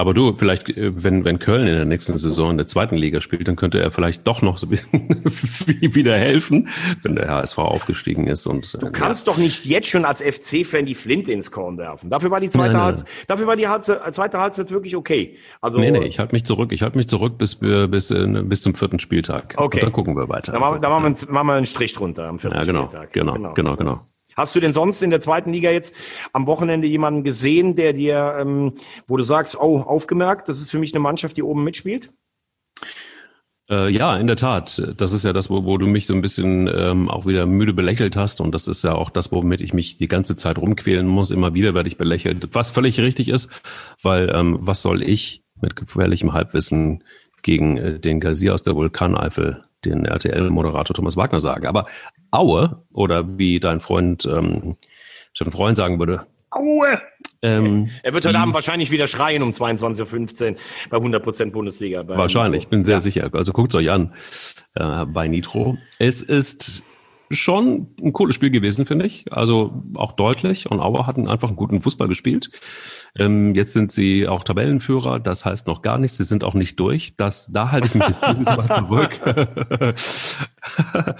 aber 0.00 0.14
du, 0.14 0.34
vielleicht, 0.34 0.70
äh, 0.70 0.92
wenn, 1.04 1.26
wenn 1.26 1.38
Köln 1.38 1.66
in 1.66 1.74
der 1.74 1.84
nächsten 1.84 2.16
Saison 2.16 2.52
in 2.52 2.56
der 2.56 2.66
zweiten 2.66 2.96
Liga 2.96 3.20
spielt, 3.20 3.46
dann 3.46 3.56
könnte 3.56 3.80
er 3.80 3.90
vielleicht 3.90 4.26
doch 4.26 4.40
noch 4.40 4.56
so 4.56 4.70
wieder 4.70 6.16
helfen, 6.16 6.68
wenn 7.02 7.16
der 7.16 7.28
HSV 7.28 7.58
aufgestiegen 7.58 8.26
ist. 8.26 8.46
Und, 8.46 8.80
du 8.80 8.86
äh, 8.86 8.90
kannst 8.90 9.26
ja. 9.26 9.32
doch 9.32 9.38
nicht 9.38 9.66
jetzt 9.66 9.88
schon 9.88 10.06
als 10.06 10.22
FC-Fan 10.22 10.86
die 10.86 10.94
Flinte 10.94 11.32
ins 11.32 11.50
Korn 11.50 11.76
werfen. 11.76 12.08
Dafür 12.08 12.30
war 12.30 12.40
die 12.40 12.48
zweite 12.48 12.72
nein, 12.72 12.82
Halbzeit, 12.82 13.06
dafür 13.26 13.46
war 13.46 13.56
die 13.56 13.68
Halbzeit, 13.68 14.14
zweite 14.14 14.38
Halbzeit 14.38 14.70
wirklich 14.70 14.96
okay. 14.96 15.36
Also, 15.60 15.78
nee, 15.78 15.90
nee, 15.90 16.06
ich 16.06 16.18
halte 16.18 16.34
mich 16.34 16.46
zurück. 16.46 16.72
Ich 16.72 16.80
halte 16.80 16.96
mich 16.96 17.06
zurück 17.06 17.36
bis, 17.36 17.56
bis, 17.56 18.08
bis 18.08 18.62
zum 18.62 18.74
vierten 18.74 19.00
Spieltag. 19.00 19.52
Okay. 19.58 19.76
Und 19.76 19.82
dann 19.82 19.92
gucken 19.92 20.16
wir 20.16 20.30
weiter. 20.30 20.52
Dann, 20.52 20.62
machen, 20.62 20.80
dann 20.80 20.90
machen, 20.90 21.14
wir, 21.20 21.30
machen 21.30 21.46
wir 21.46 21.54
einen 21.54 21.66
Strich 21.66 21.92
drunter 21.92 22.26
am 22.28 22.38
vierten 22.38 22.56
ja, 22.56 22.64
genau, 22.64 22.86
Spieltag. 22.86 23.12
Genau, 23.12 23.34
genau, 23.34 23.52
genau, 23.52 23.76
genau. 23.76 24.00
Hast 24.36 24.54
du 24.54 24.60
denn 24.60 24.72
sonst 24.72 25.02
in 25.02 25.10
der 25.10 25.20
zweiten 25.20 25.52
Liga 25.52 25.70
jetzt 25.70 25.94
am 26.32 26.46
Wochenende 26.46 26.86
jemanden 26.86 27.24
gesehen, 27.24 27.76
der 27.76 27.92
dir, 27.92 28.36
ähm, 28.38 28.74
wo 29.06 29.16
du 29.16 29.22
sagst, 29.22 29.56
oh, 29.60 29.80
aufgemerkt, 29.80 30.48
das 30.48 30.58
ist 30.58 30.70
für 30.70 30.78
mich 30.78 30.92
eine 30.92 31.00
Mannschaft, 31.00 31.36
die 31.36 31.42
oben 31.42 31.64
mitspielt? 31.64 32.10
Äh, 33.70 33.88
ja, 33.90 34.16
in 34.16 34.26
der 34.26 34.36
Tat. 34.36 34.82
Das 34.96 35.12
ist 35.12 35.24
ja 35.24 35.32
das, 35.32 35.48
wo, 35.48 35.64
wo 35.64 35.78
du 35.78 35.86
mich 35.86 36.06
so 36.06 36.14
ein 36.14 36.20
bisschen 36.20 36.66
ähm, 36.66 37.08
auch 37.08 37.24
wieder 37.24 37.46
müde 37.46 37.72
belächelt 37.72 38.16
hast. 38.16 38.40
Und 38.40 38.52
das 38.52 38.66
ist 38.66 38.82
ja 38.82 38.94
auch 38.94 39.10
das, 39.10 39.30
womit 39.30 39.60
ich 39.60 39.72
mich 39.72 39.96
die 39.96 40.08
ganze 40.08 40.34
Zeit 40.34 40.58
rumquälen 40.58 41.06
muss. 41.06 41.30
Immer 41.30 41.54
wieder 41.54 41.72
werde 41.72 41.88
ich 41.88 41.96
belächelt. 41.96 42.48
Was 42.52 42.70
völlig 42.72 42.98
richtig 43.00 43.28
ist, 43.28 43.50
weil 44.02 44.28
ähm, 44.34 44.58
was 44.60 44.82
soll 44.82 45.02
ich 45.02 45.44
mit 45.60 45.76
gefährlichem 45.76 46.32
Halbwissen 46.32 47.04
gegen 47.42 47.76
äh, 47.76 48.00
den 48.00 48.18
Gazier 48.18 48.54
aus 48.54 48.64
der 48.64 48.74
Vulkaneifel 48.74 49.62
den 49.84 50.04
RTL-Moderator 50.04 50.94
Thomas 50.94 51.16
Wagner 51.16 51.40
sagen. 51.40 51.66
Aber 51.66 51.86
Aue, 52.30 52.82
oder 52.92 53.38
wie 53.38 53.60
dein 53.60 53.80
Freund 53.80 54.24
ähm, 54.26 54.76
Steffen 55.32 55.52
Freund 55.52 55.76
sagen 55.76 55.98
würde, 55.98 56.26
Aue! 56.50 56.98
Ähm, 57.42 57.90
er 58.02 58.12
wird 58.12 58.26
heute 58.26 58.38
Abend 58.38 58.54
wahrscheinlich 58.54 58.90
wieder 58.90 59.06
schreien 59.06 59.42
um 59.42 59.50
22.15 59.50 60.50
Uhr 60.50 60.56
bei 60.90 60.98
100% 60.98 61.52
Bundesliga. 61.52 62.06
wahrscheinlich, 62.06 62.64
ich 62.64 62.68
bin 62.68 62.84
sehr 62.84 62.96
ja. 62.96 63.00
sicher. 63.00 63.30
Also 63.32 63.52
guckt 63.52 63.70
es 63.70 63.76
euch 63.76 63.90
an 63.90 64.12
äh, 64.74 65.06
bei 65.06 65.28
Nitro. 65.28 65.78
Es 65.98 66.22
ist 66.22 66.82
schon 67.30 67.94
ein 68.02 68.12
cooles 68.12 68.34
Spiel 68.34 68.50
gewesen, 68.50 68.86
finde 68.86 69.06
ich. 69.06 69.32
Also 69.32 69.84
auch 69.94 70.12
deutlich. 70.12 70.70
Und 70.70 70.80
Auer 70.80 71.06
hatten 71.06 71.28
einfach 71.28 71.48
einen 71.48 71.56
guten 71.56 71.80
Fußball 71.80 72.08
gespielt. 72.08 72.50
Ähm, 73.16 73.54
jetzt 73.54 73.72
sind 73.72 73.92
sie 73.92 74.26
auch 74.26 74.42
Tabellenführer. 74.42 75.20
Das 75.20 75.44
heißt 75.44 75.66
noch 75.66 75.82
gar 75.82 75.98
nichts. 75.98 76.16
Sie 76.16 76.24
sind 76.24 76.42
auch 76.42 76.54
nicht 76.54 76.80
durch. 76.80 77.16
Das, 77.16 77.52
da 77.52 77.70
halte 77.70 77.86
ich 77.86 77.94
mich 77.94 78.08
jetzt 78.08 78.26
dieses 78.26 78.46
Mal 78.46 78.68
zurück. 78.74 79.20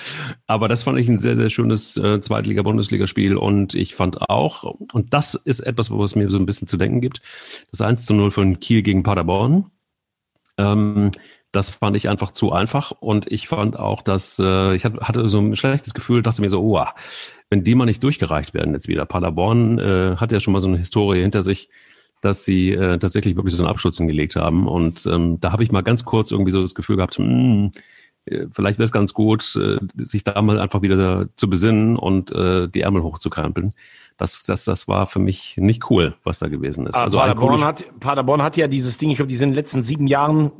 Aber 0.46 0.68
das 0.68 0.82
fand 0.82 0.98
ich 0.98 1.08
ein 1.08 1.18
sehr, 1.18 1.36
sehr 1.36 1.50
schönes 1.50 1.96
äh, 1.96 2.20
Zweitliga-Bundesligaspiel. 2.20 3.36
Und 3.36 3.74
ich 3.74 3.94
fand 3.94 4.20
auch, 4.28 4.64
und 4.64 5.14
das 5.14 5.34
ist 5.34 5.61
etwas, 5.61 5.92
wo 5.92 6.02
es 6.02 6.16
mir 6.16 6.28
so 6.28 6.38
ein 6.38 6.46
bisschen 6.46 6.66
zu 6.66 6.76
denken 6.76 7.00
gibt, 7.00 7.22
das 7.70 7.82
1 7.82 8.06
zu 8.06 8.14
0 8.14 8.32
von 8.32 8.58
Kiel 8.58 8.82
gegen 8.82 9.04
Paderborn. 9.04 9.66
Ähm, 10.58 11.12
das 11.53 11.70
fand 11.70 11.96
ich 11.96 12.09
einfach 12.09 12.30
zu 12.30 12.53
einfach 12.53 12.92
und 12.92 13.30
ich 13.30 13.48
fand 13.48 13.78
auch, 13.78 14.03
dass 14.03 14.38
äh, 14.38 14.74
ich 14.74 14.84
hatte 14.84 15.28
so 15.28 15.38
ein 15.38 15.57
schlechtes 15.57 15.94
Gefühl, 15.94 16.22
dachte 16.22 16.42
mir 16.42 16.51
so, 16.51 16.62
oh, 16.62 16.84
wenn 17.48 17.64
die 17.64 17.74
mal 17.74 17.86
nicht 17.86 18.03
durchgereicht 18.03 18.55
werden 18.55 18.74
jetzt 18.74 18.88
wieder. 18.88 19.05
Paderborn 19.07 19.78
äh, 19.78 20.16
hat 20.16 20.30
ja 20.30 20.40
schon 20.40 20.53
mal 20.53 20.61
so 20.61 20.68
eine 20.68 20.78
Historie 20.78 21.22
hinter 21.22 21.42
sich, 21.42 21.68
dass 22.20 22.44
sie 22.44 22.70
äh, 22.70 22.98
tatsächlich 22.98 23.36
wirklich 23.36 23.55
so 23.55 23.62
einen 23.62 23.70
Abschluss 23.70 23.96
hingelegt 23.96 24.36
haben 24.36 24.68
und 24.68 25.07
ähm, 25.07 25.40
da 25.40 25.53
habe 25.53 25.64
ich 25.64 25.72
mal 25.72 25.82
ganz 25.82 26.05
kurz 26.05 26.30
irgendwie 26.30 26.53
so 26.53 26.61
das 26.61 26.74
Gefühl 26.74 26.96
gehabt, 26.96 27.18
mh, 27.18 27.26
hm, 27.26 27.72
vielleicht 28.25 28.79
wäre 28.79 28.85
es 28.85 28.93
ganz 28.93 29.14
gut, 29.14 29.57
äh, 29.57 29.79
sich 29.97 30.25
da 30.25 30.41
mal 30.43 30.61
einfach 30.61 30.83
wieder 30.83 31.29
zu 31.37 31.49
besinnen 31.49 31.97
und 31.97 32.33
äh, 32.33 32.68
die 32.68 32.83
Ärmel 32.83 33.03
hochzukrempeln 33.03 33.75
das, 34.21 34.43
das, 34.43 34.64
das 34.64 34.87
war 34.87 35.07
für 35.07 35.18
mich 35.18 35.57
nicht 35.57 35.91
cool, 35.91 36.14
was 36.25 36.39
da 36.39 36.49
gewesen 36.49 36.87
ist. 36.87 36.95
Ah, 36.95 37.05
also 37.05 37.16
Paderborn, 37.16 37.64
hat, 37.64 37.87
Paderborn 38.01 38.43
hat 38.43 38.57
ja 38.57 38.68
dieses 38.68 38.99
Ding, 38.99 39.11
ich 39.11 39.16
glaube, 39.16 39.31
die 39.31 39.37
sind 39.37 39.49
in 39.49 39.53
den 39.53 39.57
letzten 39.57 39.83
sieben 39.83 40.07
Jahren, 40.07 40.53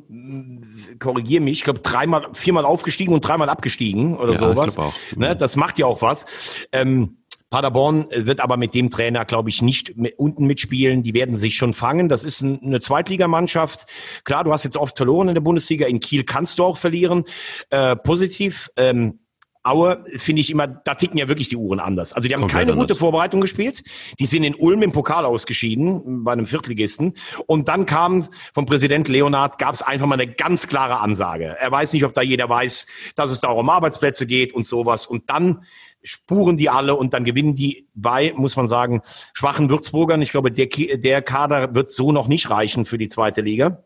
korrigiere 0.99 1.43
mich, 1.43 1.59
ich 1.59 1.65
glaube, 1.65 1.81
dreimal, 1.81 2.29
viermal 2.33 2.65
aufgestiegen 2.65 3.13
und 3.13 3.21
dreimal 3.21 3.51
abgestiegen 3.51 4.17
oder 4.17 4.33
ja, 4.33 4.39
sowas. 4.39 4.79
Auch. 4.79 4.95
Ne, 5.15 5.37
das 5.37 5.57
macht 5.57 5.79
ja 5.79 5.85
auch 5.85 6.01
was. 6.01 6.25
Ähm, 6.73 7.19
Paderborn 7.51 8.07
wird 8.14 8.40
aber 8.40 8.57
mit 8.57 8.74
dem 8.74 8.90
Trainer, 8.90 9.24
glaube 9.24 9.51
ich, 9.51 9.61
nicht 9.61 9.96
mit, 9.96 10.18
unten 10.18 10.46
mitspielen. 10.46 11.03
Die 11.03 11.14
werden 11.14 11.36
sich 11.36 11.57
schon 11.57 11.72
fangen. 11.72 12.09
Das 12.09 12.24
ist 12.24 12.40
ein, 12.40 12.62
eine 12.62 12.80
Zweitligamannschaft. 12.80 13.86
Klar, 14.24 14.44
du 14.44 14.53
hast 14.53 14.64
jetzt 14.64 14.76
oft 14.76 14.96
verloren 14.96 15.28
in 15.28 15.34
der 15.34 15.40
Bundesliga. 15.40 15.86
In 15.86 15.98
Kiel 16.01 16.24
kannst 16.24 16.59
du 16.61 16.64
auch 16.64 16.76
verlieren. 16.76 17.24
Äh, 17.70 17.96
positiv. 17.96 18.70
Ähm, 18.76 19.18
Aue 19.62 20.03
finde 20.16 20.40
ich 20.40 20.51
immer, 20.51 20.66
da 20.66 20.94
ticken 20.94 21.18
ja 21.18 21.28
wirklich 21.28 21.51
die 21.51 21.57
Uhren 21.57 21.80
anders. 21.80 22.14
Also 22.14 22.28
die 22.28 22.34
haben 22.34 22.40
Komplett 22.40 22.61
keine 22.61 22.72
anders. 22.72 22.88
gute 22.88 22.98
Vorbereitung 22.98 23.42
gespielt. 23.42 23.82
Die 24.18 24.24
sind 24.24 24.42
in 24.42 24.55
Ulm 24.55 24.80
im 24.80 24.92
Pokal 24.92 25.26
ausgeschieden 25.26 26.24
bei 26.24 26.32
einem 26.32 26.46
Viertligisten. 26.46 27.12
Und 27.46 27.68
dann 27.68 27.84
kam 27.84 28.26
vom 28.55 28.64
Präsident 28.64 29.09
Leonard, 29.09 29.59
gab 29.59 29.74
es 29.74 29.82
einfach 29.82 30.07
mal 30.07 30.18
eine 30.18 30.32
ganz 30.32 30.66
klare 30.66 31.01
Ansage. 31.01 31.57
Er 31.61 31.70
weiß 31.70 31.92
nicht, 31.92 32.05
ob 32.05 32.14
da 32.14 32.22
jeder 32.22 32.48
weiß, 32.48 32.86
dass 33.16 33.30
es 33.30 33.40
da 33.42 33.48
auch 33.48 33.59
um 33.59 33.68
Arbeitsplätze 33.68 34.26
geht 34.26 34.55
und 34.55 34.64
sowas. 34.64 35.07
Und 35.07 35.28
dann 35.28 35.64
spuren 36.03 36.57
die 36.57 36.70
alle 36.70 36.94
und 36.94 37.14
dann 37.14 37.24
gewinnen 37.24 37.55
die 37.55 37.88
bei, 37.94 38.32
muss 38.36 38.57
man 38.57 38.68
sagen, 38.68 39.03
schwachen 39.32 39.68
Würzburgern. 39.70 40.22
Ich 40.22 40.30
glaube, 40.30 40.51
der, 40.51 40.66
der 40.66 41.22
Kader 41.22 41.74
wird 41.74 41.90
so 41.90 42.12
noch 42.12 42.28
nicht 42.28 42.51
reichen 42.51 42.84
für 42.84 42.98
die 42.98 43.09
zweite 43.09 43.40
Liga. 43.40 43.84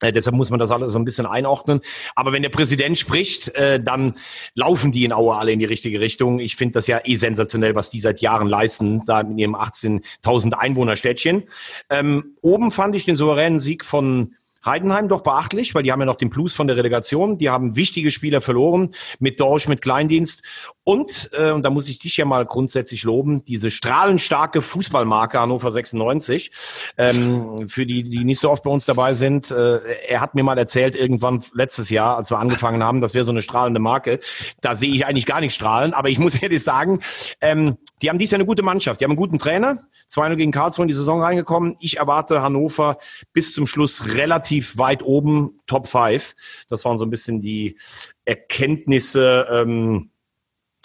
Äh, 0.00 0.12
deshalb 0.12 0.36
muss 0.36 0.50
man 0.50 0.58
das 0.58 0.70
alles 0.70 0.92
so 0.92 0.98
ein 0.98 1.04
bisschen 1.04 1.26
einordnen. 1.26 1.80
Aber 2.14 2.32
wenn 2.32 2.42
der 2.42 2.50
Präsident 2.50 2.98
spricht, 2.98 3.48
äh, 3.54 3.80
dann 3.82 4.14
laufen 4.54 4.92
die 4.92 5.04
in 5.04 5.12
Aue 5.12 5.34
alle 5.34 5.52
in 5.52 5.58
die 5.58 5.64
richtige 5.64 6.00
Richtung. 6.00 6.40
Ich 6.40 6.56
finde 6.56 6.74
das 6.74 6.86
ja 6.86 7.00
eh 7.04 7.16
sensationell, 7.16 7.74
was 7.74 7.90
die 7.90 8.00
seit 8.00 8.20
Jahren 8.20 8.48
leisten, 8.48 9.02
da 9.06 9.20
in 9.20 9.38
ihrem 9.38 9.54
18.000 9.54 10.52
Einwohnerstädtchen. 10.52 11.44
Ähm, 11.90 12.36
oben 12.42 12.70
fand 12.70 12.94
ich 12.96 13.04
den 13.04 13.16
souveränen 13.16 13.58
Sieg 13.58 13.84
von 13.84 14.34
Heidenheim 14.64 15.08
doch 15.08 15.22
beachtlich, 15.22 15.74
weil 15.74 15.82
die 15.82 15.92
haben 15.92 16.00
ja 16.00 16.06
noch 16.06 16.16
den 16.16 16.30
Plus 16.30 16.54
von 16.54 16.66
der 16.66 16.76
Relegation. 16.76 17.38
Die 17.38 17.50
haben 17.50 17.76
wichtige 17.76 18.10
Spieler 18.10 18.40
verloren 18.40 18.94
mit 19.18 19.40
Dorsch, 19.40 19.68
mit 19.68 19.82
Kleindienst. 19.82 20.42
Und, 20.84 21.30
äh, 21.32 21.50
und 21.50 21.62
da 21.62 21.70
muss 21.70 21.88
ich 21.88 21.98
dich 21.98 22.16
ja 22.18 22.26
mal 22.26 22.44
grundsätzlich 22.44 23.04
loben, 23.04 23.44
diese 23.46 23.70
strahlenstarke 23.70 24.60
Fußballmarke 24.60 25.40
Hannover 25.40 25.72
96, 25.72 26.50
ähm, 26.98 27.68
für 27.68 27.86
die, 27.86 28.02
die 28.02 28.24
nicht 28.24 28.38
so 28.38 28.50
oft 28.50 28.62
bei 28.62 28.70
uns 28.70 28.84
dabei 28.84 29.14
sind. 29.14 29.50
Äh, 29.50 29.80
er 30.08 30.20
hat 30.20 30.34
mir 30.34 30.44
mal 30.44 30.58
erzählt, 30.58 30.94
irgendwann 30.94 31.42
letztes 31.54 31.88
Jahr, 31.88 32.18
als 32.18 32.30
wir 32.30 32.38
angefangen 32.38 32.82
haben, 32.82 33.00
das 33.00 33.14
wäre 33.14 33.24
so 33.24 33.30
eine 33.30 33.40
strahlende 33.42 33.80
Marke. 33.80 34.20
Da 34.60 34.76
sehe 34.76 34.94
ich 34.94 35.06
eigentlich 35.06 35.26
gar 35.26 35.40
nicht 35.40 35.54
strahlen, 35.54 35.94
aber 35.94 36.10
ich 36.10 36.18
muss 36.18 36.34
ehrlich 36.42 36.62
sagen, 36.62 37.00
ähm, 37.40 37.78
die 38.02 38.10
haben 38.10 38.18
dies 38.18 38.30
Jahr 38.30 38.38
eine 38.38 38.46
gute 38.46 38.62
Mannschaft. 38.62 39.00
Die 39.00 39.04
haben 39.04 39.12
einen 39.12 39.16
guten 39.16 39.38
Trainer, 39.38 39.78
2-0 40.14 40.36
gegen 40.36 40.52
Karlsruhe 40.52 40.84
in 40.84 40.88
die 40.88 40.94
Saison 40.94 41.22
reingekommen. 41.22 41.76
Ich 41.80 41.98
erwarte 41.98 42.42
Hannover 42.42 42.98
bis 43.32 43.52
zum 43.52 43.66
Schluss 43.66 44.06
relativ 44.14 44.78
weit 44.78 45.02
oben, 45.02 45.60
Top 45.66 45.86
5. 45.86 46.34
Das 46.68 46.84
waren 46.84 46.98
so 46.98 47.04
ein 47.04 47.10
bisschen 47.10 47.40
die 47.40 47.76
Erkenntnisse 48.24 49.46
ähm, 49.50 50.10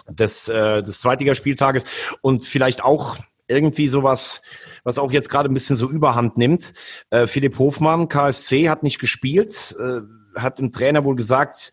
des, 0.09 0.47
äh, 0.49 0.81
des 0.83 0.99
Zweitligaspieltages 1.01 1.83
und 2.21 2.45
vielleicht 2.45 2.83
auch 2.83 3.17
irgendwie 3.47 3.87
sowas, 3.87 4.41
was 4.83 4.99
auch 4.99 5.11
jetzt 5.11 5.29
gerade 5.29 5.49
ein 5.49 5.53
bisschen 5.53 5.75
so 5.75 5.89
überhand 5.89 6.37
nimmt. 6.37 6.73
Äh, 7.09 7.27
Philipp 7.27 7.57
Hofmann, 7.57 8.07
KSC, 8.07 8.69
hat 8.69 8.83
nicht 8.83 8.99
gespielt, 8.99 9.75
äh, 9.79 10.01
hat 10.39 10.59
dem 10.59 10.71
Trainer 10.71 11.03
wohl 11.03 11.15
gesagt, 11.15 11.71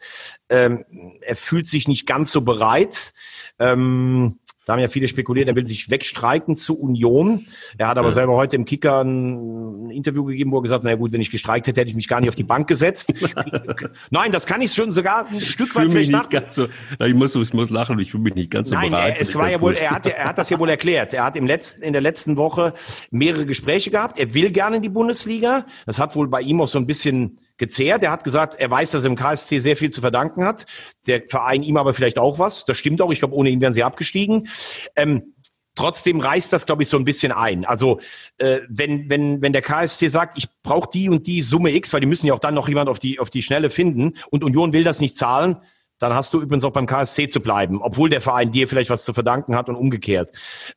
ähm, 0.49 0.85
er 1.21 1.37
fühlt 1.37 1.67
sich 1.67 1.87
nicht 1.87 2.07
ganz 2.07 2.33
so 2.33 2.41
bereit. 2.41 3.13
Ähm, 3.59 4.39
da 4.67 4.73
haben 4.73 4.81
ja 4.81 4.89
viele 4.89 5.07
spekuliert, 5.07 5.47
er 5.47 5.55
will 5.55 5.65
sich 5.65 5.91
wegstreiken 5.91 6.57
zu 6.57 6.77
Union. 6.77 7.47
Er 7.79 7.87
hat 7.87 7.99
aber 7.99 8.09
ja. 8.09 8.15
selber 8.15 8.35
heute 8.35 8.57
im 8.57 8.65
Kicker 8.65 9.01
ein 9.01 9.91
Interview 9.91 10.25
gegeben, 10.25 10.51
wo 10.51 10.59
er 10.59 10.63
gesagt 10.63 10.83
hat, 10.83 10.91
na 10.91 10.97
gut, 10.97 11.13
wenn 11.13 11.21
ich 11.21 11.31
gestreikt 11.31 11.69
hätte, 11.69 11.81
hätte 11.81 11.91
ich 11.91 11.95
mich 11.95 12.09
gar 12.09 12.21
nicht 12.21 12.29
auf 12.29 12.35
die 12.35 12.43
Bank 12.43 12.67
gesetzt. 12.67 13.15
Nein, 14.11 14.33
das 14.33 14.45
kann 14.45 14.61
ich 14.61 14.73
schon 14.73 14.91
sogar 14.91 15.29
ein 15.29 15.45
Stück 15.45 15.73
weit 15.77 15.93
vielleicht 15.93 16.11
nach. 16.11 16.29
So, 16.51 16.67
ich 16.99 17.15
muss, 17.15 17.37
ich 17.37 17.55
muss 17.55 17.71
lachen, 17.71 17.97
ich 18.01 18.11
fühle 18.11 18.25
mich 18.25 18.35
nicht 18.35 18.51
ganz 18.51 18.71
so 18.71 18.75
Nein, 18.75 18.91
bereit. 18.91 19.17
Es 19.21 19.37
war 19.37 19.49
ja 19.49 19.61
wohl, 19.61 19.75
er 19.75 19.91
hat, 19.93 20.07
er 20.07 20.25
hat 20.25 20.37
das 20.37 20.51
ja 20.51 20.59
wohl 20.59 20.69
erklärt. 20.69 21.15
Er 21.15 21.25
hat 21.25 21.37
im 21.37 21.47
letzten, 21.47 21.83
in 21.83 21.93
der 21.93 22.03
letzten 22.03 22.37
Woche 22.37 22.75
mehrere 23.13 23.47
Gespräche 23.47 23.93
gehabt. 23.93 24.19
Er 24.19 24.35
will 24.35 24.51
gerne 24.51 24.77
in 24.77 24.83
die 24.83 24.89
Bundesliga. 24.89 25.65
Das 25.87 26.01
hat 26.01 26.17
wohl 26.17 26.27
bei 26.27 26.41
ihm 26.41 26.61
auch 26.61 26.69
so 26.69 26.81
ein 26.81 26.87
bisschen 26.87 27.39
gezehrt. 27.59 28.03
Er 28.03 28.11
hat 28.11 28.25
gesagt, 28.25 28.55
er 28.59 28.71
weiß, 28.71 28.91
dass 28.91 29.05
er 29.05 29.11
im 29.11 29.17
KSC 29.17 29.59
sehr 29.59 29.77
viel 29.77 29.91
zu 29.91 30.01
verdanken 30.01 30.45
hat. 30.45 30.67
Der 31.07 31.23
Verein 31.29 31.63
ihm 31.63 31.77
aber 31.77 31.95
vielleicht 31.95 32.19
auch 32.19 32.39
was. 32.39 32.65
Das 32.65 32.77
stimmt 32.77 33.01
auch. 33.01 33.13
Ich 33.13 33.21
glaube, 33.21 33.35
ohne 33.35 33.51
ihn 33.51 33.61
wären 33.61 33.73
sie 33.73 33.83
abgestiegen. 33.83 34.49
Ähm, 34.95 35.35
trotzdem 35.75 36.21
reißt 36.21 36.53
das, 36.53 36.67
glaube 36.67 36.83
ich, 36.83 36.89
so 36.89 36.97
ein 36.97 37.05
bisschen 37.05 37.33
ein. 37.33 37.65
Also 37.65 38.01
äh, 38.39 38.61
wenn, 38.69 39.09
wenn, 39.09 39.43
wenn 39.43 39.53
der 39.53 39.63
KSC 39.63 40.09
sagt, 40.09 40.39
ich 40.39 40.49
brauche 40.63 40.89
die 40.93 41.09
und 41.09 41.27
die 41.27 41.43
Summe 41.43 41.75
X, 41.75 41.93
weil 41.93 42.01
die 42.01 42.07
müssen 42.07 42.27
ja 42.27 42.35
auch 42.35 42.41
dann 42.41 42.55
noch 42.55 42.69
jemand 42.69 42.89
auf 42.89 42.99
die, 42.99 43.21
auf 43.21 43.31
die 43.31 43.43
Schnelle 43.43 43.71
finden 43.71 44.15
und 44.31 44.43
Union 44.43 44.73
will 44.73 44.85
das 44.85 45.01
nicht 45.01 45.17
zahlen, 45.17 45.59
dann 45.99 46.15
hast 46.15 46.33
du 46.35 46.41
übrigens 46.41 46.65
auch 46.65 46.73
beim 46.73 46.87
KSC 46.87 47.29
zu 47.29 47.41
bleiben, 47.41 47.81
obwohl 47.83 48.11
der 48.11 48.21
Verein 48.21 48.53
dir 48.53 48.69
vielleicht 48.69 48.91
was 48.91 49.05
zu 49.05 49.15
verdanken 49.15 49.57
hat 49.57 49.69
und 49.69 49.77
umgekehrt. 49.77 50.31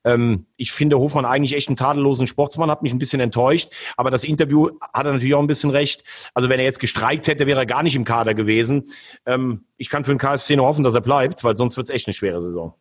Ähm, 0.04 0.46
ich 0.56 0.72
finde 0.72 0.98
Hofmann 0.98 1.26
eigentlich 1.26 1.56
echt 1.56 1.70
einen 1.70 1.78
tadellosen 1.78 2.28
Sportsmann, 2.28 2.70
hat 2.72 2.84
mich 2.84 2.94
ein 2.94 3.00
bisschen 3.00 3.20
enttäuscht, 3.20 3.72
aber 3.98 4.12
das 4.12 4.24
Interview 4.24 4.70
hat 4.94 5.06
er 5.06 5.14
natürlich 5.14 5.34
auch 5.36 5.42
ein 5.42 5.48
bisschen 5.48 5.70
recht. 5.70 6.04
Also 6.34 6.50
wenn 6.50 6.60
er 6.60 6.66
jetzt 6.66 6.80
gestreikt 6.80 7.28
hätte, 7.28 7.48
wäre 7.48 7.60
er 7.60 7.66
gar 7.66 7.84
nicht 7.84 7.96
im 7.96 8.06
Kader 8.06 8.34
gewesen. 8.34 8.86
Ähm, 9.26 9.66
ich 9.78 9.90
kann 9.90 10.04
für 10.04 10.12
den 10.14 10.20
KSC 10.20 10.56
nur 10.56 10.68
hoffen, 10.68 10.84
dass 10.84 10.94
er 10.94 11.02
bleibt, 11.02 11.44
weil 11.44 11.56
sonst 11.56 11.78
wird 11.78 11.90
es 11.90 11.96
echt 11.96 12.08
eine 12.08 12.14
schwere 12.14 12.42
Saison. 12.42 12.74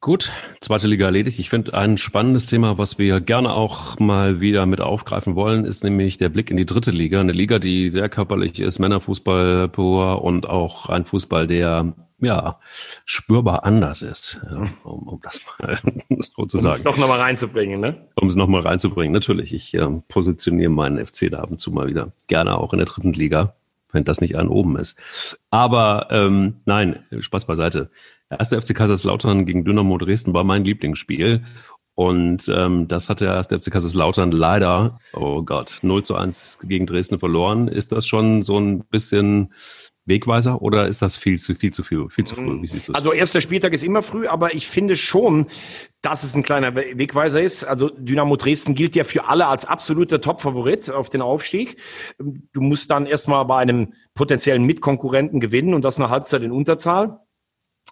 Gut, 0.00 0.30
zweite 0.60 0.86
Liga 0.86 1.06
erledigt. 1.06 1.40
Ich 1.40 1.50
finde 1.50 1.74
ein 1.74 1.98
spannendes 1.98 2.46
Thema, 2.46 2.78
was 2.78 2.98
wir 3.00 3.20
gerne 3.20 3.52
auch 3.52 3.98
mal 3.98 4.40
wieder 4.40 4.64
mit 4.64 4.80
aufgreifen 4.80 5.34
wollen, 5.34 5.64
ist 5.64 5.82
nämlich 5.82 6.18
der 6.18 6.28
Blick 6.28 6.52
in 6.52 6.56
die 6.56 6.66
dritte 6.66 6.92
Liga. 6.92 7.18
Eine 7.18 7.32
Liga, 7.32 7.58
die 7.58 7.90
sehr 7.90 8.08
körperlich 8.08 8.60
ist, 8.60 8.78
Männerfußball 8.78 9.68
pur 9.68 10.22
und 10.22 10.48
auch 10.48 10.88
ein 10.88 11.04
Fußball, 11.04 11.48
der 11.48 11.94
ja 12.20 12.60
spürbar 13.04 13.64
anders 13.64 14.02
ist, 14.02 14.40
ja, 14.48 14.66
um, 14.84 15.08
um, 15.08 15.20
das 15.20 15.40
mal 15.58 15.78
so 16.36 16.44
zu 16.44 16.58
sagen. 16.58 16.74
Um 16.74 16.76
es 16.76 16.82
doch 16.84 16.96
nochmal 16.96 17.20
reinzubringen, 17.20 17.80
ne? 17.80 18.08
Um 18.14 18.28
es 18.28 18.36
nochmal 18.36 18.60
reinzubringen, 18.60 19.12
natürlich. 19.12 19.52
Ich 19.52 19.74
äh, 19.74 19.88
positioniere 20.06 20.70
meinen 20.70 21.04
FC 21.04 21.28
da 21.28 21.40
ab 21.40 21.50
und 21.50 21.58
zu 21.58 21.72
mal 21.72 21.88
wieder 21.88 22.12
gerne 22.28 22.56
auch 22.56 22.72
in 22.72 22.78
der 22.78 22.86
dritten 22.86 23.14
Liga 23.14 23.56
wenn 23.92 24.04
das 24.04 24.20
nicht 24.20 24.36
ein 24.36 24.48
oben 24.48 24.78
ist. 24.78 25.00
Aber 25.50 26.08
ähm, 26.10 26.60
nein, 26.64 27.04
Spaß 27.18 27.46
beiseite. 27.46 27.90
Erste 28.30 28.60
FC 28.60 28.74
Kaiserslautern 28.74 29.46
gegen 29.46 29.64
Dynamo 29.64 29.96
Dresden 29.98 30.34
war 30.34 30.44
mein 30.44 30.64
Lieblingsspiel. 30.64 31.44
Und 31.94 32.48
ähm, 32.48 32.86
das 32.86 33.08
hat 33.08 33.20
der 33.20 33.34
erste 33.34 33.58
FC 33.58 33.72
Kaiserslautern 33.72 34.30
leider, 34.30 35.00
oh 35.14 35.42
Gott, 35.42 35.78
0 35.82 36.04
zu 36.04 36.14
1 36.14 36.60
gegen 36.68 36.86
Dresden 36.86 37.18
verloren. 37.18 37.66
Ist 37.66 37.90
das 37.90 38.06
schon 38.06 38.42
so 38.42 38.58
ein 38.58 38.84
bisschen 38.84 39.52
Wegweiser 40.08 40.62
oder 40.62 40.88
ist 40.88 41.02
das 41.02 41.16
viel 41.16 41.38
zu 41.38 41.54
viel 41.54 41.72
zu 41.72 41.82
viel, 41.82 42.08
viel 42.08 42.24
zu 42.24 42.34
früh? 42.34 42.60
Wie 42.62 42.66
siehst 42.66 42.88
du 42.88 42.92
Also 42.92 43.12
erster 43.12 43.40
Spieltag 43.40 43.72
ist 43.72 43.84
immer 43.84 44.02
früh, 44.02 44.26
aber 44.26 44.54
ich 44.54 44.66
finde 44.66 44.96
schon, 44.96 45.46
dass 46.02 46.24
es 46.24 46.34
ein 46.34 46.42
kleiner 46.42 46.74
Wegweiser 46.74 47.42
ist. 47.42 47.64
Also 47.64 47.88
Dynamo 47.88 48.36
Dresden 48.36 48.74
gilt 48.74 48.96
ja 48.96 49.04
für 49.04 49.28
alle 49.28 49.46
als 49.46 49.64
absoluter 49.64 50.20
Top-Favorit 50.20 50.90
auf 50.90 51.10
den 51.10 51.22
Aufstieg. 51.22 51.76
Du 52.18 52.60
musst 52.60 52.90
dann 52.90 53.06
erstmal 53.06 53.44
bei 53.44 53.58
einem 53.58 53.94
potenziellen 54.14 54.64
Mitkonkurrenten 54.64 55.40
gewinnen 55.40 55.74
und 55.74 55.82
das 55.82 55.98
eine 55.98 56.10
Halbzeit 56.10 56.42
in 56.42 56.52
Unterzahl. 56.52 57.20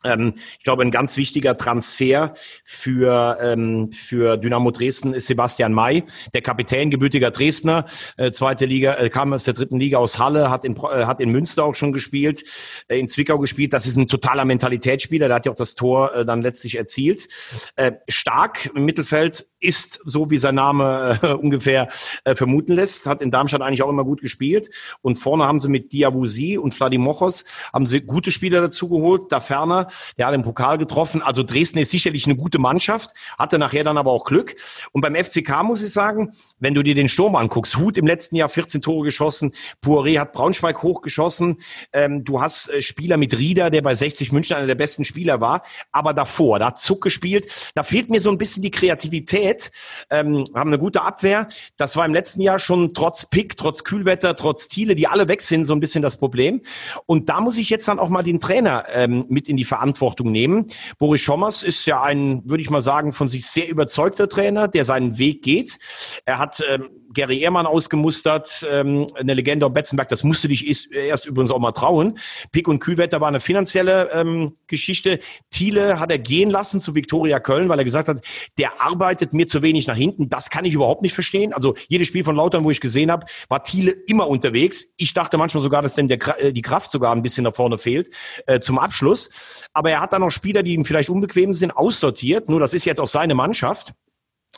Ähm, 0.04 0.34
ich 0.58 0.64
glaube, 0.64 0.82
ein 0.82 0.90
ganz 0.90 1.16
wichtiger 1.16 1.56
Transfer 1.56 2.34
für, 2.64 3.38
ähm, 3.40 3.90
für 3.92 4.36
Dynamo 4.36 4.70
Dresden 4.70 5.14
ist 5.14 5.26
Sebastian 5.26 5.72
May, 5.72 6.04
der 6.34 6.42
Kapitän, 6.42 6.90
gebürtiger 6.90 7.30
Dresdner, 7.30 7.86
äh, 8.16 8.30
zweite 8.30 8.66
Liga, 8.66 8.94
äh, 8.94 9.10
kam 9.10 9.32
aus 9.32 9.44
der 9.44 9.54
dritten 9.54 9.80
Liga 9.80 9.98
aus 9.98 10.18
Halle, 10.18 10.50
hat 10.50 10.64
in, 10.64 10.76
äh, 10.76 11.06
hat 11.06 11.20
in 11.20 11.30
Münster 11.30 11.64
auch 11.64 11.74
schon 11.74 11.92
gespielt, 11.92 12.44
äh, 12.88 12.98
in 12.98 13.08
Zwickau 13.08 13.38
gespielt. 13.38 13.72
Das 13.72 13.86
ist 13.86 13.96
ein 13.96 14.08
totaler 14.08 14.44
Mentalitätsspieler, 14.44 15.28
der 15.28 15.36
hat 15.36 15.46
ja 15.46 15.52
auch 15.52 15.56
das 15.56 15.74
Tor 15.74 16.14
äh, 16.14 16.24
dann 16.24 16.42
letztlich 16.42 16.76
erzielt. 16.76 17.28
Äh, 17.76 17.92
stark 18.08 18.70
im 18.74 18.84
Mittelfeld, 18.84 19.48
ist 19.60 20.00
so, 20.04 20.30
wie 20.30 20.38
sein 20.38 20.54
Name 20.54 21.18
äh, 21.22 21.32
ungefähr 21.32 21.88
äh, 22.24 22.34
vermuten 22.34 22.74
lässt. 22.74 23.06
Hat 23.06 23.22
in 23.22 23.30
Darmstadt 23.30 23.62
eigentlich 23.62 23.82
auch 23.82 23.88
immer 23.88 24.04
gut 24.04 24.20
gespielt. 24.20 24.70
Und 25.00 25.18
vorne 25.18 25.44
haben 25.44 25.60
sie 25.60 25.68
mit 25.68 25.92
Diabusi 25.92 26.58
und 26.58 26.74
Vladimochos 26.74 27.44
haben 27.72 27.86
sie 27.86 28.02
gute 28.02 28.30
Spieler 28.30 28.60
dazu 28.60 28.88
geholt. 28.88 29.24
Da 29.30 29.40
ferner, 29.40 29.88
der 30.18 30.26
hat 30.26 30.34
den 30.34 30.42
Pokal 30.42 30.78
getroffen. 30.78 31.22
Also 31.22 31.42
Dresden 31.42 31.78
ist 31.78 31.90
sicherlich 31.90 32.26
eine 32.26 32.36
gute 32.36 32.58
Mannschaft, 32.58 33.12
hatte 33.38 33.58
nachher 33.58 33.84
dann 33.84 33.96
aber 33.96 34.10
auch 34.10 34.24
Glück. 34.24 34.56
Und 34.92 35.00
beim 35.00 35.14
FCK 35.14 35.62
muss 35.62 35.82
ich 35.82 35.92
sagen, 35.92 36.32
wenn 36.58 36.74
du 36.74 36.82
dir 36.82 36.94
den 36.94 37.08
Sturm 37.08 37.34
anguckst, 37.36 37.78
Hut 37.78 37.96
im 37.96 38.06
letzten 38.06 38.36
Jahr 38.36 38.48
14 38.48 38.82
Tore 38.82 39.04
geschossen, 39.04 39.52
Poiré 39.82 40.18
hat 40.18 40.32
Braunschweig 40.32 40.82
hochgeschossen. 40.82 41.58
Ähm, 41.92 42.24
du 42.24 42.40
hast 42.40 42.68
äh, 42.68 42.82
Spieler 42.82 43.16
mit 43.16 43.38
Rieder, 43.38 43.70
der 43.70 43.82
bei 43.82 43.94
60 43.94 44.32
München 44.32 44.56
einer 44.56 44.66
der 44.66 44.74
besten 44.74 45.04
Spieler 45.04 45.40
war. 45.40 45.62
Aber 45.92 46.12
davor, 46.12 46.58
da 46.58 46.66
hat 46.66 46.78
Zuck 46.78 47.02
gespielt. 47.02 47.72
Da 47.74 47.82
fehlt 47.82 48.10
mir 48.10 48.20
so 48.20 48.30
ein 48.30 48.38
bisschen 48.38 48.62
die 48.62 48.70
Kreativität 48.70 49.45
Qualität, 49.46 49.70
ähm, 50.10 50.44
haben 50.54 50.68
eine 50.68 50.78
gute 50.78 51.02
Abwehr. 51.02 51.48
Das 51.76 51.96
war 51.96 52.04
im 52.04 52.12
letzten 52.12 52.40
Jahr 52.40 52.58
schon 52.58 52.94
trotz 52.94 53.26
Pick, 53.26 53.56
trotz 53.56 53.84
Kühlwetter, 53.84 54.36
trotz 54.36 54.68
Thiele, 54.68 54.94
die 54.94 55.06
alle 55.06 55.28
weg 55.28 55.42
sind, 55.42 55.64
so 55.64 55.74
ein 55.74 55.80
bisschen 55.80 56.02
das 56.02 56.16
Problem. 56.16 56.60
Und 57.06 57.28
da 57.28 57.40
muss 57.40 57.58
ich 57.58 57.70
jetzt 57.70 57.88
dann 57.88 57.98
auch 57.98 58.08
mal 58.08 58.22
den 58.22 58.40
Trainer 58.40 58.84
ähm, 58.92 59.26
mit 59.28 59.48
in 59.48 59.56
die 59.56 59.64
Verantwortung 59.64 60.30
nehmen. 60.30 60.66
Boris 60.98 61.20
Schommers 61.20 61.62
ist 61.62 61.86
ja 61.86 62.02
ein, 62.02 62.42
würde 62.44 62.62
ich 62.62 62.70
mal 62.70 62.82
sagen, 62.82 63.12
von 63.12 63.28
sich 63.28 63.46
sehr 63.46 63.68
überzeugter 63.68 64.28
Trainer, 64.28 64.68
der 64.68 64.84
seinen 64.84 65.18
Weg 65.18 65.42
geht. 65.42 65.78
Er 66.24 66.38
hat 66.38 66.62
ähm, 66.68 66.88
Gary 67.16 67.40
Ehrmann 67.40 67.66
ausgemustert, 67.66 68.64
ähm, 68.70 69.06
eine 69.14 69.32
Legende 69.32 69.64
auf 69.64 69.72
Betzenberg, 69.72 70.10
das 70.10 70.22
musste 70.22 70.48
dich 70.48 70.68
erst, 70.68 70.92
erst 70.92 71.26
übrigens 71.26 71.50
auch 71.50 71.58
mal 71.58 71.72
trauen. 71.72 72.18
Pick 72.52 72.68
und 72.68 72.78
Kühlwetter 72.78 73.22
war 73.22 73.28
eine 73.28 73.40
finanzielle 73.40 74.10
ähm, 74.12 74.56
Geschichte. 74.66 75.18
Thiele 75.50 75.98
hat 75.98 76.10
er 76.10 76.18
gehen 76.18 76.50
lassen 76.50 76.78
zu 76.78 76.94
Viktoria 76.94 77.40
Köln, 77.40 77.70
weil 77.70 77.78
er 77.78 77.84
gesagt 77.84 78.08
hat, 78.08 78.20
der 78.58 78.82
arbeitet 78.82 79.32
mir 79.32 79.46
zu 79.46 79.62
wenig 79.62 79.86
nach 79.86 79.96
hinten. 79.96 80.28
Das 80.28 80.50
kann 80.50 80.66
ich 80.66 80.74
überhaupt 80.74 81.00
nicht 81.00 81.14
verstehen. 81.14 81.54
Also 81.54 81.74
jedes 81.88 82.06
Spiel 82.06 82.22
von 82.22 82.36
Lautern, 82.36 82.64
wo 82.64 82.70
ich 82.70 82.82
gesehen 82.82 83.10
habe, 83.10 83.26
war 83.48 83.64
Thiele 83.64 83.92
immer 84.06 84.28
unterwegs. 84.28 84.92
Ich 84.98 85.14
dachte 85.14 85.38
manchmal 85.38 85.62
sogar, 85.62 85.80
dass 85.80 85.94
denn 85.94 86.08
der, 86.08 86.18
äh, 86.38 86.52
die 86.52 86.62
Kraft 86.62 86.90
sogar 86.90 87.12
ein 87.12 87.22
bisschen 87.22 87.44
nach 87.44 87.54
vorne 87.54 87.78
fehlt 87.78 88.10
äh, 88.46 88.60
zum 88.60 88.78
Abschluss. 88.78 89.30
Aber 89.72 89.90
er 89.90 90.00
hat 90.00 90.12
dann 90.12 90.20
noch 90.20 90.30
Spieler, 90.30 90.62
die 90.62 90.74
ihm 90.74 90.84
vielleicht 90.84 91.08
unbequem 91.08 91.54
sind, 91.54 91.70
aussortiert. 91.70 92.50
Nur 92.50 92.60
das 92.60 92.74
ist 92.74 92.84
jetzt 92.84 93.00
auch 93.00 93.08
seine 93.08 93.34
Mannschaft. 93.34 93.94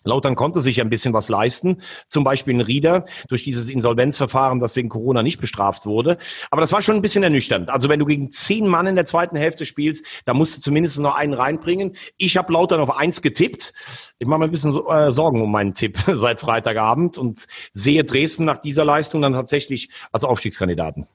Lautern 0.05 0.35
konnte 0.35 0.61
sich 0.61 0.81
ein 0.81 0.91
bisschen 0.91 1.13
was 1.13 1.29
leisten, 1.29 1.83
zum 2.07 2.25
Beispiel 2.25 2.55
ein 2.55 2.61
Rieder 2.61 3.05
durch 3.29 3.45
dieses 3.45 3.69
Insolvenzverfahren, 3.69 4.61
das 4.61 4.77
wegen 4.77 4.89
Corona 4.89 5.23
nicht 5.23 5.41
bestraft 5.41 5.87
wurde. 5.87 6.19
Aber 6.51 6.61
das 6.61 6.73
war 6.73 6.83
schon 6.83 6.97
ein 6.97 7.03
bisschen 7.03 7.23
ernüchternd. 7.23 7.71
Also 7.71 7.89
wenn 7.89 8.01
du 8.01 8.07
gegen 8.07 8.31
zehn 8.31 8.67
Mann 8.67 8.87
in 8.87 8.97
der 8.97 9.05
zweiten 9.05 9.37
Hälfte 9.37 9.67
spielst, 9.67 10.05
da 10.25 10.35
musst 10.35 10.57
du 10.57 10.61
zumindest 10.61 10.99
noch 11.01 11.15
einen 11.15 11.35
reinbringen. 11.35 11.97
Ich 12.17 12.37
habe 12.37 12.53
Lautern 12.53 12.81
auf 12.81 12.97
eins 12.97 13.23
getippt. 13.23 13.73
Ich 14.19 14.27
mache 14.27 14.41
mir 14.41 14.45
ein 14.47 14.51
bisschen 14.51 14.75
äh, 14.89 15.11
Sorgen 15.11 15.43
um 15.43 15.51
meinen 15.51 15.75
Tipp 15.75 15.99
seit 16.07 16.41
Freitagabend 16.41 17.19
und 17.19 17.47
sehe 17.73 18.05
Dresden 18.05 18.45
nach 18.45 18.59
dieser 18.59 18.85
Leistung 18.85 19.23
dann 19.23 19.33
tatsächlich 19.33 19.91
als 20.13 20.25
Aufstiegskandidaten. 20.25 21.07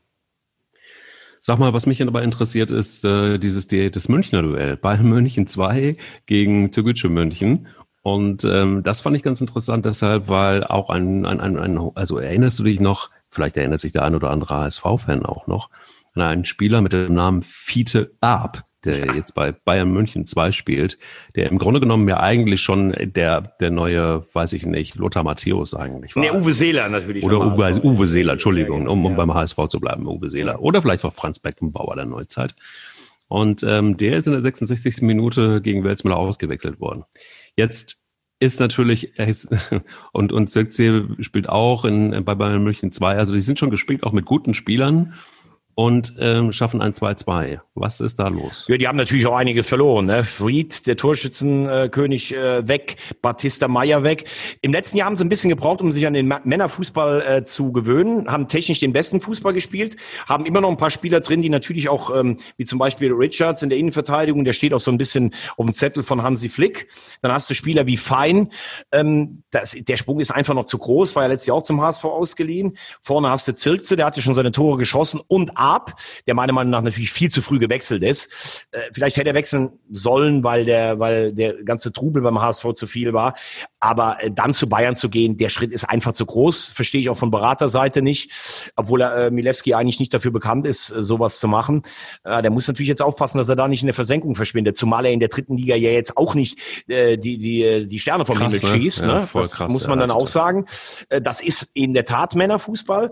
Sag 1.46 1.60
mal, 1.60 1.74
was 1.74 1.88
mich 1.88 1.98
dabei 1.98 2.24
interessiert, 2.24 2.72
ist 2.72 3.04
äh, 3.04 3.38
dieses 3.38 3.68
das 3.68 4.08
Münchner 4.08 4.44
Duell. 4.44 4.78
Bayern 4.78 5.10
München 5.10 5.46
2 5.46 5.98
gegen 6.26 6.72
Türkgücü 6.72 7.10
München. 7.10 7.68
Und 8.04 8.44
ähm, 8.44 8.84
das 8.84 9.00
fand 9.00 9.16
ich 9.16 9.24
ganz 9.24 9.40
interessant 9.40 9.86
deshalb, 9.86 10.28
weil 10.28 10.66
auch 10.66 10.90
ein, 10.90 11.26
ein, 11.26 11.40
ein, 11.40 11.58
ein, 11.58 11.92
also 11.96 12.18
erinnerst 12.18 12.60
du 12.60 12.64
dich 12.64 12.82
noch, 12.82 13.10
vielleicht 13.30 13.56
erinnert 13.56 13.80
sich 13.80 13.94
der 13.94 14.04
ein 14.04 14.14
oder 14.14 14.30
andere 14.30 14.56
HSV-Fan 14.56 15.26
auch 15.26 15.48
noch, 15.48 15.70
an 16.14 16.22
einen 16.22 16.46
Spieler 16.46 16.82
mit 16.82 16.92
dem 16.92 17.14
Namen 17.14 17.44
Fiete 17.44 18.12
Arp, 18.20 18.66
der 18.84 19.16
jetzt 19.16 19.36
bei 19.36 19.54
Bayern 19.54 19.94
München 19.94 20.26
2 20.26 20.52
spielt, 20.52 20.98
der 21.38 21.50
im 21.50 21.58
Grunde 21.58 21.80
genommen 21.80 22.08
ja 22.10 22.20
eigentlich 22.20 22.62
schon 22.62 22.94
der, 23.00 23.40
der 23.62 23.72
neue, 23.72 24.26
weiß 24.34 24.52
ich 24.52 24.66
nicht, 24.66 24.96
Lothar 24.96 25.24
Matthäus 25.24 25.74
eigentlich 25.74 26.18
war. 26.18 26.24
Nee, 26.24 26.32
Uwe 26.32 26.52
Seeler 26.52 26.90
natürlich. 26.90 27.24
Oder 27.24 27.40
Uwe, 27.40 27.64
also 27.64 27.82
Uwe 27.84 28.06
Seeler, 28.06 28.34
Entschuldigung, 28.34 28.90
um, 28.90 29.06
um 29.06 29.16
beim 29.16 29.34
HSV 29.34 29.58
zu 29.70 29.80
bleiben, 29.80 30.06
Uwe 30.06 30.30
Seeler. 30.30 30.62
Oder 30.62 30.82
vielleicht 30.82 31.06
auch 31.06 31.14
Franz 31.14 31.40
Beckenbauer 31.40 31.96
der 31.96 32.06
Neuzeit. 32.06 32.54
Und 33.30 33.64
ähm, 33.64 33.98
der 33.98 34.18
ist 34.18 34.28
in 34.28 34.34
der 34.34 34.42
66. 34.42 35.02
Minute 35.02 35.62
gegen 35.62 35.84
Welsmüller 35.84 36.18
ausgewechselt 36.18 36.80
worden. 36.80 37.06
Jetzt 37.56 37.98
ist 38.40 38.60
natürlich, 38.60 39.14
und, 40.12 40.32
und 40.32 40.50
Zirkzee 40.50 41.04
spielt 41.20 41.50
auch 41.50 41.86
in, 41.86 42.26
bei 42.26 42.36
Bayern 42.36 42.64
München 42.64 42.92
2, 42.92 43.16
also 43.16 43.34
die 43.34 43.40
sind 43.40 43.60
schon 43.60 43.70
gespielt, 43.70 44.04
auch 44.04 44.12
mit 44.12 44.26
guten 44.26 44.54
Spielern 44.54 45.14
und 45.76 46.14
ähm, 46.20 46.52
schaffen 46.52 46.82
ein 46.82 46.92
2-2. 46.92 47.60
Was 47.76 48.00
ist 48.00 48.20
da 48.20 48.28
los? 48.28 48.66
Ja, 48.70 48.78
die 48.78 48.88
haben 48.88 48.98
natürlich 48.98 49.26
auch 49.26 49.36
einige 49.36 49.64
verloren. 49.64 50.06
Ne? 50.06 50.24
Fried, 50.24 50.86
der 50.86 50.96
Torschützenkönig, 50.96 52.36
äh, 52.36 52.68
weg, 52.68 52.98
Batista 53.22 53.68
Meyer 53.68 54.04
weg. 54.04 54.26
Im 54.62 54.72
letzten 54.72 54.98
Jahr 54.98 55.08
haben 55.08 55.16
sie 55.16 55.26
ein 55.26 55.30
bisschen 55.30 55.50
gebraucht, 55.50 55.82
um 55.82 55.92
sich 55.92 56.06
an 56.06 56.14
den 56.14 56.32
Männerfußball 56.44 57.22
äh, 57.22 57.44
zu 57.44 57.72
gewöhnen, 57.72 58.28
haben 58.28 58.48
technisch 58.48 58.80
den 58.80 58.94
besten 58.94 59.22
Fußball 59.22 59.54
gespielt, 59.54 59.96
haben 60.28 60.46
immer 60.46 60.62
noch 60.62 60.70
ein 60.70 60.78
paar 60.78 60.92
Spieler 60.92 61.22
drin, 61.22 61.42
die 61.42 61.50
natürlich 61.50 61.90
auch, 61.90 62.16
ähm, 62.16 62.38
wie 62.58 62.66
zum 62.66 62.78
Beispiel 62.78 63.12
Richards 63.12 63.64
in 63.64 63.70
der 63.70 63.80
Innenverteidigung, 63.80 64.44
der 64.46 64.54
steht 64.54 64.74
auch 64.74 64.80
so 64.80 64.92
ein 64.92 64.98
bisschen 64.98 65.34
auf 65.58 65.66
dem 65.66 65.74
Zettel 65.74 66.04
von 66.04 66.22
Hansi 66.22 66.50
Flick. 66.50 66.90
Dann 67.22 67.32
hast 67.32 67.50
du 67.50 67.56
Spieler 67.56 67.88
wie 67.88 67.98
Fein. 67.98 68.52
Ähm, 68.92 69.44
das, 69.50 69.76
der 69.80 69.98
Sprung 69.98 70.20
ist 70.20 70.32
einfach 70.32 70.54
noch 70.54 70.66
zu 70.66 70.78
groß, 70.78 71.16
war 71.16 71.24
ja 71.24 71.30
letztes 71.30 71.48
Jahr 71.48 71.58
auch 71.58 71.64
zum 71.64 71.82
HSV 71.82 72.06
ausgeliehen. 72.06 72.78
Vorne 73.02 73.30
hast 73.30 73.48
du 73.48 73.56
Zirkze, 73.56 73.96
der 73.96 74.06
hatte 74.06 74.22
schon 74.22 74.36
seine 74.36 74.52
Tore 74.52 74.78
geschossen 74.78 75.22
und 75.28 75.58
Ab, 75.64 75.96
der 76.28 76.36
meiner 76.36 76.54
Meinung 76.54 76.72
nach 76.72 76.82
natürlich 76.82 77.12
viel 77.12 77.32
zu 77.32 77.42
früh 77.42 77.58
gewechselt 77.58 78.04
ist. 78.04 78.68
Äh, 78.72 78.82
vielleicht 78.92 79.18
hätte 79.18 79.30
er 79.30 79.36
wechseln 79.36 79.72
sollen, 79.90 80.44
weil 80.44 80.66
der, 80.66 81.00
weil 81.00 81.34
der 81.34 81.64
ganze 81.64 81.94
Trubel 81.94 82.22
beim 82.22 82.42
HSV 82.42 82.74
zu 82.74 82.86
viel 82.86 83.14
war. 83.14 83.34
Aber 83.84 84.24
äh, 84.24 84.32
dann 84.32 84.54
zu 84.54 84.70
Bayern 84.70 84.96
zu 84.96 85.10
gehen, 85.10 85.36
der 85.36 85.50
Schritt 85.50 85.74
ist 85.74 85.84
einfach 85.84 86.14
zu 86.14 86.26
groß. 86.26 86.70
Verstehe 86.70 87.02
ich 87.02 87.10
auch 87.10 87.18
von 87.18 87.32
Beraterseite 87.32 88.02
nicht. 88.02 88.32
Obwohl 88.78 89.02
er 89.02 89.26
äh, 89.26 89.32
Milewski 89.32 89.74
eigentlich 89.74 90.00
nicht 90.00 90.14
dafür 90.14 90.32
bekannt 90.32 90.66
ist, 90.66 90.90
äh, 90.90 91.04
sowas 91.04 91.38
zu 91.38 91.50
machen. 91.50 91.82
Äh, 92.24 92.42
der 92.42 92.50
muss 92.50 92.66
natürlich 92.70 92.88
jetzt 92.88 93.02
aufpassen, 93.02 93.40
dass 93.40 93.50
er 93.50 93.58
da 93.58 93.68
nicht 93.68 93.82
in 93.82 93.88
der 93.88 93.94
Versenkung 93.94 94.36
verschwindet. 94.36 94.78
Zumal 94.78 95.06
er 95.06 95.12
in 95.12 95.20
der 95.20 95.28
dritten 95.28 95.58
Liga 95.58 95.76
ja 95.76 95.92
jetzt 95.92 96.16
auch 96.16 96.34
nicht 96.34 96.58
äh, 96.88 97.18
die, 97.18 97.38
die, 97.38 97.88
die 97.90 98.00
Sterne 98.00 98.26
vom 98.26 98.38
krass, 98.38 98.62
Himmel 98.62 98.80
schießt. 98.80 99.02
Ja, 99.02 99.08
ne? 99.08 99.28
Das 99.34 99.52
krass, 99.52 99.74
muss 99.74 99.86
man 99.86 100.00
ja, 100.00 100.08
dann 100.08 100.16
auch 100.16 100.28
sagen. 100.28 100.66
Äh, 101.10 101.22
das 101.22 101.42
ist 101.42 101.68
in 101.74 101.94
der 101.94 102.06
Tat 102.06 102.36
Männerfußball. 102.36 103.12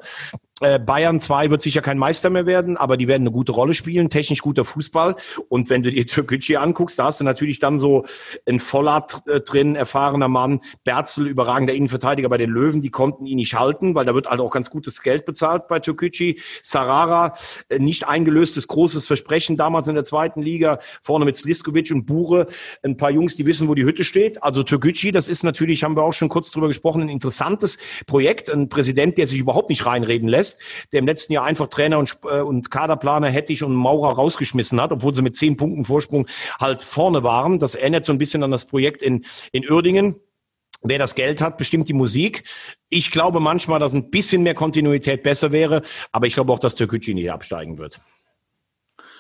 Äh, 0.62 0.78
Bayern 0.78 1.20
2 1.20 1.50
wird 1.50 1.64
sicher 1.64 1.82
kein 1.82 1.98
Meister 1.98 2.30
mehr 2.30 2.46
werden, 2.46 2.78
aber 2.78 2.96
die 2.96 3.08
werden 3.08 3.24
eine 3.24 3.32
gute 3.32 3.52
Rolle 3.52 3.74
spielen, 3.74 4.12
technisch 4.12 4.42
guter 4.42 4.64
Fußball. 4.64 5.16
Und 5.50 5.70
wenn 5.70 5.82
du 5.82 5.92
dir 5.92 6.06
Türkgücü 6.08 6.56
anguckst, 6.56 7.00
da 7.00 7.06
hast 7.06 7.20
du 7.20 7.24
natürlich 7.24 7.60
dann 7.60 7.80
so 7.80 8.06
ein 8.48 8.60
Vollat 8.60 9.24
äh, 9.28 9.42
drin, 9.42 9.76
erfahrener 9.76 10.28
Mann, 10.28 10.61
Berzel, 10.84 11.28
überragender 11.28 11.74
Innenverteidiger 11.74 12.30
bei 12.30 12.38
den 12.38 12.50
Löwen, 12.50 12.82
die 12.82 12.90
konnten 12.90 13.26
ihn 13.26 13.38
nicht 13.38 13.56
halten, 13.56 13.96
weil 13.96 14.06
da 14.06 14.14
wird 14.14 14.28
halt 14.28 14.40
auch 14.40 14.52
ganz 14.52 14.70
gutes 14.70 15.02
Geld 15.02 15.26
bezahlt 15.26 15.68
bei 15.68 15.80
Türkgücü. 15.80 16.36
Sarara, 16.62 17.34
äh, 17.70 17.80
nicht 17.80 18.08
eingelöstes 18.08 18.68
großes 18.68 19.08
Versprechen 19.08 19.58
damals 19.58 19.88
in 19.88 19.96
der 19.96 20.04
zweiten 20.04 20.42
Liga, 20.42 20.80
vorne 21.02 21.26
mit 21.26 21.36
Sliskovic 21.36 21.92
und 21.92 22.06
Bure, 22.06 22.48
ein 22.84 22.98
paar 22.98 23.12
Jungs, 23.12 23.36
die 23.36 23.46
wissen, 23.46 23.68
wo 23.68 23.76
die 23.76 23.86
Hütte 23.86 24.04
steht. 24.04 24.44
Also 24.44 24.64
Türkgücü, 24.64 25.12
das 25.12 25.28
ist 25.28 25.44
natürlich, 25.44 25.84
haben 25.84 25.96
wir 25.96 26.04
auch 26.04 26.14
schon 26.14 26.30
kurz 26.30 26.52
drüber 26.52 26.68
gesprochen, 26.68 27.02
ein 27.02 27.10
interessantes 27.10 27.78
Projekt, 28.06 28.50
ein 28.50 28.70
Präsident, 28.70 29.18
der 29.18 29.28
sich 29.28 29.40
überhaupt 29.40 29.70
nicht 29.70 29.86
reinreden 29.86 30.28
lässt 30.28 30.60
der 30.92 31.00
im 31.00 31.06
letzten 31.06 31.34
Jahr 31.34 31.46
einfach 31.46 31.68
Trainer 31.68 32.00
und, 32.00 32.18
äh, 32.26 32.42
und 32.42 32.72
Kaderplaner 32.72 33.30
Hettich 33.30 33.64
und 33.64 33.74
Maurer 33.74 34.14
rausgeschmissen 34.14 34.80
hat, 34.82 34.92
obwohl 34.92 35.14
sie 35.14 35.22
mit 35.22 35.36
zehn 35.36 35.58
Punkten 35.58 35.86
Vorsprung 35.86 36.28
halt 36.60 36.82
vorne 36.82 37.24
waren. 37.24 37.60
Das 37.60 37.76
erinnert 37.76 38.06
so 38.06 38.12
ein 38.12 38.18
bisschen 38.18 38.44
an 38.44 38.52
das 38.52 38.66
Projekt 38.66 39.02
in, 39.02 39.26
in 39.52 39.70
Uerdingen. 39.70 40.16
Wer 40.84 41.00
das 41.00 41.16
Geld 41.16 41.42
hat, 41.42 41.58
bestimmt 41.58 41.88
die 41.90 41.94
Musik. 41.94 42.44
Ich 42.90 43.12
glaube 43.12 43.40
manchmal, 43.40 43.80
dass 43.80 43.94
ein 43.94 44.10
bisschen 44.10 44.44
mehr 44.44 44.56
Kontinuität 44.56 45.24
besser 45.24 45.52
wäre, 45.52 45.82
aber 46.12 46.28
ich 46.28 46.34
glaube 46.34 46.52
auch, 46.52 46.60
dass 46.60 46.76
Türkgücü 46.76 47.14
nicht 47.14 47.32
absteigen 47.32 47.78
wird. 47.78 48.00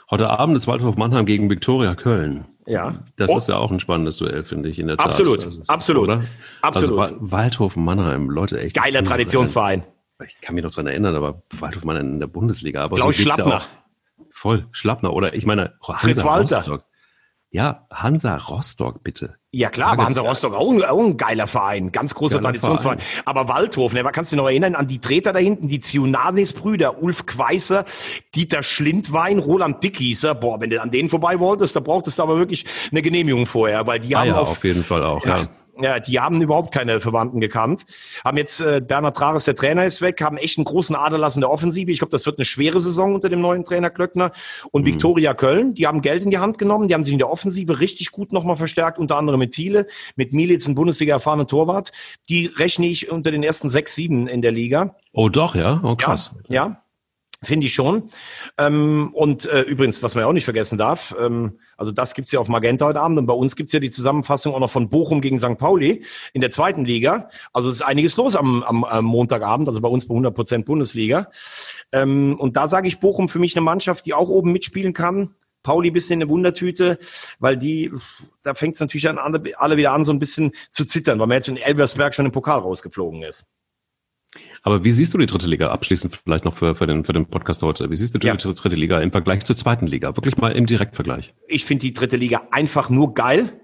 Heute 0.09 0.30
Abend 0.30 0.57
ist 0.57 0.68
Waldhof 0.68 0.97
Mannheim 0.97 1.26
gegen 1.26 1.49
Viktoria 1.49 1.95
Köln. 1.95 2.45
Ja. 2.66 3.03
Das 3.16 3.32
oh. 3.32 3.38
ist 3.38 3.47
ja 3.47 3.57
auch 3.57 3.72
ein 3.72 3.80
spannendes 3.80 4.18
Duell, 4.18 4.43
finde 4.43 4.70
ich, 4.70 4.80
in 4.80 4.88
der 4.88 4.97
Tat. 4.97 5.07
Absolut, 5.07 5.43
ist, 5.43 5.70
absolut. 5.70 6.03
Oder? 6.03 6.24
Absolut. 6.62 6.99
Also 6.99 7.18
Waldhof 7.20 7.76
Mannheim, 7.76 8.30
Leute, 8.30 8.59
echt. 8.59 8.76
Geiler 8.76 9.03
Traditionsverein 9.03 9.86
ich 10.24 10.39
kann 10.39 10.53
mich 10.53 10.64
noch 10.64 10.70
daran 10.70 10.86
erinnern, 10.86 11.16
aber 11.16 11.41
Waldhof 11.59 11.84
mal 11.84 11.97
in 11.97 12.20
der 12.20 12.28
Bundesliga. 12.28 12.84
Aber 12.84 12.95
Klaus 12.95 13.18
so 13.18 13.24
Schlappner. 13.24 13.53
Ja 13.53 13.66
voll, 14.32 14.68
Schlappner. 14.72 15.14
Oder 15.14 15.34
ich 15.36 15.45
meine, 15.45 15.74
Hansa. 15.82 16.38
Rostock. 16.38 16.86
Ja, 17.51 17.86
Hansa 17.91 18.38
Rostock, 18.38 19.03
bitte. 19.03 19.38
Ja 19.54 19.70
klar, 19.70 19.91
aber 19.91 20.06
Hansa 20.06 20.22
Rostock 20.22 20.54
auch 20.54 20.72
ein, 20.72 20.82
auch 20.82 20.99
ein 20.99 21.18
geiler 21.18 21.45
Verein, 21.45 21.91
ganz 21.91 22.16
großer 22.16 22.38
geiler 22.38 22.54
Traditionsverein. 22.54 22.99
Verein. 22.99 23.24
Aber 23.26 23.49
Waldhof, 23.49 23.91
ne, 23.91 24.02
kannst 24.04 24.32
du 24.32 24.36
dich 24.38 24.41
noch 24.41 24.47
erinnern 24.47 24.76
an 24.76 24.88
die 24.88 24.99
Treter 24.99 25.34
da 25.34 25.39
hinten, 25.39 25.68
die 25.68 25.82
Zionasis-Brüder, 25.82 27.04
Ulf 27.04 27.26
Kweißer, 27.26 27.84
Dieter 28.34 28.64
Schlindwein, 28.64 29.39
Roland 29.39 29.84
Dickieser. 29.84 30.36
Boah, 30.36 30.62
wenn 30.62 30.70
du 30.70 30.82
an 30.82 30.89
denen 30.89 31.10
vorbei 31.10 31.38
wolltest, 31.39 31.76
da 31.76 31.82
brauchtest 31.82 32.20
du 32.20 32.24
aber 32.24 32.38
wirklich 32.38 32.66
eine 32.91 33.02
Genehmigung 33.02 33.45
vorher, 33.45 33.86
weil 33.88 33.99
die 33.99 34.16
ah, 34.16 34.22
haben 34.22 34.28
ja, 34.28 34.38
auf, 34.38 34.52
auf 34.52 34.64
jeden 34.64 34.86
Fall 34.86 35.04
auch, 35.04 35.26
ja. 35.26 35.39
ja 35.39 35.49
ja, 35.84 35.99
die 35.99 36.19
haben 36.19 36.41
überhaupt 36.41 36.73
keine 36.73 37.01
Verwandten 37.01 37.39
gekannt. 37.39 37.86
Haben 38.23 38.38
jetzt 38.38 38.61
äh, 38.61 38.82
Bernhard 38.86 39.17
Trares, 39.17 39.45
der 39.45 39.55
Trainer 39.55 39.86
ist 39.86 40.01
weg, 40.01 40.21
haben 40.21 40.38
echt 40.38 40.57
einen 40.57 40.65
großen 40.65 40.95
Aderlass 40.95 41.36
in 41.36 41.41
der 41.41 41.49
Offensive. 41.49 41.91
Ich 41.91 41.99
glaube, 41.99 42.11
das 42.11 42.25
wird 42.25 42.38
eine 42.38 42.45
schwere 42.45 42.79
Saison 42.79 43.15
unter 43.15 43.29
dem 43.29 43.41
neuen 43.41 43.63
Trainer 43.63 43.89
Klöckner. 43.89 44.32
Und 44.71 44.84
mhm. 44.84 44.88
Viktoria 44.88 45.34
Köln, 45.34 45.73
die 45.73 45.88
haben 45.88 46.01
Geld 46.01 46.23
in 46.23 46.29
die 46.29 46.38
Hand 46.38 46.57
genommen, 46.57 46.88
die 46.88 46.93
haben 46.93 47.03
sich 47.03 47.13
in 47.13 47.19
der 47.19 47.29
Offensive 47.29 47.79
richtig 47.79 48.11
gut 48.11 48.32
nochmal 48.32 48.55
verstärkt, 48.55 48.99
unter 48.99 49.17
anderem 49.17 49.39
mit 49.39 49.53
Thiele, 49.53 49.88
mit 50.15 50.34
Militz, 50.34 50.67
ein 50.67 50.75
Bundesliga 50.75 51.15
erfahrenen 51.15 51.47
Torwart. 51.47 51.91
Die 52.29 52.45
rechne 52.45 52.88
ich 52.88 53.11
unter 53.11 53.32
den 53.32 53.43
ersten 53.43 53.69
sechs, 53.69 53.95
sieben 53.95 54.27
in 54.27 54.41
der 54.41 54.51
Liga. 54.51 54.95
Oh 55.13 55.29
doch, 55.29 55.55
ja? 55.55 55.82
Oh 55.84 55.95
krass. 55.95 56.32
Ja, 56.47 56.67
ja. 56.67 56.84
Finde 57.44 57.66
ich 57.66 57.74
schon. 57.74 58.12
Ähm, 58.60 59.10
und 59.14 59.48
äh, 59.48 59.62
übrigens, 59.62 60.04
was 60.04 60.14
man 60.14 60.24
ja 60.24 60.28
auch 60.28 60.34
nicht 60.34 60.46
vergessen 60.46 60.78
darf, 60.78 61.16
ähm, 61.20 61.58
also 61.76 61.92
das 61.92 62.14
gibt's 62.14 62.32
ja 62.32 62.39
auf 62.39 62.48
Magenta 62.50 62.86
heute 62.86 63.00
Abend 63.00 63.18
und 63.18 63.26
bei 63.26 63.34
uns 63.34 63.56
gibt's 63.56 63.74
ja 63.74 63.80
die 63.80 63.89
Zusammenfassung 63.89 64.54
auch 64.54 64.60
noch 64.60 64.70
von 64.70 64.89
Bochum 64.89 65.22
gegen 65.22 65.39
St. 65.39 65.58
Pauli 65.58 66.06
in 66.34 66.42
der 66.42 66.52
zweiten 66.52 66.86
Liga. 66.86 67.30
Also 67.52 67.70
es 67.70 67.78
ist 67.78 67.82
einiges 67.82 68.16
los 68.16 68.36
am, 68.36 68.62
am, 68.62 68.84
am 68.84 69.06
Montagabend, 69.06 69.68
also 69.68 69.82
bei 69.82 69.88
uns 69.88 70.08
bei 70.08 70.14
100 70.14 70.36
Prozent 70.36 70.66
Bundesliga. 70.68 71.32
Ähm, 71.92 72.39
und 72.39 72.58
da 72.58 72.68
sage 72.68 72.88
ich 72.88 73.00
Bochum 73.00 73.28
für 73.28 73.39
mich 73.39 73.56
eine 73.56 73.64
Mannschaft, 73.64 74.06
die 74.06 74.14
auch 74.14 74.30
oben 74.30 74.52
mitspielen 74.52 74.94
kann. 74.94 75.34
Pauli 75.64 75.89
bisschen 75.89 76.22
eine 76.22 76.30
Wundertüte, 76.30 77.00
weil 77.39 77.58
die, 77.58 77.92
da 78.44 78.54
fängt's 78.54 78.80
natürlich 78.80 79.10
an, 79.10 79.18
alle 79.18 79.78
wieder 79.78 79.94
an, 79.94 80.04
so 80.04 80.12
ein 80.12 80.20
bisschen 80.20 80.52
zu 80.70 80.86
zittern, 80.86 81.20
weil 81.20 81.28
man 81.28 81.38
jetzt 81.38 81.48
in 81.48 81.58
Elversberg 81.58 82.14
schon 82.14 82.26
im 82.26 82.32
Pokal 82.32 82.60
rausgeflogen 82.60 83.24
ist. 83.24 83.48
Aber 84.64 84.84
wie 84.84 84.91
siehst 84.91 85.14
du 85.14 85.18
die 85.18 85.26
dritte 85.26 85.47
Liga 85.47 85.70
abschließend 85.70 86.20
vielleicht 86.24 86.45
noch 86.45 86.55
für, 86.55 86.76
für, 86.76 86.86
den, 86.86 87.03
für 87.03 87.14
den 87.14 87.26
Podcast 87.26 87.64
heute? 87.64 87.89
Wie 87.89 87.95
siehst 87.95 88.14
du 88.14 88.20
die 88.20 88.28
ja. 88.28 88.36
dritte 88.36 88.76
Liga 88.76 88.99
im 88.99 89.12
Vergleich 89.12 89.43
zur 89.43 89.55
zweiten 89.55 89.88
Liga? 89.88 90.16
Wirklich 90.16 90.38
mal 90.38 90.51
im 90.51 90.68
Direktvergleich. 90.68 91.34
Ich 91.47 91.66
finde 91.66 91.82
die 91.82 91.93
dritte 91.93 92.16
Liga 92.16 92.43
einfach 92.51 92.89
nur 92.89 93.16
geil 93.16 93.59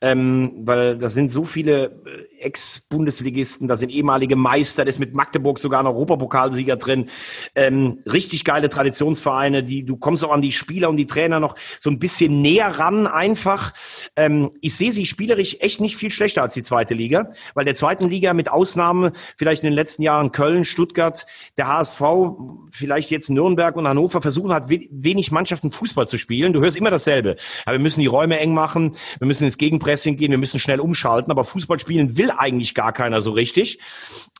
ähm, 0.00 0.52
weil 0.64 0.98
da 0.98 1.10
sind 1.10 1.30
so 1.30 1.44
viele 1.44 2.02
äh, 2.06 2.40
Ex-Bundesligisten, 2.40 3.68
da 3.68 3.76
sind 3.76 3.90
ehemalige 3.90 4.36
Meister, 4.36 4.84
da 4.84 4.88
ist 4.88 4.98
mit 4.98 5.14
Magdeburg 5.14 5.58
sogar 5.58 5.80
ein 5.80 5.86
Europapokalsieger 5.86 6.76
drin. 6.76 7.08
Ähm, 7.54 7.98
richtig 8.10 8.44
geile 8.44 8.68
Traditionsvereine, 8.68 9.62
die 9.62 9.84
du 9.84 9.96
kommst 9.96 10.24
auch 10.24 10.32
an 10.32 10.42
die 10.42 10.52
Spieler 10.52 10.90
und 10.90 10.96
die 10.96 11.06
Trainer 11.06 11.40
noch 11.40 11.56
so 11.80 11.90
ein 11.90 11.98
bisschen 11.98 12.42
näher 12.42 12.78
ran 12.78 13.06
einfach. 13.06 13.72
Ähm, 14.16 14.50
ich 14.60 14.76
sehe 14.76 14.92
sie 14.92 15.06
spielerisch 15.06 15.56
echt 15.60 15.80
nicht 15.80 15.96
viel 15.96 16.10
schlechter 16.10 16.42
als 16.42 16.54
die 16.54 16.62
zweite 16.62 16.94
Liga, 16.94 17.30
weil 17.54 17.64
der 17.64 17.74
zweiten 17.74 18.08
Liga 18.08 18.34
mit 18.34 18.50
Ausnahme 18.50 19.12
vielleicht 19.36 19.62
in 19.62 19.70
den 19.70 19.74
letzten 19.74 20.02
Jahren 20.02 20.32
Köln, 20.32 20.64
Stuttgart, 20.64 21.26
der 21.56 21.68
HSV, 21.68 22.00
vielleicht 22.70 23.10
jetzt 23.10 23.30
Nürnberg 23.30 23.76
und 23.76 23.88
Hannover 23.88 24.22
versuchen 24.22 24.52
hat 24.52 24.68
wenig 24.68 25.30
Mannschaften 25.32 25.70
Fußball 25.70 26.08
zu 26.08 26.18
spielen. 26.18 26.52
Du 26.52 26.60
hörst 26.60 26.76
immer 26.76 26.90
dasselbe. 26.90 27.36
Aber 27.64 27.74
wir 27.74 27.82
müssen 27.82 28.00
die 28.00 28.06
Räume 28.06 28.38
eng 28.38 28.54
machen, 28.54 28.94
wir 29.18 29.26
müssen 29.26 29.44
ins 29.46 29.58
Gegenpressing 29.58 30.16
gehen, 30.16 30.30
wir 30.30 30.38
müssen 30.38 30.60
schnell 30.60 30.80
umschalten, 30.80 31.30
aber 31.30 31.44
Fußball 31.44 31.80
spielen 31.80 32.16
will 32.18 32.30
eigentlich 32.30 32.74
gar 32.74 32.92
keiner 32.92 33.20
so 33.20 33.32
richtig. 33.32 33.78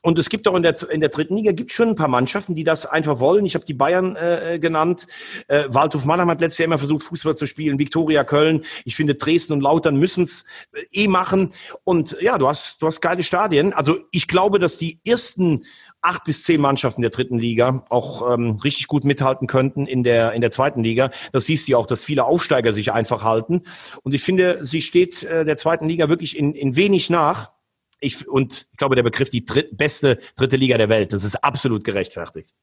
Und 0.03 0.19
es 0.19 0.29
gibt 0.29 0.47
auch 0.47 0.55
in 0.55 0.63
der, 0.63 0.75
in 0.91 0.99
der 0.99 1.09
dritten 1.09 1.35
Liga 1.35 1.51
gibt 1.51 1.71
schon 1.71 1.89
ein 1.89 1.95
paar 1.95 2.07
Mannschaften, 2.07 2.53
die 2.55 2.63
das 2.63 2.85
einfach 2.85 3.19
wollen. 3.19 3.45
Ich 3.45 3.55
habe 3.55 3.65
die 3.65 3.73
Bayern 3.73 4.15
äh, 4.15 4.59
genannt. 4.59 5.07
Äh, 5.47 5.65
Waldhof 5.69 6.05
Mannheim 6.05 6.29
hat 6.29 6.39
letztes 6.39 6.59
Jahr 6.59 6.65
immer 6.65 6.77
versucht, 6.77 7.03
Fußball 7.03 7.35
zu 7.35 7.47
spielen. 7.47 7.79
Viktoria 7.79 8.23
Köln. 8.23 8.63
Ich 8.85 8.95
finde, 8.95 9.15
Dresden 9.15 9.53
und 9.53 9.61
Lautern 9.61 9.97
müssen 9.97 10.23
es 10.23 10.45
äh, 10.73 10.83
eh 10.91 11.07
machen. 11.07 11.51
Und 11.83 12.15
ja, 12.21 12.37
du 12.37 12.47
hast, 12.47 12.81
du 12.81 12.87
hast 12.87 13.01
geile 13.01 13.23
Stadien. 13.23 13.73
Also 13.73 13.97
ich 14.11 14.27
glaube, 14.27 14.59
dass 14.59 14.77
die 14.77 14.99
ersten 15.05 15.65
acht 16.01 16.23
bis 16.23 16.43
zehn 16.43 16.61
Mannschaften 16.61 17.01
der 17.01 17.11
dritten 17.11 17.37
Liga 17.37 17.85
auch 17.89 18.33
ähm, 18.33 18.59
richtig 18.63 18.87
gut 18.87 19.03
mithalten 19.03 19.47
könnten 19.47 19.87
in 19.87 20.03
der, 20.03 20.33
in 20.33 20.41
der 20.41 20.51
zweiten 20.51 20.83
Liga. 20.83 21.11
Das 21.31 21.45
siehst 21.45 21.67
du 21.67 21.73
ja 21.73 21.77
auch, 21.77 21.87
dass 21.87 22.03
viele 22.03 22.25
Aufsteiger 22.25 22.73
sich 22.73 22.91
einfach 22.91 23.23
halten. 23.23 23.63
Und 24.03 24.13
ich 24.13 24.23
finde, 24.23 24.65
sie 24.65 24.81
steht 24.81 25.23
äh, 25.23 25.45
der 25.45 25.57
zweiten 25.57 25.87
Liga 25.87 26.09
wirklich 26.09 26.37
in, 26.37 26.53
in 26.53 26.75
wenig 26.75 27.09
nach. 27.09 27.51
Ich, 27.99 28.27
und 28.27 28.67
ich 28.71 28.77
glaube, 28.77 28.95
der 28.95 29.03
Begriff 29.03 29.29
die 29.29 29.43
dritt, 29.43 29.75
beste 29.77 30.19
dritte 30.35 30.55
Liga 30.55 30.77
der 30.77 30.89
Welt, 30.89 31.13
das 31.13 31.23
ist 31.23 31.43
absolut 31.43 31.83
gerechtfertigt. 31.83 32.53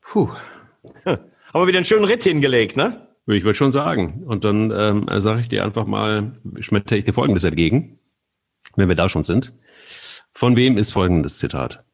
Puh. 0.00 0.30
Haben 1.04 1.30
wir 1.52 1.66
wieder 1.66 1.78
einen 1.78 1.84
schönen 1.84 2.04
Ritt 2.04 2.24
hingelegt, 2.24 2.76
ne? 2.76 3.08
Ich 3.26 3.44
würde 3.44 3.54
schon 3.54 3.72
sagen. 3.72 4.24
Und 4.26 4.44
dann 4.44 4.70
ähm, 4.70 5.20
sage 5.20 5.40
ich 5.40 5.48
dir 5.48 5.64
einfach 5.64 5.86
mal, 5.86 6.32
schmetter 6.60 6.96
ich 6.96 7.04
dir 7.04 7.14
Folgendes 7.14 7.44
entgegen, 7.44 7.98
wenn 8.76 8.88
wir 8.88 8.96
da 8.96 9.08
schon 9.08 9.24
sind. 9.24 9.54
Von 10.32 10.56
wem 10.56 10.76
ist 10.76 10.92
folgendes 10.92 11.38
Zitat? 11.38 11.84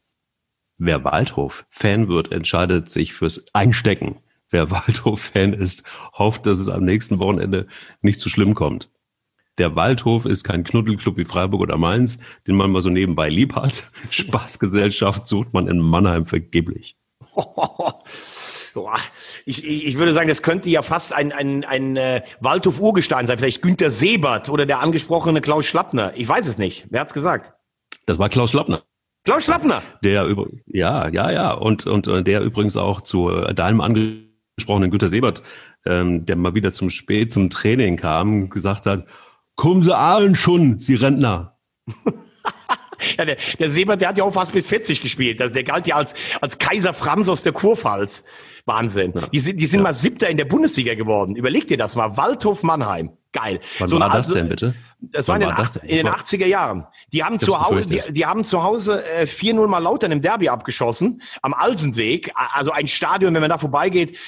Wer 0.83 1.05
Waldhof-Fan 1.05 2.09
wird, 2.09 2.33
entscheidet 2.33 2.89
sich 2.89 3.13
fürs 3.13 3.45
Einstecken. 3.53 4.17
Wer 4.49 4.71
Waldhof-Fan 4.71 5.53
ist, 5.53 5.85
hofft, 6.15 6.47
dass 6.47 6.59
es 6.59 6.71
am 6.71 6.85
nächsten 6.85 7.19
Wochenende 7.19 7.67
nicht 8.01 8.19
zu 8.19 8.31
schlimm 8.31 8.55
kommt. 8.55 8.89
Der 9.59 9.77
Waldhof 9.77 10.25
ist 10.25 10.43
kein 10.43 10.65
Knuddelclub 10.65 11.19
wie 11.19 11.27
Freiburg 11.27 11.61
oder 11.61 11.77
Mainz, 11.77 12.21
den 12.47 12.57
man 12.57 12.71
mal 12.71 12.81
so 12.81 12.89
nebenbei 12.89 13.29
lieb 13.29 13.57
hat. 13.57 13.91
Spaßgesellschaft 14.11 15.27
sucht 15.27 15.53
man 15.53 15.69
in 15.69 15.81
Mannheim 15.81 16.25
vergeblich. 16.27 16.97
Ich, 19.47 19.65
ich 19.65 19.99
würde 19.99 20.13
sagen, 20.13 20.29
das 20.29 20.43
könnte 20.43 20.71
ja 20.71 20.83
fast 20.83 21.13
ein, 21.13 21.33
ein, 21.33 21.65
ein 21.65 21.97
äh, 21.97 22.23
Waldhof-Urgestein 22.39 23.27
sein. 23.27 23.37
Vielleicht 23.37 23.63
Günter 23.63 23.91
Sebert 23.91 24.49
oder 24.49 24.65
der 24.65 24.79
angesprochene 24.79 25.41
Klaus 25.41 25.67
Schlappner. 25.67 26.13
Ich 26.15 26.29
weiß 26.29 26.47
es 26.47 26.57
nicht. 26.57 26.87
Wer 26.89 27.01
hat's 27.01 27.13
gesagt? 27.13 27.53
Das 28.07 28.21
war 28.21 28.29
Klaus 28.29 28.53
Schlappner. 28.53 28.85
Klaus 29.25 29.45
Schlappner. 29.45 29.83
Der 30.03 30.25
über, 30.27 30.47
ja, 30.67 31.09
ja, 31.09 31.31
ja. 31.31 31.53
Und, 31.53 31.87
und 31.87 32.07
äh, 32.07 32.23
der 32.23 32.41
übrigens 32.41 32.77
auch 32.77 33.01
zu 33.01 33.31
äh, 33.31 33.55
deinem 33.55 33.81
angesprochenen 33.81 34.91
Günter 34.91 35.09
Sebert, 35.09 35.43
ähm, 35.85 36.25
der 36.25 36.37
mal 36.37 36.55
wieder 36.55 36.73
zum 36.73 36.91
Spät 36.91 37.33
zum 37.33 37.51
Training 37.51 37.97
kam, 37.97 38.49
gesagt 38.49 38.87
hat, 38.87 39.07
kommen 39.57 39.83
Sie 39.83 39.97
allen 39.97 40.35
schon, 40.37 40.79
Sie 40.79 40.95
Rentner. 40.95 41.59
ja, 43.19 43.25
der, 43.27 43.37
der 43.59 43.71
Sebert, 43.71 44.01
der 44.01 44.09
hat 44.09 44.19
ja 44.19 44.25
auch 44.25 44.33
fast 44.33 44.53
bis 44.53 44.67
40 44.67 45.03
gespielt. 45.03 45.41
Also 45.43 45.53
der 45.53 45.65
galt 45.65 45.87
ja 45.87 45.97
als, 45.97 46.15
als 46.41 46.59
Kaiser 46.59 46.95
Franz 46.95 47.29
aus 47.29 47.43
der 47.43 47.53
Kurpfalz. 47.53 48.25
Wahnsinn. 48.65 49.13
Ja. 49.15 49.27
Die 49.27 49.41
sind, 49.41 49.61
die 49.61 49.67
sind 49.67 49.81
ja. 49.81 49.85
mal 49.85 49.93
Siebter 49.93 50.29
in 50.29 50.37
der 50.37 50.45
Bundesliga 50.45 50.95
geworden. 50.95 51.37
Überleg 51.37 51.67
dir 51.67 51.77
das 51.77 51.97
mal. 51.97 52.17
Waldhof 52.17 52.63
Mannheim. 52.63 53.11
Geil. 53.33 53.61
Wann 53.79 53.89
so 53.89 54.01
war 54.01 54.09
das 54.11 54.33
denn 54.33 54.49
bitte? 54.49 54.75
Das 55.03 55.29
war 55.29 55.37
in 55.37 55.41
den, 55.41 55.51
war 55.51 55.57
das, 55.57 55.77
in 55.77 55.97
den 55.97 56.09
80er 56.09 56.47
Jahren. 56.47 56.87
Die 57.13 57.25
haben, 57.25 57.39
zu 57.39 57.61
Hause, 57.61 57.89
die, 57.89 58.13
die, 58.13 58.27
haben 58.27 58.45
zu 58.45 58.63
Hause 58.63 59.05
äh, 59.05 59.25
4-0 59.25 59.67
mal 59.67 59.79
Lautern 59.79 60.13
im 60.13 60.21
Derby 60.21 60.49
abgeschossen, 60.49 61.23
am 61.43 61.55
Alsenweg. 61.55 62.33
Also 62.35 62.71
ein 62.73 62.87
Stadion, 62.87 63.35
wenn 63.35 63.41
man 63.41 63.51
da 63.51 63.59
vorbeigeht, 63.59 64.19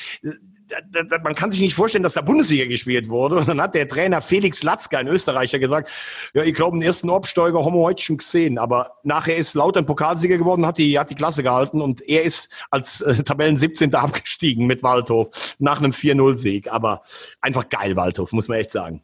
man 1.23 1.35
kann 1.35 1.51
sich 1.51 1.61
nicht 1.61 1.75
vorstellen, 1.75 2.03
dass 2.03 2.15
da 2.15 2.23
Bundesliga 2.23 2.67
gespielt 2.67 3.09
wurde. 3.09 3.37
Und 3.37 3.49
dann 3.49 3.61
hat 3.61 3.75
der 3.75 3.89
Trainer 3.89 4.21
Felix 4.21 4.63
Latzke, 4.63 4.99
ein 4.99 5.09
Österreicher, 5.09 5.59
gesagt, 5.59 5.91
ja, 6.35 6.43
ich 6.43 6.55
glaube, 6.55 6.77
den 6.77 6.83
ersten 6.83 7.11
Absteiger 7.11 7.65
haben 7.65 7.75
wir 7.75 7.83
heute 7.83 8.03
schon 8.03 8.19
gesehen. 8.19 8.59
Aber 8.59 8.93
nachher 9.03 9.37
ist 9.37 9.55
Lautern 9.55 9.87
Pokalsieger 9.87 10.39
geworden, 10.39 10.67
hat 10.67 10.79
die, 10.79 10.99
hat 10.99 11.11
die 11.11 11.15
Klasse 11.15 11.43
gehalten 11.43 11.83
und 11.83 12.01
er 12.09 12.23
ist 12.23 12.49
als 12.71 13.01
äh, 13.01 13.23
Tabellen 13.23 13.57
17. 13.57 13.95
abgestiegen 13.95 14.67
mit 14.67 14.83
Waldhof 14.83 15.55
nach 15.59 15.79
einem 15.79 15.93
4-0-Sieg. 15.93 16.71
Aber 16.71 17.03
einfach 17.41 17.69
geil, 17.69 17.97
Waldhof, 17.97 18.33
muss 18.33 18.49
man 18.49 18.59
echt 18.59 18.71
sagen. 18.71 19.03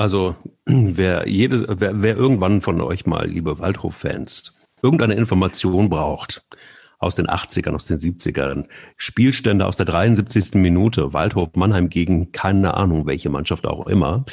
Also, 0.00 0.34
wer, 0.64 1.28
jedes, 1.28 1.62
wer, 1.68 2.00
wer 2.00 2.16
irgendwann 2.16 2.62
von 2.62 2.80
euch 2.80 3.04
mal, 3.04 3.28
liebe 3.28 3.58
Waldhof-Fans, 3.58 4.58
irgendeine 4.80 5.12
Information 5.12 5.90
braucht, 5.90 6.42
aus 6.98 7.16
den 7.16 7.26
80ern, 7.26 7.74
aus 7.74 7.84
den 7.84 7.98
70ern. 7.98 8.64
Spielstände 8.96 9.66
aus 9.66 9.76
der 9.76 9.84
73. 9.84 10.54
Minute, 10.54 11.12
Waldhof 11.12 11.50
Mannheim 11.54 11.90
gegen 11.90 12.32
keine 12.32 12.72
Ahnung 12.74 13.04
welche 13.04 13.28
Mannschaft 13.28 13.66
auch 13.66 13.86
immer. 13.86 14.24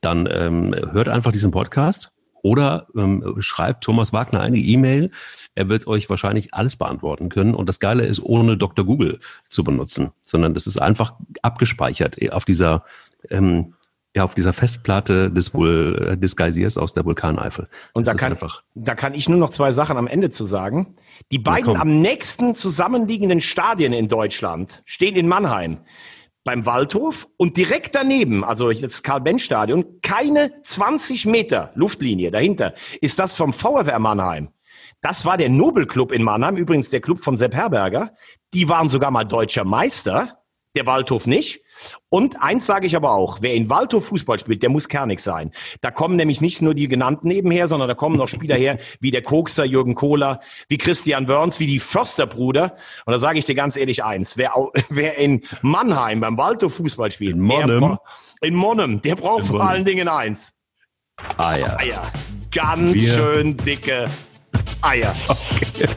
Dann 0.00 0.26
ähm, 0.32 0.74
hört 0.92 1.10
einfach 1.10 1.32
diesen 1.32 1.50
Podcast 1.50 2.10
oder 2.42 2.86
ähm, 2.96 3.34
schreibt 3.40 3.84
Thomas 3.84 4.14
Wagner 4.14 4.40
eine 4.40 4.58
E-Mail. 4.58 5.10
Er 5.54 5.68
wird 5.68 5.86
euch 5.86 6.08
wahrscheinlich 6.08 6.54
alles 6.54 6.76
beantworten 6.76 7.28
können. 7.28 7.54
Und 7.54 7.68
das 7.68 7.80
Geile 7.80 8.06
ist, 8.06 8.22
ohne 8.22 8.56
Dr. 8.56 8.86
Google 8.86 9.20
zu 9.46 9.62
benutzen, 9.62 10.12
sondern 10.22 10.54
das 10.54 10.66
ist 10.66 10.80
einfach 10.80 11.14
abgespeichert 11.42 12.16
auf 12.32 12.46
dieser 12.46 12.84
ähm, 13.28 13.74
ja, 14.14 14.24
auf 14.24 14.34
dieser 14.34 14.52
Festplatte 14.52 15.30
des, 15.30 15.54
Vul 15.54 16.16
des 16.20 16.36
Geysirs 16.36 16.76
aus 16.76 16.92
der 16.92 17.04
Vulkaneifel. 17.04 17.68
Und 17.94 18.06
da 18.06 18.14
kann, 18.14 18.36
da 18.74 18.94
kann 18.94 19.14
ich 19.14 19.28
nur 19.28 19.38
noch 19.38 19.50
zwei 19.50 19.72
Sachen 19.72 19.96
am 19.96 20.06
Ende 20.06 20.30
zu 20.30 20.44
sagen. 20.44 20.96
Die 21.30 21.38
beiden 21.38 21.76
am 21.76 22.00
nächsten 22.02 22.54
zusammenliegenden 22.54 23.40
Stadien 23.40 23.92
in 23.92 24.08
Deutschland 24.08 24.82
stehen 24.84 25.16
in 25.16 25.28
Mannheim. 25.28 25.78
Beim 26.44 26.66
Waldhof 26.66 27.28
und 27.36 27.56
direkt 27.56 27.94
daneben, 27.94 28.44
also 28.44 28.72
das 28.72 29.02
Karl-Benz-Stadion, 29.02 30.00
keine 30.02 30.60
20 30.62 31.24
Meter 31.26 31.70
Luftlinie 31.74 32.32
dahinter, 32.32 32.74
ist 33.00 33.18
das 33.18 33.34
vom 33.34 33.52
VfR 33.52 34.00
Mannheim. 34.00 34.48
Das 35.00 35.24
war 35.24 35.38
der 35.38 35.48
Nobelclub 35.48 36.12
in 36.12 36.22
Mannheim, 36.22 36.56
übrigens 36.56 36.90
der 36.90 37.00
Club 37.00 37.20
von 37.20 37.36
Sepp 37.36 37.54
Herberger. 37.54 38.14
Die 38.52 38.68
waren 38.68 38.88
sogar 38.88 39.10
mal 39.10 39.24
deutscher 39.24 39.64
Meister, 39.64 40.42
der 40.76 40.84
Waldhof 40.86 41.26
nicht. 41.26 41.61
Und 42.08 42.42
eins 42.42 42.66
sage 42.66 42.86
ich 42.86 42.96
aber 42.96 43.12
auch, 43.12 43.38
wer 43.40 43.54
in 43.54 43.70
Waldhof 43.70 44.06
Fußball 44.06 44.38
spielt, 44.38 44.62
der 44.62 44.70
muss 44.70 44.88
kernig 44.88 45.20
sein. 45.20 45.52
Da 45.80 45.90
kommen 45.90 46.16
nämlich 46.16 46.40
nicht 46.40 46.62
nur 46.62 46.74
die 46.74 46.88
genannten 46.88 47.28
nebenher, 47.28 47.66
sondern 47.66 47.88
da 47.88 47.94
kommen 47.94 48.16
noch 48.16 48.28
Spieler 48.28 48.56
her, 48.56 48.78
wie 49.00 49.10
der 49.10 49.22
Kokser 49.22 49.64
Jürgen 49.64 49.94
Kohler, 49.94 50.40
wie 50.68 50.78
Christian 50.78 51.28
Wörns, 51.28 51.60
wie 51.60 51.66
die 51.66 51.78
Försterbrüder. 51.78 52.76
Und 53.06 53.12
da 53.12 53.18
sage 53.18 53.38
ich 53.38 53.44
dir 53.44 53.54
ganz 53.54 53.76
ehrlich 53.76 54.04
eins, 54.04 54.36
wer, 54.36 54.52
wer 54.88 55.16
in 55.18 55.42
Mannheim 55.62 56.20
beim 56.20 56.36
Waldhof 56.36 56.74
Fußball 56.74 57.10
spielt, 57.10 57.36
in 57.36 57.40
Monnem, 57.40 57.80
der, 57.80 58.00
in 58.42 58.54
Monnem, 58.54 59.02
der 59.02 59.16
braucht 59.16 59.46
vor 59.46 59.62
allen 59.62 59.84
Dingen 59.84 60.08
eins. 60.08 60.52
Eier. 61.36 61.78
Eier. 61.78 62.12
Ganz 62.50 62.94
Wir. 62.94 63.14
schön 63.14 63.56
dicke 63.56 64.08
Eier. 64.82 65.14
Okay. 65.74 65.88